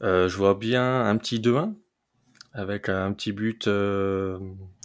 je 0.00 0.36
vois 0.36 0.54
bien 0.54 1.06
un 1.06 1.16
petit 1.16 1.38
2-1 1.38 1.74
avec 2.54 2.88
un 2.88 3.12
petit 3.12 3.32
but 3.32 3.68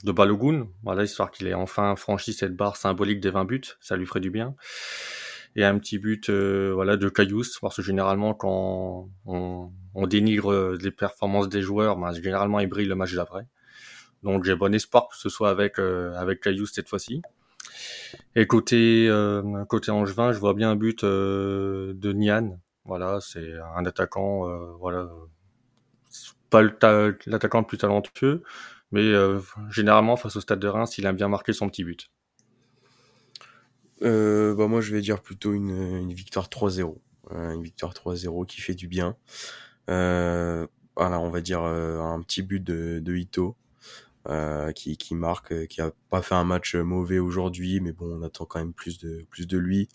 de 0.04 0.12
Balogun, 0.12 0.68
voilà, 0.84 1.04
histoire 1.04 1.32
qu'il 1.32 1.48
ait 1.48 1.54
enfin 1.54 1.96
franchi 1.96 2.34
cette 2.34 2.56
barre 2.56 2.76
symbolique 2.76 3.20
des 3.20 3.30
20 3.30 3.46
buts, 3.46 3.62
ça 3.80 3.96
lui 3.96 4.06
ferait 4.06 4.20
du 4.20 4.32
bien. 4.32 4.56
Et 5.56 5.64
un 5.66 5.78
petit 5.80 5.98
but 5.98 6.30
euh, 6.30 6.72
voilà 6.74 6.96
de 6.96 7.10
Cayus 7.10 7.60
parce 7.60 7.78
que 7.78 7.82
généralement 7.82 8.34
quand 8.34 9.10
on, 9.26 9.72
dénigre 10.08 10.52
euh, 10.52 10.78
les 10.82 10.92
performances 10.92 11.50
des 11.50 11.62
joueurs 11.62 11.98
ben, 11.98 12.14
généralement 12.14 12.60
ils 12.60 12.68
brillent 12.68 12.88
le 12.88 12.96
match 12.96 13.14
d'après. 13.14 13.48
Donc 14.24 14.44
j'ai 14.44 14.56
bon 14.56 14.74
espoir 14.74 15.10
que 15.10 15.18
ce 15.18 15.28
soit 15.28 15.50
avec 15.50 15.80
euh, 15.80 16.14
avec 16.16 16.48
cette 16.72 16.88
fois-ci. 16.88 17.22
Et 18.36 18.46
côté 18.48 19.08
euh, 19.10 19.66
côté 19.66 19.92
Angevin 19.92 20.32
je 20.34 20.40
vois 20.40 20.54
bien 20.54 20.72
un 20.72 20.76
but 20.76 21.04
de 21.04 22.14
Nian. 22.14 22.60
Voilà 22.86 23.20
c'est 23.20 23.54
un 23.76 23.86
attaquant 23.86 24.48
voilà 24.78 25.10
pas 26.50 26.62
l'attaquant 26.62 27.60
le 27.60 27.66
plus 27.66 27.78
talentueux 27.78 28.44
mais 28.92 29.14
généralement 29.70 30.16
face 30.16 30.36
au 30.36 30.42
Stade 30.42 30.60
de 30.60 30.68
Reims 30.68 30.98
il 30.98 31.06
a 31.06 31.14
bien 31.14 31.28
marqué 31.28 31.54
son 31.54 31.70
petit 31.70 31.84
but 31.84 32.10
euh, 34.02 34.56
bah 34.56 34.68
moi 34.68 34.82
je 34.82 34.94
vais 34.94 35.02
dire 35.02 35.22
plutôt 35.22 35.54
une, 35.54 36.14
victoire 36.14 36.48
3-0. 36.48 36.98
Euh, 37.32 37.54
une 37.54 37.64
victoire 37.64 37.94
3-0 37.94 38.46
qui 38.46 38.62
fait 38.62 38.76
du 38.76 38.88
bien. 38.88 39.16
Euh, 39.90 40.68
voilà, 40.96 41.20
on 41.20 41.30
va 41.30 41.42
dire 41.42 41.64
euh, 41.64 42.00
un 42.00 42.22
petit 42.22 42.42
but 42.42 42.64
de, 42.64 43.00
de 43.00 43.16
Ito. 43.16 43.56
Euh, 44.28 44.74
qui, 44.74 44.98
qui 44.98 45.16
marque, 45.16 45.68
qui 45.68 45.82
a 45.82 45.92
pas 46.10 46.22
fait 46.22 46.36
un 46.36 46.44
match 46.44 46.76
mauvais 46.76 47.20
aujourd'hui, 47.20 47.80
mais 47.80 47.94
bon, 47.94 48.20
on 48.20 48.22
attend 48.22 48.46
quand 48.46 48.60
même 48.60 48.74
plus 48.74 49.00
de 49.00 49.58
lui. 49.58 49.88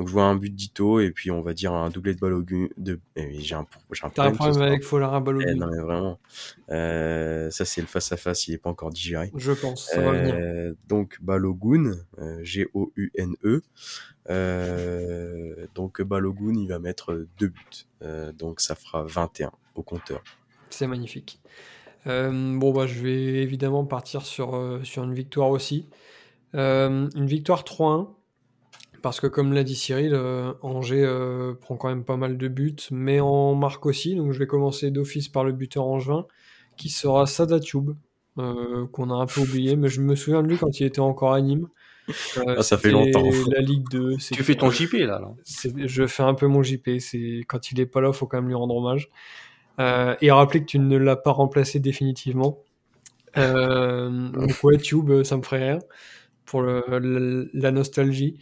Donc 0.00 0.08
je 0.08 0.14
vois 0.14 0.24
un 0.24 0.34
but 0.34 0.54
d'Ito 0.54 0.98
et 0.98 1.10
puis 1.10 1.30
on 1.30 1.42
va 1.42 1.52
dire 1.52 1.74
un 1.74 1.90
doublé 1.90 2.14
de 2.14 2.20
Balogun. 2.20 2.68
De... 2.78 2.98
Eh 3.16 3.38
j'ai 3.38 3.54
un, 3.54 3.66
j'ai 3.92 4.06
un 4.06 4.08
problème, 4.08 4.34
problème 4.34 4.62
avec 4.62 4.82
Folara 4.82 5.20
Balogun. 5.20 5.48
Eh, 5.50 5.54
non 5.54 5.66
mais 5.66 5.76
vraiment, 5.76 6.18
euh, 6.70 7.50
ça 7.50 7.66
c'est 7.66 7.82
le 7.82 7.86
face 7.86 8.10
à 8.10 8.16
face, 8.16 8.48
il 8.48 8.54
est 8.54 8.58
pas 8.58 8.70
encore 8.70 8.88
digéré. 8.88 9.30
Je 9.36 9.52
pense. 9.52 9.90
Ça 9.90 10.00
va 10.00 10.12
venir. 10.12 10.34
Euh, 10.38 10.72
donc 10.88 11.18
Balogun, 11.20 11.98
euh, 12.18 12.38
G-O-U-N-E. 12.42 13.60
Euh, 14.30 15.66
donc 15.74 16.00
Balogun, 16.00 16.54
il 16.54 16.68
va 16.68 16.78
mettre 16.78 17.26
deux 17.38 17.48
buts. 17.48 17.86
donc 18.38 18.62
ça 18.62 18.76
fera 18.76 19.04
21 19.04 19.52
au 19.74 19.82
compteur. 19.82 20.22
C'est 20.70 20.86
magnifique. 20.86 21.42
bon 22.06 22.72
bah 22.72 22.86
je 22.86 23.02
vais 23.02 23.42
évidemment 23.42 23.84
partir 23.84 24.24
sur 24.24 24.80
sur 24.82 25.04
une 25.04 25.12
victoire 25.12 25.50
aussi. 25.50 25.90
une 26.54 27.26
victoire 27.26 27.64
3-1 27.64 28.08
parce 29.02 29.20
que 29.20 29.26
comme 29.26 29.52
l'a 29.52 29.64
dit 29.64 29.74
Cyril, 29.76 30.12
euh, 30.14 30.52
Angers 30.62 31.04
euh, 31.04 31.54
prend 31.54 31.76
quand 31.76 31.88
même 31.88 32.04
pas 32.04 32.16
mal 32.16 32.36
de 32.36 32.48
buts, 32.48 32.76
mais 32.90 33.20
en 33.20 33.54
marque 33.54 33.86
aussi. 33.86 34.14
Donc 34.14 34.32
je 34.32 34.38
vais 34.38 34.46
commencer 34.46 34.90
d'office 34.90 35.28
par 35.28 35.44
le 35.44 35.52
buteur 35.52 35.86
angevin, 35.86 36.26
qui 36.76 36.90
sera 36.90 37.26
Sadatube, 37.26 37.92
euh, 38.38 38.86
qu'on 38.88 39.10
a 39.10 39.14
un 39.14 39.26
peu 39.26 39.40
oublié, 39.40 39.76
mais 39.76 39.88
je 39.88 40.00
me 40.00 40.14
souviens 40.14 40.42
de 40.42 40.48
lui 40.48 40.58
quand 40.58 40.80
il 40.80 40.86
était 40.86 41.00
encore 41.00 41.32
à 41.32 41.40
Nîmes. 41.40 41.68
ah, 42.46 42.62
ça 42.62 42.76
fait 42.76 42.90
longtemps. 42.90 43.22
La 43.48 43.60
Ligue 43.60 43.88
2. 43.90 44.16
Tu 44.16 44.42
fais 44.42 44.54
ton 44.54 44.70
JP 44.70 44.94
là, 44.94 45.20
Je 45.46 46.06
fais 46.06 46.22
un 46.22 46.34
peu 46.34 46.46
mon 46.46 46.62
JP. 46.62 46.98
C'est 46.98 47.40
quand 47.46 47.70
il 47.72 47.80
est 47.80 47.86
pas 47.86 48.00
là, 48.00 48.12
faut 48.12 48.26
quand 48.26 48.38
même 48.38 48.48
lui 48.48 48.54
rendre 48.54 48.76
hommage. 48.76 49.08
et 49.78 50.30
rappeler 50.30 50.60
que 50.60 50.66
tu 50.66 50.78
ne 50.78 50.96
l'as 50.96 51.16
pas 51.16 51.32
remplacé 51.32 51.78
définitivement. 51.78 52.58
donc 53.36 54.50
ouais, 54.62 54.78
Tube, 54.78 55.22
ça 55.22 55.36
me 55.36 55.42
ferait 55.42 55.70
rien 55.70 55.78
pour 56.44 56.62
la 56.62 57.70
nostalgie. 57.70 58.40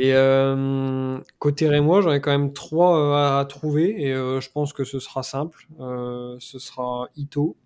Et 0.00 0.14
euh, 0.14 1.18
côté 1.40 1.68
Rémois, 1.68 2.02
j'en 2.02 2.12
ai 2.12 2.20
quand 2.20 2.30
même 2.30 2.52
trois 2.52 2.96
euh, 3.00 3.40
à, 3.40 3.44
trouver 3.46 4.00
et 4.00 4.12
euh, 4.12 4.40
je 4.40 4.48
pense 4.48 4.72
que 4.72 4.84
ce 4.84 5.00
sera 5.00 5.24
simple. 5.24 5.66
ce 5.78 6.58
sera 6.60 7.08
Ito. 7.16 7.56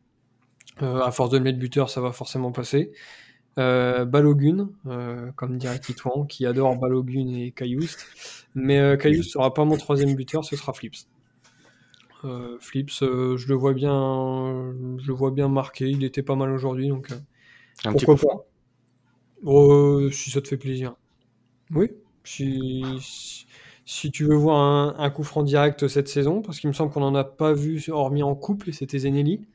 à 0.80 1.10
force 1.10 1.28
de 1.28 1.38
mettre 1.38 1.58
buteur, 1.58 1.90
ça 1.90 2.00
va 2.00 2.10
forcément 2.10 2.50
passer. 2.50 2.90
Balogun, 3.58 4.70
comme 5.36 5.58
dirait 5.58 5.78
Titouan, 5.78 6.24
qui 6.24 6.46
adore 6.46 6.76
Balogun 6.76 7.28
et 7.34 7.52
Caillouste. 7.52 8.06
Mais 8.54 8.96
Caillouste 8.96 9.32
sera 9.32 9.52
pas 9.52 9.66
mon 9.66 9.76
troisième 9.76 10.14
buteur, 10.14 10.42
ce 10.42 10.56
sera 10.56 10.72
Flips. 10.72 11.06
Flips, 12.60 13.00
je 13.00 13.46
le 13.46 13.54
vois 13.54 13.74
bien, 13.74 14.72
je 14.98 15.06
le 15.06 15.12
vois 15.12 15.32
bien 15.32 15.48
marqué. 15.48 15.90
Il 15.90 16.02
était 16.02 16.22
pas 16.22 16.34
mal 16.34 16.50
aujourd'hui, 16.50 16.88
donc 16.88 17.08
pourquoi 17.82 18.16
pas. 18.16 18.46
Oh, 19.44 20.08
si 20.10 20.30
ça 20.30 20.40
te 20.40 20.48
fait 20.48 20.56
plaisir. 20.56 20.94
Oui. 21.74 21.90
Si, 22.24 23.46
si 23.84 24.10
tu 24.10 24.24
veux 24.24 24.36
voir 24.36 25.00
un, 25.00 25.10
coup 25.10 25.24
franc 25.24 25.42
direct 25.42 25.88
cette 25.88 26.08
saison, 26.08 26.42
parce 26.42 26.60
qu'il 26.60 26.68
me 26.68 26.74
semble 26.74 26.92
qu'on 26.92 27.00
n'en 27.00 27.14
a 27.14 27.24
pas 27.24 27.52
vu, 27.52 27.82
hormis 27.88 28.22
en 28.22 28.34
couple, 28.34 28.72
c'était 28.72 28.98
Zenelli. 28.98 29.46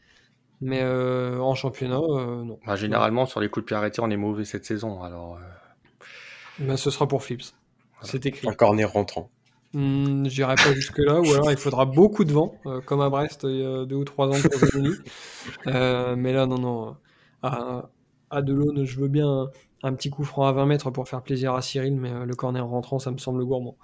Mais 0.60 0.82
euh, 0.82 1.40
en 1.40 1.54
championnat, 1.54 2.00
euh, 2.00 2.44
non. 2.44 2.60
Bah, 2.66 2.76
généralement, 2.76 3.26
sur 3.26 3.40
les 3.40 3.50
coups 3.50 3.64
de 3.64 3.68
pied 3.68 3.76
arrêtés, 3.76 4.02
on 4.02 4.10
est 4.10 4.18
mauvais 4.18 4.44
cette 4.44 4.66
saison. 4.66 5.04
Alors, 5.04 5.38
euh. 5.38 6.66
bah, 6.66 6.78
ce 6.78 6.90
sera 6.90 7.08
pour 7.08 7.24
Flips. 7.24 7.54
C'est 8.02 8.26
écrit. 8.26 8.48
Un 8.48 8.54
corner 8.54 8.92
rentrant. 8.92 9.30
Hmm, 9.74 10.26
j'irai 10.26 10.56
pas 10.56 10.74
jusque-là, 10.74 11.20
ou 11.20 11.32
alors 11.34 11.52
il 11.52 11.58
faudra 11.58 11.86
beaucoup 11.86 12.24
de 12.24 12.32
vent, 12.32 12.56
comme 12.86 13.02
à 13.02 13.10
Brest 13.10 13.42
il 13.44 13.58
y 13.58 13.66
a 13.66 13.86
deux 13.86 13.98
ou 13.98 14.06
trois 14.06 14.28
ans 14.28 14.42
pour 14.42 14.70
Zenelli. 14.70 14.96
mais 15.66 16.34
là, 16.34 16.46
non, 16.48 16.58
non. 16.58 16.96
À, 17.44 17.90
à 18.30 18.42
Delaune, 18.42 18.86
je 18.86 19.00
veux 19.00 19.08
bien 19.08 19.50
un 19.84 19.94
petit 19.94 20.10
coup 20.10 20.24
franc 20.24 20.46
à 20.46 20.52
20 20.52 20.66
mètres 20.66 20.92
pour 20.92 21.08
faire 21.08 21.22
plaisir 21.22 21.54
à 21.54 21.62
Cyril, 21.62 21.96
mais 21.96 22.12
euh, 22.12 22.26
le 22.26 22.36
corner 22.36 22.66
rentrant, 22.66 23.00
ça 23.00 23.12
me 23.12 23.18
semble 23.18 23.44
gourmand. 23.46 23.78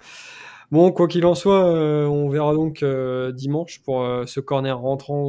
Bon, 0.70 0.90
quoi 0.92 1.08
qu'il 1.08 1.26
en 1.26 1.34
soit, 1.34 1.64
euh, 1.66 2.06
on 2.06 2.28
verra 2.28 2.54
donc 2.54 2.82
euh, 2.82 3.32
dimanche 3.32 3.82
pour 3.82 4.04
ce 4.26 4.40
corner 4.40 4.78
rentrant 4.78 5.28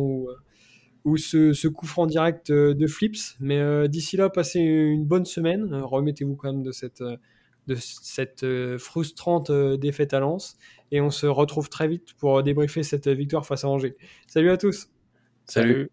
ou, 1.04 1.18
ce, 1.18 1.68
coup 1.68 1.86
franc 1.86 2.08
direct 2.08 2.52
de 2.52 2.88
Flips. 2.88 3.36
Mais 3.40 3.88
d'ici 3.90 4.18
là, 4.18 4.30
passez 4.30 4.60
une 4.62 5.06
bonne 5.06 5.26
semaine. 5.26 5.76
Remettez-vous 5.76 6.36
quand 6.36 6.52
même 6.52 6.64
de 6.64 6.72
cette, 7.76 8.46
frustrante 8.80 9.52
défaite 9.52 10.14
à 10.14 10.20
Lens. 10.20 10.58
Et 10.92 11.02
on 11.02 11.12
se 11.12 11.28
retrouve 11.28 11.70
très 11.70 11.88
vite 11.88 12.14
pour 12.18 12.42
débriefer 12.42 12.82
cette 12.82 13.08
victoire 13.08 13.46
face 13.46 13.66
à 13.66 13.70
Angers. 13.70 13.98
Salut 14.28 14.50
à 14.50 14.58
tous. 14.58 14.90
Salut. 15.46 15.92